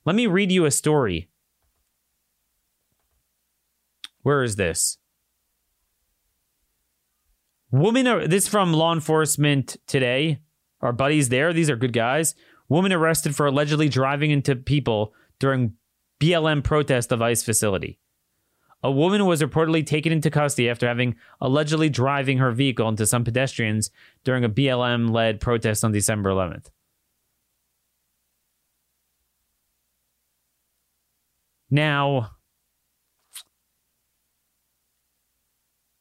Let 0.05 0.15
me 0.15 0.27
read 0.27 0.51
you 0.51 0.65
a 0.65 0.71
story. 0.71 1.29
Where 4.21 4.43
is 4.43 4.55
this? 4.55 4.97
Woman, 7.75 8.29
this 8.29 8.47
from 8.47 8.71
law 8.71 8.93
enforcement 8.93 9.75
today. 9.85 10.39
Our 10.79 10.93
buddies 10.93 11.27
there, 11.27 11.51
these 11.51 11.69
are 11.69 11.75
good 11.75 11.91
guys. 11.91 12.33
Woman 12.69 12.93
arrested 12.93 13.35
for 13.35 13.47
allegedly 13.47 13.89
driving 13.89 14.31
into 14.31 14.55
people 14.55 15.13
during 15.39 15.73
BLM 16.21 16.63
protest 16.63 17.11
of 17.11 17.21
ICE 17.21 17.43
facility. 17.43 17.99
A 18.81 18.89
woman 18.89 19.25
was 19.25 19.41
reportedly 19.41 19.85
taken 19.85 20.13
into 20.13 20.31
custody 20.31 20.69
after 20.69 20.87
having 20.87 21.17
allegedly 21.41 21.89
driving 21.89 22.37
her 22.37 22.53
vehicle 22.53 22.87
into 22.87 23.05
some 23.05 23.25
pedestrians 23.25 23.91
during 24.23 24.45
a 24.45 24.49
BLM 24.49 25.11
led 25.11 25.41
protest 25.41 25.83
on 25.83 25.91
December 25.91 26.29
11th. 26.29 26.67
Now, 31.69 32.34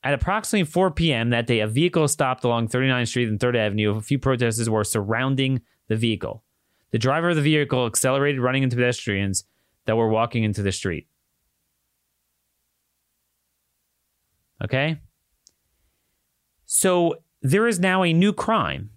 at 0.04 0.12
approximately 0.12 0.70
4 0.70 0.90
p.m. 0.90 1.30
that 1.30 1.46
day, 1.46 1.60
a 1.60 1.66
vehicle 1.66 2.06
stopped 2.08 2.44
along 2.44 2.68
39th 2.68 3.08
Street 3.08 3.28
and 3.28 3.40
3rd 3.40 3.56
Avenue. 3.56 3.96
A 3.96 4.02
few 4.02 4.18
protesters 4.18 4.68
were 4.68 4.84
surrounding 4.84 5.62
the 5.88 5.96
vehicle. 5.96 6.44
The 6.90 6.98
driver 6.98 7.30
of 7.30 7.36
the 7.36 7.42
vehicle 7.42 7.86
accelerated, 7.86 8.40
running 8.40 8.62
into 8.62 8.76
pedestrians 8.76 9.44
that 9.86 9.96
were 9.96 10.08
walking 10.08 10.44
into 10.44 10.62
the 10.62 10.72
street. 10.72 11.08
Okay? 14.62 15.00
So 16.66 17.16
there 17.40 17.66
is 17.66 17.80
now 17.80 18.02
a 18.02 18.12
new 18.12 18.32
crime. 18.32 18.90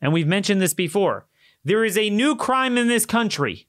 And 0.00 0.12
we've 0.12 0.26
mentioned 0.28 0.60
this 0.60 0.74
before. 0.74 1.26
There 1.64 1.84
is 1.84 1.98
a 1.98 2.08
new 2.08 2.36
crime 2.36 2.78
in 2.78 2.86
this 2.86 3.04
country 3.04 3.66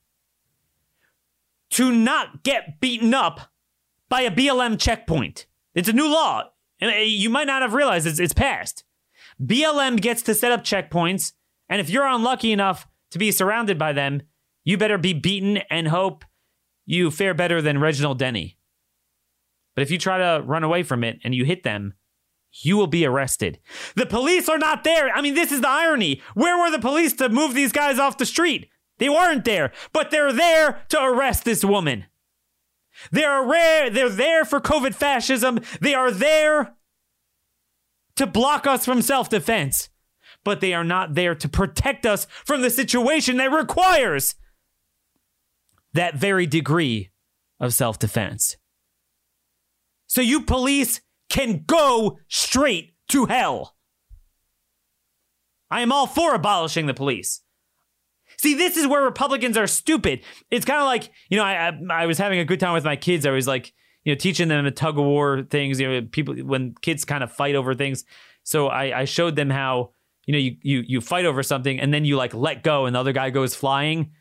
to 1.71 1.91
not 1.91 2.43
get 2.43 2.80
beaten 2.80 3.15
up 3.15 3.51
by 4.09 4.21
a 4.21 4.32
BLM 4.32 4.80
checkpoint. 4.80 5.47
It's 5.73 5.89
a 5.89 5.93
new 5.93 6.07
law. 6.07 6.51
And 6.80 6.91
uh, 6.91 6.95
you 6.95 7.30
might 7.30 7.47
not 7.47 7.61
have 7.61 7.73
realized 7.73 8.07
it's, 8.07 8.19
it's 8.19 8.34
passed. 8.34 8.84
BLM 9.41 10.01
gets 10.01 10.21
to 10.23 10.34
set 10.34 10.51
up 10.51 10.63
checkpoints. 10.63 11.34
And 11.69 11.82
if 11.82 11.89
you're 11.89 12.07
unlucky 12.07 12.51
enough 12.51 12.88
to 13.11 13.19
be 13.19 13.32
surrounded 13.32 13.78
by 13.78 13.93
them, 13.93 14.21
you 14.63 14.78
better 14.78 14.97
be 14.97 15.13
beaten 15.13 15.57
and 15.69 15.88
hope 15.88 16.25
you 16.86 17.11
fare 17.11 17.34
better 17.34 17.61
than 17.61 17.80
Reginald 17.80 18.19
Denny. 18.19 18.57
But 19.75 19.84
if 19.84 19.91
you 19.91 19.97
try 19.97 20.17
to 20.17 20.43
run 20.43 20.63
away 20.63 20.84
from 20.84 21.03
it 21.03 21.19
and 21.23 21.36
you 21.36 21.45
hit 21.45 21.63
them, 21.63 21.93
you 22.51 22.78
will 22.78 22.88
be 22.88 23.05
arrested. 23.05 23.59
The 23.95 24.05
police 24.05 24.49
are 24.49 24.57
not 24.57 24.84
there. 24.84 25.09
I 25.09 25.21
mean, 25.21 25.36
this 25.36 25.51
is 25.51 25.61
the 25.61 25.69
irony. 25.69 26.21
Where 26.34 26.57
were 26.57 26.71
the 26.71 26.80
police 26.80 27.13
to 27.13 27.30
move 27.30 27.53
these 27.53 27.71
guys 27.71 27.99
off 27.99 28.17
the 28.17 28.25
street? 28.25 28.69
They 28.97 29.09
weren't 29.09 29.45
there, 29.45 29.71
but 29.93 30.09
they're 30.09 30.34
there 30.34 30.82
to 30.89 31.03
arrest 31.03 31.45
this 31.45 31.63
woman. 31.63 32.05
They 33.12 33.24
are 33.24 33.48
rare, 33.48 33.89
they're 33.89 34.10
there 34.10 34.45
for 34.45 34.60
COVID 34.60 34.93
fascism. 34.95 35.60
They 35.82 35.93
are 35.93 36.12
there 36.12 36.76
to 38.16 38.28
block 38.28 38.68
us 38.68 38.86
from 38.86 39.02
self 39.02 39.30
defense, 39.30 39.89
but 40.43 40.62
they 40.62 40.74
are 40.74 40.84
not 40.84 41.14
there 41.14 41.36
to 41.36 41.50
protect 41.50 42.06
us 42.06 42.28
from 42.45 42.62
the 42.62 42.70
situation 42.70 43.38
that 43.38 43.52
requires 43.52 44.36
that 45.93 46.16
very 46.16 46.45
degree 46.45 47.12
of 47.60 47.74
self 47.74 48.00
defense. 48.00 48.58
So 50.08 50.22
you 50.22 50.41
police 50.41 51.02
can 51.30 51.64
go 51.66 52.20
straight 52.28 52.93
to 53.10 53.26
hell. 53.26 53.76
I 55.70 55.82
am 55.82 55.91
all 55.91 56.08
for 56.08 56.34
abolishing 56.34 56.86
the 56.86 56.93
police. 56.93 57.41
See, 58.39 58.53
this 58.53 58.77
is 58.77 58.85
where 58.85 59.01
Republicans 59.03 59.57
are 59.57 59.67
stupid. 59.67 60.21
It's 60.51 60.65
kind 60.65 60.79
of 60.79 60.85
like, 60.85 61.11
you 61.29 61.38
know, 61.38 61.43
I, 61.43 61.69
I, 61.69 62.03
I 62.03 62.05
was 62.05 62.17
having 62.17 62.39
a 62.39 62.45
good 62.45 62.59
time 62.59 62.73
with 62.73 62.83
my 62.83 62.95
kids. 62.95 63.25
I 63.25 63.31
was 63.31 63.47
like, 63.47 63.73
you 64.03 64.13
know, 64.13 64.17
teaching 64.17 64.47
them 64.47 64.63
the 64.63 64.71
tug 64.71 64.97
of 64.97 65.05
war 65.05 65.43
things. 65.49 65.79
You 65.79 65.89
know, 65.89 66.07
people 66.09 66.35
when 66.35 66.75
kids 66.81 67.03
kind 67.03 67.23
of 67.23 67.31
fight 67.31 67.55
over 67.55 67.73
things. 67.73 68.05
So 68.43 68.67
I, 68.67 69.01
I 69.01 69.05
showed 69.05 69.35
them 69.35 69.49
how 69.49 69.91
you 70.25 70.33
know 70.33 70.39
you 70.39 70.55
you 70.61 70.83
you 70.88 71.01
fight 71.01 71.25
over 71.25 71.41
something 71.41 71.79
and 71.79 71.93
then 71.93 72.05
you 72.05 72.15
like 72.15 72.33
let 72.33 72.63
go 72.63 72.85
and 72.85 72.95
the 72.95 72.99
other 72.99 73.11
guy 73.11 73.31
goes 73.31 73.55
flying. 73.55 74.11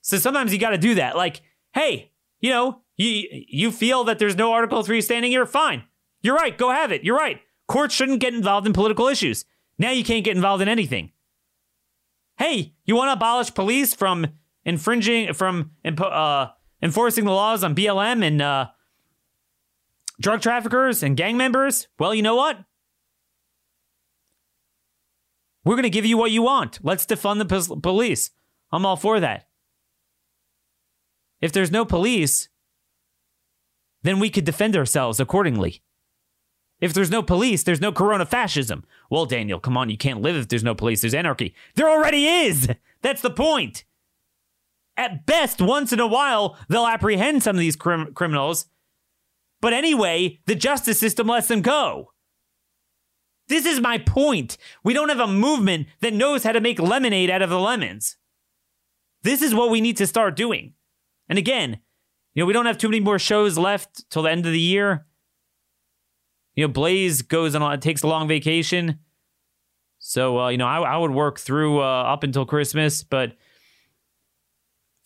So 0.00 0.16
sometimes 0.16 0.52
you 0.52 0.58
got 0.58 0.70
to 0.70 0.78
do 0.78 0.94
that. 0.96 1.16
Like, 1.16 1.42
hey, 1.74 2.10
you 2.40 2.50
know, 2.50 2.80
you 2.96 3.26
you 3.30 3.70
feel 3.70 4.04
that 4.04 4.18
there's 4.18 4.36
no 4.36 4.52
Article 4.52 4.82
Three 4.82 5.00
standing 5.00 5.30
here. 5.30 5.46
Fine, 5.46 5.84
you're 6.22 6.34
right. 6.34 6.56
Go 6.56 6.70
have 6.70 6.92
it. 6.92 7.04
You're 7.04 7.16
right. 7.16 7.40
Courts 7.68 7.94
shouldn't 7.94 8.20
get 8.20 8.34
involved 8.34 8.66
in 8.66 8.72
political 8.72 9.06
issues. 9.06 9.44
Now 9.78 9.90
you 9.90 10.02
can't 10.02 10.24
get 10.24 10.34
involved 10.34 10.62
in 10.62 10.68
anything. 10.68 11.12
Hey, 12.36 12.74
you 12.84 12.96
want 12.96 13.08
to 13.08 13.14
abolish 13.14 13.54
police 13.54 13.94
from 13.94 14.26
infringing 14.64 15.32
from 15.32 15.70
uh, 15.84 16.48
enforcing 16.82 17.24
the 17.24 17.32
laws 17.32 17.64
on 17.64 17.74
BLM 17.74 18.24
and 18.24 18.42
uh, 18.42 18.66
drug 20.20 20.42
traffickers 20.42 21.02
and 21.02 21.16
gang 21.16 21.36
members? 21.36 21.88
Well, 21.98 22.14
you 22.14 22.22
know 22.22 22.36
what? 22.36 22.58
We're 25.64 25.74
going 25.74 25.82
to 25.82 25.90
give 25.90 26.06
you 26.06 26.16
what 26.16 26.30
you 26.30 26.42
want. 26.42 26.78
Let's 26.82 27.06
defund 27.06 27.38
the 27.38 27.80
police. 27.80 28.30
I'm 28.70 28.86
all 28.86 28.96
for 28.96 29.18
that. 29.18 29.48
If 31.40 31.52
there's 31.52 31.72
no 31.72 31.84
police, 31.84 32.48
then 34.02 34.20
we 34.20 34.30
could 34.30 34.44
defend 34.44 34.76
ourselves 34.76 35.18
accordingly. 35.18 35.82
If 36.80 36.92
there's 36.92 37.10
no 37.10 37.22
police, 37.22 37.62
there's 37.62 37.80
no 37.80 37.92
corona 37.92 38.26
fascism. 38.26 38.84
Well, 39.10 39.26
Daniel, 39.26 39.58
come 39.58 39.76
on, 39.76 39.88
you 39.88 39.96
can't 39.96 40.20
live 40.20 40.36
if 40.36 40.48
there's 40.48 40.64
no 40.64 40.74
police. 40.74 41.00
There's 41.00 41.14
anarchy. 41.14 41.54
There 41.74 41.88
already 41.88 42.26
is. 42.26 42.68
That's 43.02 43.22
the 43.22 43.30
point. 43.30 43.84
At 44.96 45.26
best, 45.26 45.60
once 45.60 45.92
in 45.92 46.00
a 46.00 46.06
while, 46.06 46.58
they'll 46.68 46.86
apprehend 46.86 47.42
some 47.42 47.56
of 47.56 47.60
these 47.60 47.76
crim- 47.76 48.12
criminals. 48.14 48.66
But 49.60 49.72
anyway, 49.72 50.40
the 50.46 50.54
justice 50.54 50.98
system 50.98 51.26
lets 51.26 51.48
them 51.48 51.62
go. 51.62 52.12
This 53.48 53.64
is 53.64 53.80
my 53.80 53.98
point. 53.98 54.58
We 54.82 54.92
don't 54.92 55.08
have 55.08 55.20
a 55.20 55.26
movement 55.26 55.86
that 56.00 56.14
knows 56.14 56.44
how 56.44 56.52
to 56.52 56.60
make 56.60 56.80
lemonade 56.80 57.30
out 57.30 57.42
of 57.42 57.50
the 57.50 57.60
lemons. 57.60 58.16
This 59.22 59.40
is 59.40 59.54
what 59.54 59.70
we 59.70 59.80
need 59.80 59.96
to 59.98 60.06
start 60.06 60.36
doing. 60.36 60.74
And 61.28 61.38
again, 61.38 61.80
you 62.34 62.42
know, 62.42 62.46
we 62.46 62.52
don't 62.52 62.66
have 62.66 62.78
too 62.78 62.88
many 62.88 63.00
more 63.00 63.18
shows 63.18 63.56
left 63.56 64.08
till 64.10 64.22
the 64.22 64.30
end 64.30 64.46
of 64.46 64.52
the 64.52 64.60
year. 64.60 65.06
You 66.56 66.66
know, 66.66 66.72
Blaze 66.72 67.22
goes 67.22 67.54
on, 67.54 67.80
takes 67.80 68.02
a 68.02 68.06
long 68.06 68.26
vacation. 68.26 68.98
So, 69.98 70.40
uh, 70.40 70.48
you 70.48 70.58
know, 70.58 70.66
I, 70.66 70.80
I, 70.80 70.96
would 70.96 71.10
work 71.10 71.38
through 71.38 71.80
uh, 71.80 72.02
up 72.04 72.22
until 72.22 72.46
Christmas, 72.46 73.02
but, 73.02 73.36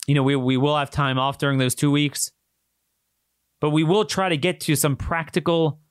you 0.07 0.15
know, 0.15 0.23
we, 0.23 0.35
we 0.35 0.57
will 0.57 0.77
have 0.77 0.89
time 0.89 1.19
off 1.19 1.37
during 1.37 1.57
those 1.57 1.75
two 1.75 1.91
weeks. 1.91 2.31
But 3.59 3.71
we 3.71 3.83
will 3.83 4.05
try 4.05 4.29
to 4.29 4.37
get 4.37 4.59
to 4.61 4.75
some 4.75 4.95
practical, 4.95 5.81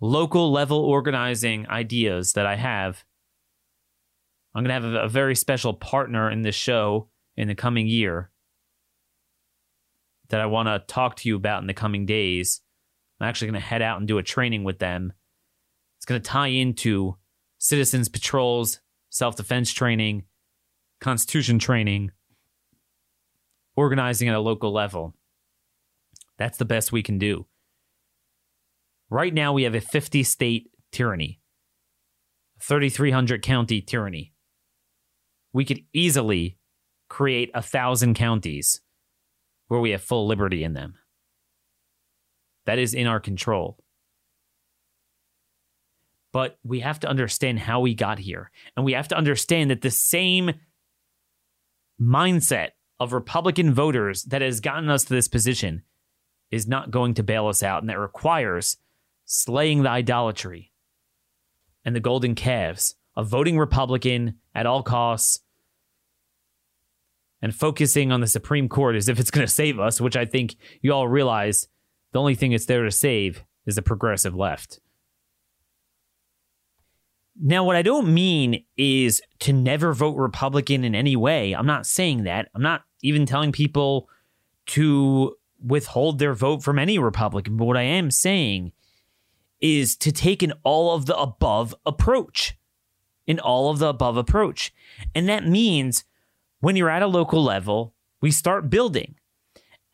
local 0.00 0.50
level 0.50 0.78
organizing 0.78 1.68
ideas 1.68 2.32
that 2.32 2.46
I 2.46 2.56
have. 2.56 3.04
I'm 4.54 4.64
going 4.64 4.82
to 4.82 4.86
have 4.86 4.94
a, 4.94 5.04
a 5.04 5.08
very 5.08 5.36
special 5.36 5.74
partner 5.74 6.30
in 6.30 6.42
this 6.42 6.56
show 6.56 7.08
in 7.36 7.48
the 7.48 7.54
coming 7.54 7.86
year 7.86 8.30
that 10.30 10.40
I 10.40 10.46
want 10.46 10.68
to 10.68 10.82
talk 10.92 11.16
to 11.16 11.28
you 11.28 11.36
about 11.36 11.60
in 11.60 11.66
the 11.66 11.74
coming 11.74 12.06
days. 12.06 12.60
I'm 13.20 13.28
actually 13.28 13.48
going 13.48 13.60
to 13.60 13.66
head 13.66 13.82
out 13.82 13.98
and 13.98 14.08
do 14.08 14.18
a 14.18 14.22
training 14.22 14.64
with 14.64 14.78
them. 14.78 15.12
It's 15.98 16.06
going 16.06 16.20
to 16.20 16.28
tie 16.28 16.48
into 16.48 17.16
citizens 17.58 18.08
patrols, 18.08 18.80
self 19.10 19.36
defense 19.36 19.72
training, 19.72 20.24
constitution 21.00 21.58
training, 21.58 22.12
organizing 23.76 24.28
at 24.28 24.34
a 24.34 24.40
local 24.40 24.72
level. 24.72 25.14
That's 26.38 26.56
the 26.56 26.64
best 26.64 26.92
we 26.92 27.02
can 27.02 27.18
do. 27.18 27.46
Right 29.10 29.34
now, 29.34 29.52
we 29.52 29.64
have 29.64 29.74
a 29.74 29.80
50 29.80 30.22
state 30.22 30.70
tyranny, 30.90 31.40
3,300 32.62 33.42
county 33.42 33.82
tyranny. 33.82 34.32
We 35.52 35.64
could 35.64 35.80
easily 35.92 36.56
create 37.08 37.50
a 37.52 37.60
thousand 37.60 38.14
counties 38.14 38.80
where 39.66 39.80
we 39.80 39.90
have 39.90 40.00
full 40.00 40.26
liberty 40.26 40.64
in 40.64 40.72
them. 40.72 40.94
That 42.70 42.78
is 42.78 42.94
in 42.94 43.08
our 43.08 43.18
control. 43.18 43.82
But 46.32 46.56
we 46.62 46.78
have 46.78 47.00
to 47.00 47.08
understand 47.08 47.58
how 47.58 47.80
we 47.80 47.96
got 47.96 48.20
here. 48.20 48.52
And 48.76 48.84
we 48.84 48.92
have 48.92 49.08
to 49.08 49.16
understand 49.16 49.72
that 49.72 49.80
the 49.80 49.90
same 49.90 50.52
mindset 52.00 52.68
of 53.00 53.12
Republican 53.12 53.74
voters 53.74 54.22
that 54.22 54.40
has 54.40 54.60
gotten 54.60 54.88
us 54.88 55.02
to 55.02 55.14
this 55.14 55.26
position 55.26 55.82
is 56.52 56.68
not 56.68 56.92
going 56.92 57.14
to 57.14 57.24
bail 57.24 57.48
us 57.48 57.64
out. 57.64 57.82
And 57.82 57.90
that 57.90 57.98
requires 57.98 58.76
slaying 59.24 59.82
the 59.82 59.90
idolatry 59.90 60.70
and 61.84 61.96
the 61.96 61.98
golden 61.98 62.36
calves 62.36 62.94
of 63.16 63.26
voting 63.26 63.58
Republican 63.58 64.36
at 64.54 64.66
all 64.66 64.84
costs 64.84 65.40
and 67.42 67.52
focusing 67.52 68.12
on 68.12 68.20
the 68.20 68.28
Supreme 68.28 68.68
Court 68.68 68.94
as 68.94 69.08
if 69.08 69.18
it's 69.18 69.32
going 69.32 69.44
to 69.44 69.52
save 69.52 69.80
us, 69.80 70.00
which 70.00 70.16
I 70.16 70.24
think 70.24 70.54
you 70.82 70.92
all 70.92 71.08
realize 71.08 71.66
the 72.12 72.20
only 72.20 72.34
thing 72.34 72.52
it's 72.52 72.66
there 72.66 72.84
to 72.84 72.90
save 72.90 73.44
is 73.66 73.76
the 73.76 73.82
progressive 73.82 74.34
left. 74.34 74.80
Now, 77.42 77.64
what 77.64 77.76
I 77.76 77.82
don't 77.82 78.12
mean 78.12 78.64
is 78.76 79.22
to 79.40 79.52
never 79.52 79.94
vote 79.94 80.16
Republican 80.16 80.84
in 80.84 80.94
any 80.94 81.16
way. 81.16 81.52
I'm 81.52 81.66
not 81.66 81.86
saying 81.86 82.24
that. 82.24 82.48
I'm 82.54 82.62
not 82.62 82.82
even 83.02 83.24
telling 83.24 83.50
people 83.52 84.08
to 84.66 85.36
withhold 85.58 86.18
their 86.18 86.34
vote 86.34 86.62
from 86.62 86.78
any 86.78 86.98
Republican. 86.98 87.56
But 87.56 87.64
what 87.64 87.76
I 87.76 87.82
am 87.82 88.10
saying 88.10 88.72
is 89.60 89.96
to 89.96 90.12
take 90.12 90.42
an 90.42 90.52
all 90.64 90.94
of 90.94 91.06
the 91.06 91.16
above 91.16 91.74
approach. 91.86 92.56
An 93.26 93.38
all 93.38 93.70
of 93.70 93.78
the 93.78 93.88
above 93.88 94.16
approach. 94.16 94.72
And 95.14 95.28
that 95.28 95.46
means 95.46 96.04
when 96.60 96.76
you're 96.76 96.90
at 96.90 97.02
a 97.02 97.06
local 97.06 97.42
level, 97.42 97.94
we 98.20 98.30
start 98.30 98.68
building. 98.68 99.14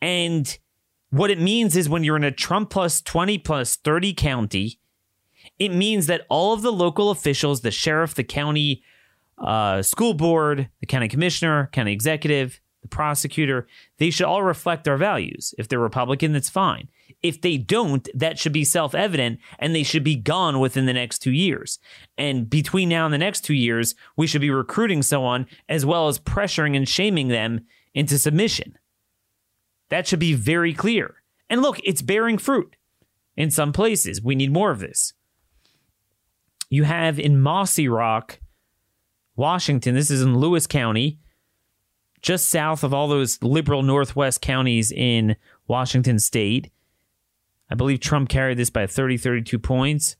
And 0.01 0.57
what 1.09 1.31
it 1.31 1.39
means 1.39 1.75
is 1.75 1.87
when 1.87 2.03
you're 2.03 2.17
in 2.17 2.23
a 2.23 2.31
Trump 2.31 2.69
plus 2.69 3.01
20 3.01 3.37
plus 3.39 3.75
30 3.77 4.13
county, 4.13 4.79
it 5.59 5.69
means 5.69 6.07
that 6.07 6.25
all 6.29 6.53
of 6.53 6.61
the 6.61 6.71
local 6.71 7.09
officials, 7.09 7.61
the 7.61 7.71
sheriff, 7.71 8.13
the 8.15 8.23
county 8.23 8.83
uh, 9.37 9.81
school 9.81 10.13
board, 10.13 10.69
the 10.79 10.85
county 10.85 11.07
commissioner, 11.07 11.69
county 11.71 11.93
executive, 11.93 12.59
the 12.81 12.87
prosecutor, 12.87 13.67
they 13.97 14.09
should 14.09 14.25
all 14.25 14.43
reflect 14.43 14.87
our 14.87 14.97
values. 14.97 15.53
If 15.57 15.67
they're 15.67 15.79
Republican, 15.79 16.33
that's 16.33 16.49
fine. 16.49 16.89
If 17.23 17.41
they 17.41 17.57
don't, 17.57 18.07
that 18.13 18.37
should 18.37 18.53
be 18.53 18.63
self 18.63 18.93
evident 18.93 19.39
and 19.57 19.73
they 19.73 19.83
should 19.83 20.03
be 20.03 20.15
gone 20.15 20.59
within 20.59 20.85
the 20.85 20.93
next 20.93 21.19
two 21.19 21.31
years. 21.31 21.79
And 22.17 22.49
between 22.49 22.89
now 22.89 23.05
and 23.05 23.13
the 23.13 23.17
next 23.17 23.41
two 23.41 23.55
years, 23.55 23.95
we 24.15 24.27
should 24.27 24.41
be 24.41 24.51
recruiting 24.51 25.01
someone 25.01 25.47
as 25.67 25.85
well 25.85 26.07
as 26.07 26.19
pressuring 26.19 26.75
and 26.75 26.87
shaming 26.87 27.29
them 27.29 27.61
into 27.93 28.17
submission. 28.17 28.77
That 29.89 30.07
should 30.07 30.19
be 30.19 30.33
very 30.33 30.73
clear. 30.73 31.15
And 31.49 31.61
look, 31.61 31.79
it's 31.83 32.01
bearing 32.01 32.37
fruit 32.37 32.75
in 33.35 33.51
some 33.51 33.71
places. 33.71 34.21
We 34.21 34.35
need 34.35 34.51
more 34.51 34.71
of 34.71 34.79
this. 34.79 35.13
You 36.69 36.83
have 36.83 37.19
in 37.19 37.37
Mossyrock, 37.37 38.39
Washington, 39.35 39.95
this 39.95 40.11
is 40.11 40.21
in 40.21 40.37
Lewis 40.37 40.67
County, 40.67 41.19
just 42.21 42.49
south 42.49 42.83
of 42.83 42.93
all 42.93 43.07
those 43.07 43.41
liberal 43.41 43.83
Northwest 43.83 44.41
counties 44.41 44.91
in 44.91 45.35
Washington 45.67 46.19
state. 46.19 46.71
I 47.69 47.75
believe 47.75 47.99
Trump 47.99 48.27
carried 48.27 48.57
this 48.57 48.69
by 48.69 48.87
30, 48.87 49.17
32 49.17 49.59
points. 49.59 50.15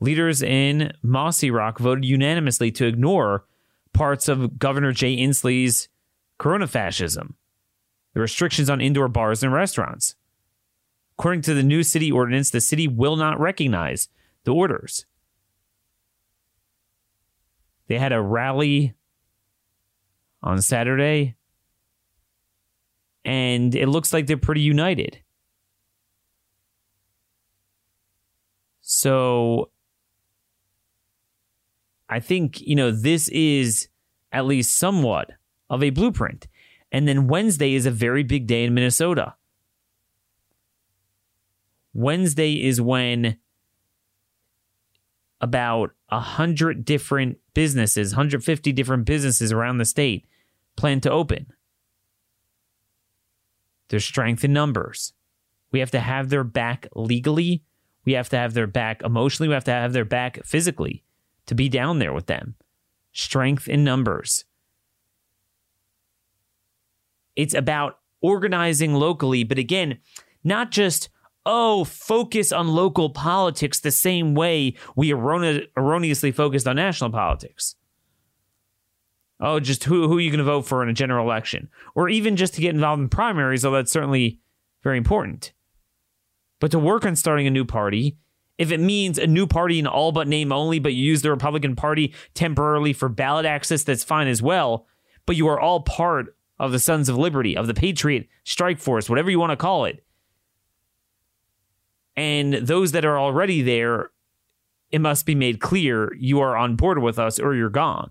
Leaders 0.00 0.42
in 0.42 0.92
Mossyrock 1.04 1.78
voted 1.78 2.04
unanimously 2.04 2.70
to 2.72 2.86
ignore 2.86 3.44
parts 3.92 4.28
of 4.28 4.58
Governor 4.58 4.92
Jay 4.92 5.16
Inslee's 5.16 5.88
corona 6.38 6.66
fascism, 6.66 7.36
the 8.16 8.22
restrictions 8.22 8.70
on 8.70 8.80
indoor 8.80 9.08
bars 9.08 9.42
and 9.42 9.52
restaurants. 9.52 10.14
According 11.18 11.42
to 11.42 11.52
the 11.52 11.62
new 11.62 11.82
city 11.82 12.10
ordinance, 12.10 12.48
the 12.48 12.62
city 12.62 12.88
will 12.88 13.16
not 13.16 13.38
recognize 13.38 14.08
the 14.44 14.54
orders. 14.54 15.04
They 17.88 17.98
had 17.98 18.14
a 18.14 18.22
rally 18.22 18.94
on 20.42 20.62
Saturday, 20.62 21.36
and 23.22 23.74
it 23.74 23.86
looks 23.86 24.14
like 24.14 24.26
they're 24.26 24.38
pretty 24.38 24.62
united. 24.62 25.18
So 28.80 29.68
I 32.08 32.20
think, 32.20 32.62
you 32.62 32.76
know, 32.76 32.92
this 32.92 33.28
is 33.28 33.88
at 34.32 34.46
least 34.46 34.78
somewhat 34.78 35.32
of 35.68 35.82
a 35.82 35.90
blueprint. 35.90 36.48
And 36.92 37.06
then 37.06 37.26
Wednesday 37.26 37.74
is 37.74 37.86
a 37.86 37.90
very 37.90 38.22
big 38.22 38.46
day 38.46 38.64
in 38.64 38.74
Minnesota. 38.74 39.34
Wednesday 41.92 42.62
is 42.62 42.80
when 42.80 43.38
about 45.40 45.92
a 46.10 46.20
hundred 46.20 46.84
different 46.84 47.38
businesses, 47.54 48.12
150 48.12 48.72
different 48.72 49.04
businesses 49.04 49.52
around 49.52 49.78
the 49.78 49.84
state 49.84 50.26
plan 50.76 51.00
to 51.00 51.10
open. 51.10 51.46
There's 53.88 54.04
strength 54.04 54.44
in 54.44 54.52
numbers. 54.52 55.12
We 55.72 55.80
have 55.80 55.90
to 55.92 56.00
have 56.00 56.28
their 56.28 56.44
back 56.44 56.88
legally. 56.94 57.62
We 58.04 58.12
have 58.12 58.28
to 58.30 58.36
have 58.36 58.54
their 58.54 58.66
back 58.66 59.02
emotionally. 59.02 59.48
We 59.48 59.54
have 59.54 59.64
to 59.64 59.72
have 59.72 59.92
their 59.92 60.04
back 60.04 60.44
physically 60.44 61.02
to 61.46 61.54
be 61.54 61.68
down 61.68 61.98
there 61.98 62.12
with 62.12 62.26
them. 62.26 62.54
Strength 63.12 63.68
in 63.68 63.84
numbers. 63.84 64.44
It's 67.36 67.54
about 67.54 67.98
organizing 68.20 68.94
locally, 68.94 69.44
but 69.44 69.58
again, 69.58 69.98
not 70.42 70.70
just 70.70 71.10
oh, 71.46 71.84
focus 71.84 72.50
on 72.50 72.66
local 72.66 73.08
politics 73.08 73.78
the 73.78 73.92
same 73.92 74.34
way 74.34 74.74
we 74.96 75.12
errone- 75.12 75.64
erroneously 75.76 76.32
focused 76.32 76.66
on 76.66 76.74
national 76.74 77.10
politics. 77.10 77.76
Oh, 79.38 79.60
just 79.60 79.84
who, 79.84 80.08
who 80.08 80.18
are 80.18 80.20
you 80.20 80.30
going 80.30 80.38
to 80.38 80.44
vote 80.44 80.62
for 80.62 80.82
in 80.82 80.88
a 80.88 80.94
general 80.94 81.24
election? 81.24 81.68
Or 81.94 82.08
even 82.08 82.36
just 82.36 82.54
to 82.54 82.60
get 82.60 82.74
involved 82.74 83.02
in 83.02 83.08
primaries, 83.08 83.64
although 83.64 83.76
that's 83.76 83.92
certainly 83.92 84.40
very 84.82 84.98
important. 84.98 85.52
But 86.58 86.70
to 86.72 86.78
work 86.78 87.04
on 87.04 87.16
starting 87.16 87.46
a 87.46 87.50
new 87.50 87.64
party, 87.64 88.16
if 88.58 88.72
it 88.72 88.80
means 88.80 89.18
a 89.18 89.26
new 89.26 89.46
party 89.46 89.78
in 89.78 89.86
all 89.86 90.10
but 90.10 90.26
name 90.26 90.52
only, 90.52 90.78
but 90.78 90.94
you 90.94 91.04
use 91.04 91.22
the 91.22 91.30
Republican 91.30 91.76
Party 91.76 92.14
temporarily 92.34 92.94
for 92.94 93.08
ballot 93.08 93.44
access, 93.44 93.84
that's 93.84 94.02
fine 94.02 94.26
as 94.26 94.40
well. 94.40 94.86
But 95.26 95.36
you 95.36 95.48
are 95.48 95.60
all 95.60 95.80
part 95.80 96.35
of 96.58 96.72
the 96.72 96.78
Sons 96.78 97.08
of 97.08 97.16
Liberty, 97.16 97.56
of 97.56 97.66
the 97.66 97.74
Patriot 97.74 98.28
Strike 98.44 98.78
Force, 98.78 99.08
whatever 99.08 99.30
you 99.30 99.38
want 99.38 99.50
to 99.50 99.56
call 99.56 99.84
it. 99.84 100.04
And 102.16 102.54
those 102.54 102.92
that 102.92 103.04
are 103.04 103.18
already 103.18 103.60
there, 103.60 104.10
it 104.90 105.00
must 105.00 105.26
be 105.26 105.34
made 105.34 105.60
clear 105.60 106.14
you 106.14 106.40
are 106.40 106.56
on 106.56 106.76
board 106.76 106.98
with 107.00 107.18
us 107.18 107.38
or 107.38 107.54
you're 107.54 107.68
gone. 107.68 108.10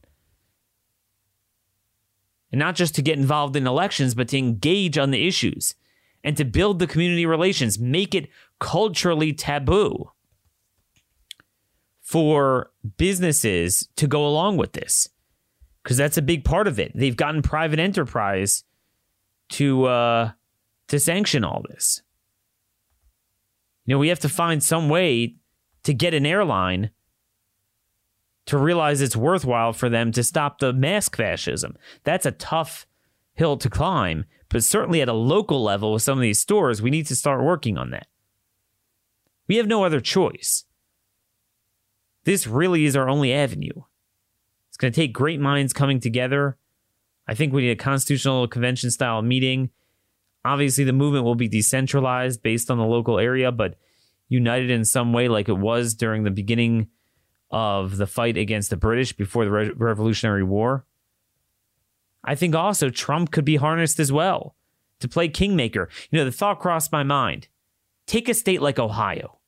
And 2.52 2.60
not 2.60 2.76
just 2.76 2.94
to 2.96 3.02
get 3.02 3.18
involved 3.18 3.56
in 3.56 3.66
elections, 3.66 4.14
but 4.14 4.28
to 4.30 4.38
engage 4.38 4.98
on 4.98 5.12
the 5.12 5.28
issues 5.28 5.74
and 6.24 6.38
to 6.38 6.46
build 6.46 6.80
the 6.80 6.88
community 6.88 7.26
relations, 7.26 7.80
make 7.80 8.14
it 8.14 8.30
culturally 8.60 9.34
taboo 9.34 10.12
for 12.02 12.72
businesses 12.98 13.90
to 13.96 14.08
go 14.08 14.26
along 14.26 14.58
with 14.58 14.74
this. 14.74 15.10
Because 15.86 15.98
that's 15.98 16.18
a 16.18 16.24
big 16.24 16.44
part 16.44 16.68
of 16.68 16.80
it. 16.80 16.92
They've 16.96 17.16
gotten 17.16 17.44
private 17.44 17.78
enterprise 17.78 18.64
to 19.50 19.86
uh, 19.86 20.32
to 20.88 21.00
sanction 21.00 21.44
all 21.44 21.62
this. 21.70 22.02
You 23.86 23.94
know, 23.94 24.00
we 24.00 24.08
have 24.08 24.20
to 24.22 24.30
find 24.30 24.64
some 24.64 24.90
way 24.90 25.36
to 25.84 25.94
get 25.94 26.16
an 26.16 26.26
airline 26.26 26.90
to 28.48 28.58
realize 28.58 29.00
it's 29.00 29.16
worthwhile 29.16 29.74
for 29.74 29.88
them 29.88 30.12
to 30.14 30.24
stop 30.24 30.58
the 30.58 30.74
mask 30.74 31.18
fascism. 31.18 31.78
That's 32.04 32.26
a 32.26 32.32
tough 32.32 32.88
hill 33.36 33.56
to 33.58 33.70
climb, 33.70 34.26
but 34.50 34.64
certainly 34.64 35.04
at 35.04 35.08
a 35.08 35.14
local 35.14 35.62
level 35.62 35.94
with 35.94 36.02
some 36.02 36.18
of 36.18 36.24
these 36.24 36.40
stores, 36.40 36.82
we 36.82 36.90
need 36.90 37.06
to 37.08 37.16
start 37.16 37.44
working 37.44 37.78
on 37.78 37.92
that. 37.92 38.08
We 39.48 39.58
have 39.58 39.68
no 39.68 39.84
other 39.84 40.00
choice. 40.00 40.66
This 42.24 42.48
really 42.48 42.86
is 42.86 42.96
our 42.96 43.08
only 43.08 43.32
avenue. 43.32 43.84
It's 44.76 44.78
going 44.78 44.94
to 44.94 45.02
take 45.02 45.14
great 45.14 45.40
minds 45.40 45.74
coming 45.74 46.00
together. 46.00 46.58
I 47.28 47.34
think 47.34 47.54
we 47.54 47.64
need 47.64 47.72
a 47.72 47.76
constitutional 47.76 48.48
convention 48.48 48.92
style 48.92 49.22
meeting 49.22 49.72
Obviously, 50.46 50.84
the 50.84 50.94
movement 50.94 51.26
will 51.26 51.34
be 51.34 51.48
decentralized 51.48 52.44
based 52.44 52.70
on 52.70 52.78
the 52.78 52.86
local 52.86 53.18
area, 53.18 53.52
but 53.52 53.80
united 54.30 54.70
in 54.70 54.86
some 54.86 55.12
way, 55.12 55.28
like 55.28 55.50
it 55.50 55.58
was 55.58 55.96
during 55.96 56.24
the 56.24 56.30
beginning 56.30 56.88
of 57.50 57.98
the 57.98 58.06
fight 58.06 58.38
against 58.38 58.70
the 58.70 58.78
British 58.78 59.12
before 59.12 59.44
the 59.44 59.50
Re- 59.50 59.72
Revolutionary 59.76 60.44
War. 60.44 60.86
I 62.24 62.36
think 62.36 62.54
also 62.54 62.92
Trump 62.92 63.32
could 63.32 63.44
be 63.44 63.56
harnessed 63.56 64.00
as 64.00 64.12
well 64.12 64.56
to 65.00 65.08
play 65.08 65.30
kingmaker. 65.30 65.90
You 66.12 66.20
know, 66.20 66.26
the 66.26 66.32
thought 66.32 66.60
crossed 66.60 66.92
my 66.92 67.04
mind 67.04 67.48
take 68.06 68.30
a 68.30 68.36
state 68.36 68.62
like 68.62 68.78
Ohio, 68.78 69.40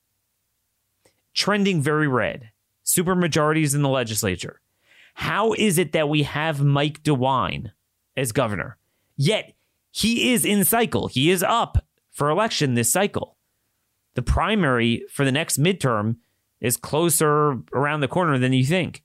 trending 1.36 1.80
very 1.80 2.07
red, 2.07 2.49
super 2.82 3.13
majorities 3.13 3.75
in 3.75 3.84
the 3.84 3.89
legislature. 3.89 4.61
How 5.20 5.53
is 5.53 5.80
it 5.80 5.93
that 5.93 6.09
we 6.09 6.24
have 6.24 6.63
Mike 6.63 7.01
DeWine 7.01 7.72
as 8.15 8.32
governor? 8.32 8.78
Yet 9.15 9.53
he 9.91 10.32
is 10.32 10.45
in 10.45 10.63
cycle. 10.63 11.07
He 11.07 11.32
is 11.32 11.41
up 11.41 11.84
for 12.11 12.30
election 12.30 12.76
this 12.76 12.91
cycle. 12.91 13.36
the 14.13 14.22
primary 14.24 15.03
for 15.11 15.26
the 15.26 15.32
next 15.32 15.59
midterm 15.59 16.18
is 16.59 16.76
closer 16.76 17.59
around 17.72 18.01
the 18.01 18.07
corner 18.07 18.39
than 18.39 18.51
you 18.51 18.63
think. 18.63 19.03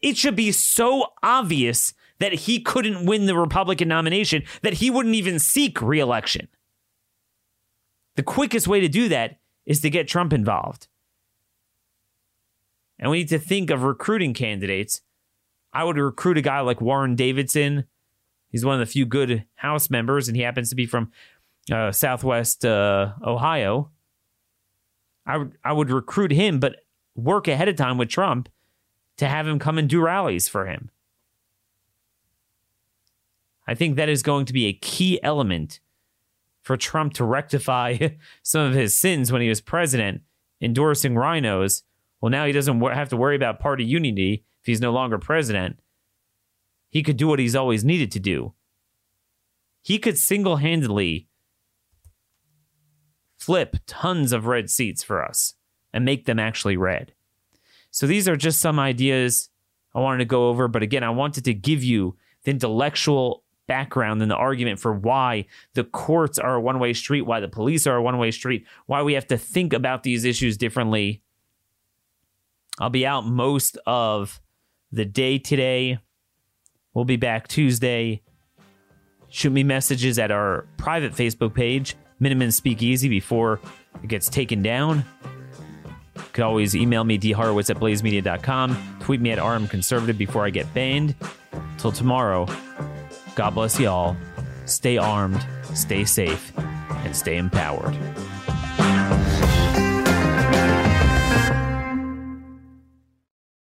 It 0.00 0.16
should 0.16 0.36
be 0.36 0.52
so 0.52 1.06
obvious 1.22 1.92
that 2.20 2.32
he 2.32 2.60
couldn't 2.60 3.04
win 3.04 3.26
the 3.26 3.36
Republican 3.36 3.88
nomination 3.88 4.44
that 4.62 4.74
he 4.74 4.90
wouldn't 4.90 5.16
even 5.16 5.40
seek 5.40 5.82
reelection. 5.82 6.46
The 8.14 8.22
quickest 8.22 8.68
way 8.68 8.80
to 8.80 8.88
do 8.88 9.08
that 9.08 9.38
is 9.66 9.80
to 9.80 9.90
get 9.90 10.06
Trump 10.06 10.32
involved. 10.32 10.86
And 12.98 13.10
we 13.10 13.18
need 13.18 13.28
to 13.28 13.38
think 13.38 13.70
of 13.70 13.82
recruiting 13.82 14.34
candidates. 14.34 15.02
I 15.72 15.84
would 15.84 15.96
recruit 15.96 16.38
a 16.38 16.42
guy 16.42 16.60
like 16.60 16.80
Warren 16.80 17.14
Davidson. 17.14 17.84
He's 18.50 18.64
one 18.64 18.80
of 18.80 18.86
the 18.86 18.90
few 18.90 19.06
good 19.06 19.44
House 19.56 19.90
members, 19.90 20.28
and 20.28 20.36
he 20.36 20.42
happens 20.42 20.70
to 20.70 20.74
be 20.74 20.86
from 20.86 21.12
uh, 21.70 21.92
Southwest 21.92 22.64
uh, 22.64 23.12
Ohio. 23.24 23.90
I 25.26 25.36
would 25.36 25.52
I 25.62 25.72
would 25.72 25.90
recruit 25.90 26.32
him, 26.32 26.58
but 26.58 26.76
work 27.14 27.46
ahead 27.46 27.68
of 27.68 27.76
time 27.76 27.98
with 27.98 28.08
Trump 28.08 28.48
to 29.18 29.28
have 29.28 29.46
him 29.46 29.58
come 29.58 29.76
and 29.78 29.88
do 29.88 30.00
rallies 30.00 30.48
for 30.48 30.66
him. 30.66 30.90
I 33.66 33.74
think 33.74 33.96
that 33.96 34.08
is 34.08 34.22
going 34.22 34.46
to 34.46 34.52
be 34.54 34.66
a 34.66 34.72
key 34.72 35.22
element 35.22 35.80
for 36.62 36.76
Trump 36.76 37.12
to 37.14 37.24
rectify 37.24 37.98
some 38.42 38.62
of 38.62 38.74
his 38.74 38.96
sins 38.96 39.30
when 39.30 39.42
he 39.42 39.48
was 39.48 39.60
president, 39.60 40.22
endorsing 40.60 41.14
RINOs. 41.14 41.82
Well, 42.20 42.30
now 42.30 42.44
he 42.46 42.52
doesn't 42.52 42.80
have 42.80 43.08
to 43.10 43.16
worry 43.16 43.36
about 43.36 43.60
party 43.60 43.84
unity 43.84 44.44
if 44.60 44.66
he's 44.66 44.80
no 44.80 44.92
longer 44.92 45.18
president. 45.18 45.78
He 46.90 47.02
could 47.02 47.16
do 47.16 47.28
what 47.28 47.38
he's 47.38 47.54
always 47.54 47.84
needed 47.84 48.10
to 48.12 48.20
do. 48.20 48.54
He 49.82 49.98
could 49.98 50.18
single 50.18 50.56
handedly 50.56 51.28
flip 53.38 53.76
tons 53.86 54.32
of 54.32 54.46
red 54.46 54.68
seats 54.68 55.02
for 55.02 55.24
us 55.24 55.54
and 55.92 56.04
make 56.04 56.26
them 56.26 56.38
actually 56.38 56.76
red. 56.76 57.12
So 57.90 58.06
these 58.06 58.28
are 58.28 58.36
just 58.36 58.60
some 58.60 58.78
ideas 58.78 59.48
I 59.94 60.00
wanted 60.00 60.18
to 60.18 60.24
go 60.24 60.48
over. 60.48 60.68
But 60.68 60.82
again, 60.82 61.04
I 61.04 61.10
wanted 61.10 61.44
to 61.44 61.54
give 61.54 61.82
you 61.82 62.16
the 62.44 62.50
intellectual 62.50 63.44
background 63.66 64.22
and 64.22 64.30
the 64.30 64.36
argument 64.36 64.80
for 64.80 64.92
why 64.92 65.46
the 65.74 65.84
courts 65.84 66.38
are 66.38 66.56
a 66.56 66.60
one 66.60 66.78
way 66.78 66.92
street, 66.92 67.22
why 67.22 67.40
the 67.40 67.48
police 67.48 67.86
are 67.86 67.96
a 67.96 68.02
one 68.02 68.18
way 68.18 68.30
street, 68.30 68.66
why 68.86 69.02
we 69.02 69.14
have 69.14 69.26
to 69.28 69.38
think 69.38 69.72
about 69.72 70.02
these 70.02 70.24
issues 70.24 70.56
differently. 70.56 71.22
I'll 72.80 72.90
be 72.90 73.06
out 73.06 73.26
most 73.26 73.78
of 73.86 74.40
the 74.92 75.04
day 75.04 75.38
today. 75.38 75.98
We'll 76.94 77.04
be 77.04 77.16
back 77.16 77.48
Tuesday. 77.48 78.22
Shoot 79.28 79.50
me 79.50 79.62
messages 79.62 80.18
at 80.18 80.30
our 80.30 80.66
private 80.76 81.12
Facebook 81.12 81.54
page, 81.54 81.96
Miniman 82.20 82.52
Speakeasy, 82.52 83.08
before 83.08 83.60
it 84.02 84.08
gets 84.08 84.28
taken 84.28 84.62
down. 84.62 85.04
You 86.16 86.22
could 86.32 86.44
always 86.44 86.74
email 86.74 87.04
me, 87.04 87.18
dhorowitz 87.18 87.70
at 87.70 87.76
blazemedia.com. 87.76 88.98
Tweet 89.00 89.20
me 89.20 89.30
at 89.30 89.38
rmconservative 89.38 90.16
before 90.16 90.44
I 90.44 90.50
get 90.50 90.72
banned. 90.72 91.14
Till 91.78 91.92
tomorrow, 91.92 92.46
God 93.34 93.50
bless 93.50 93.78
you 93.78 93.88
all. 93.88 94.16
Stay 94.64 94.98
armed, 94.98 95.44
stay 95.74 96.04
safe, 96.04 96.52
and 96.56 97.14
stay 97.14 97.36
empowered. 97.36 97.96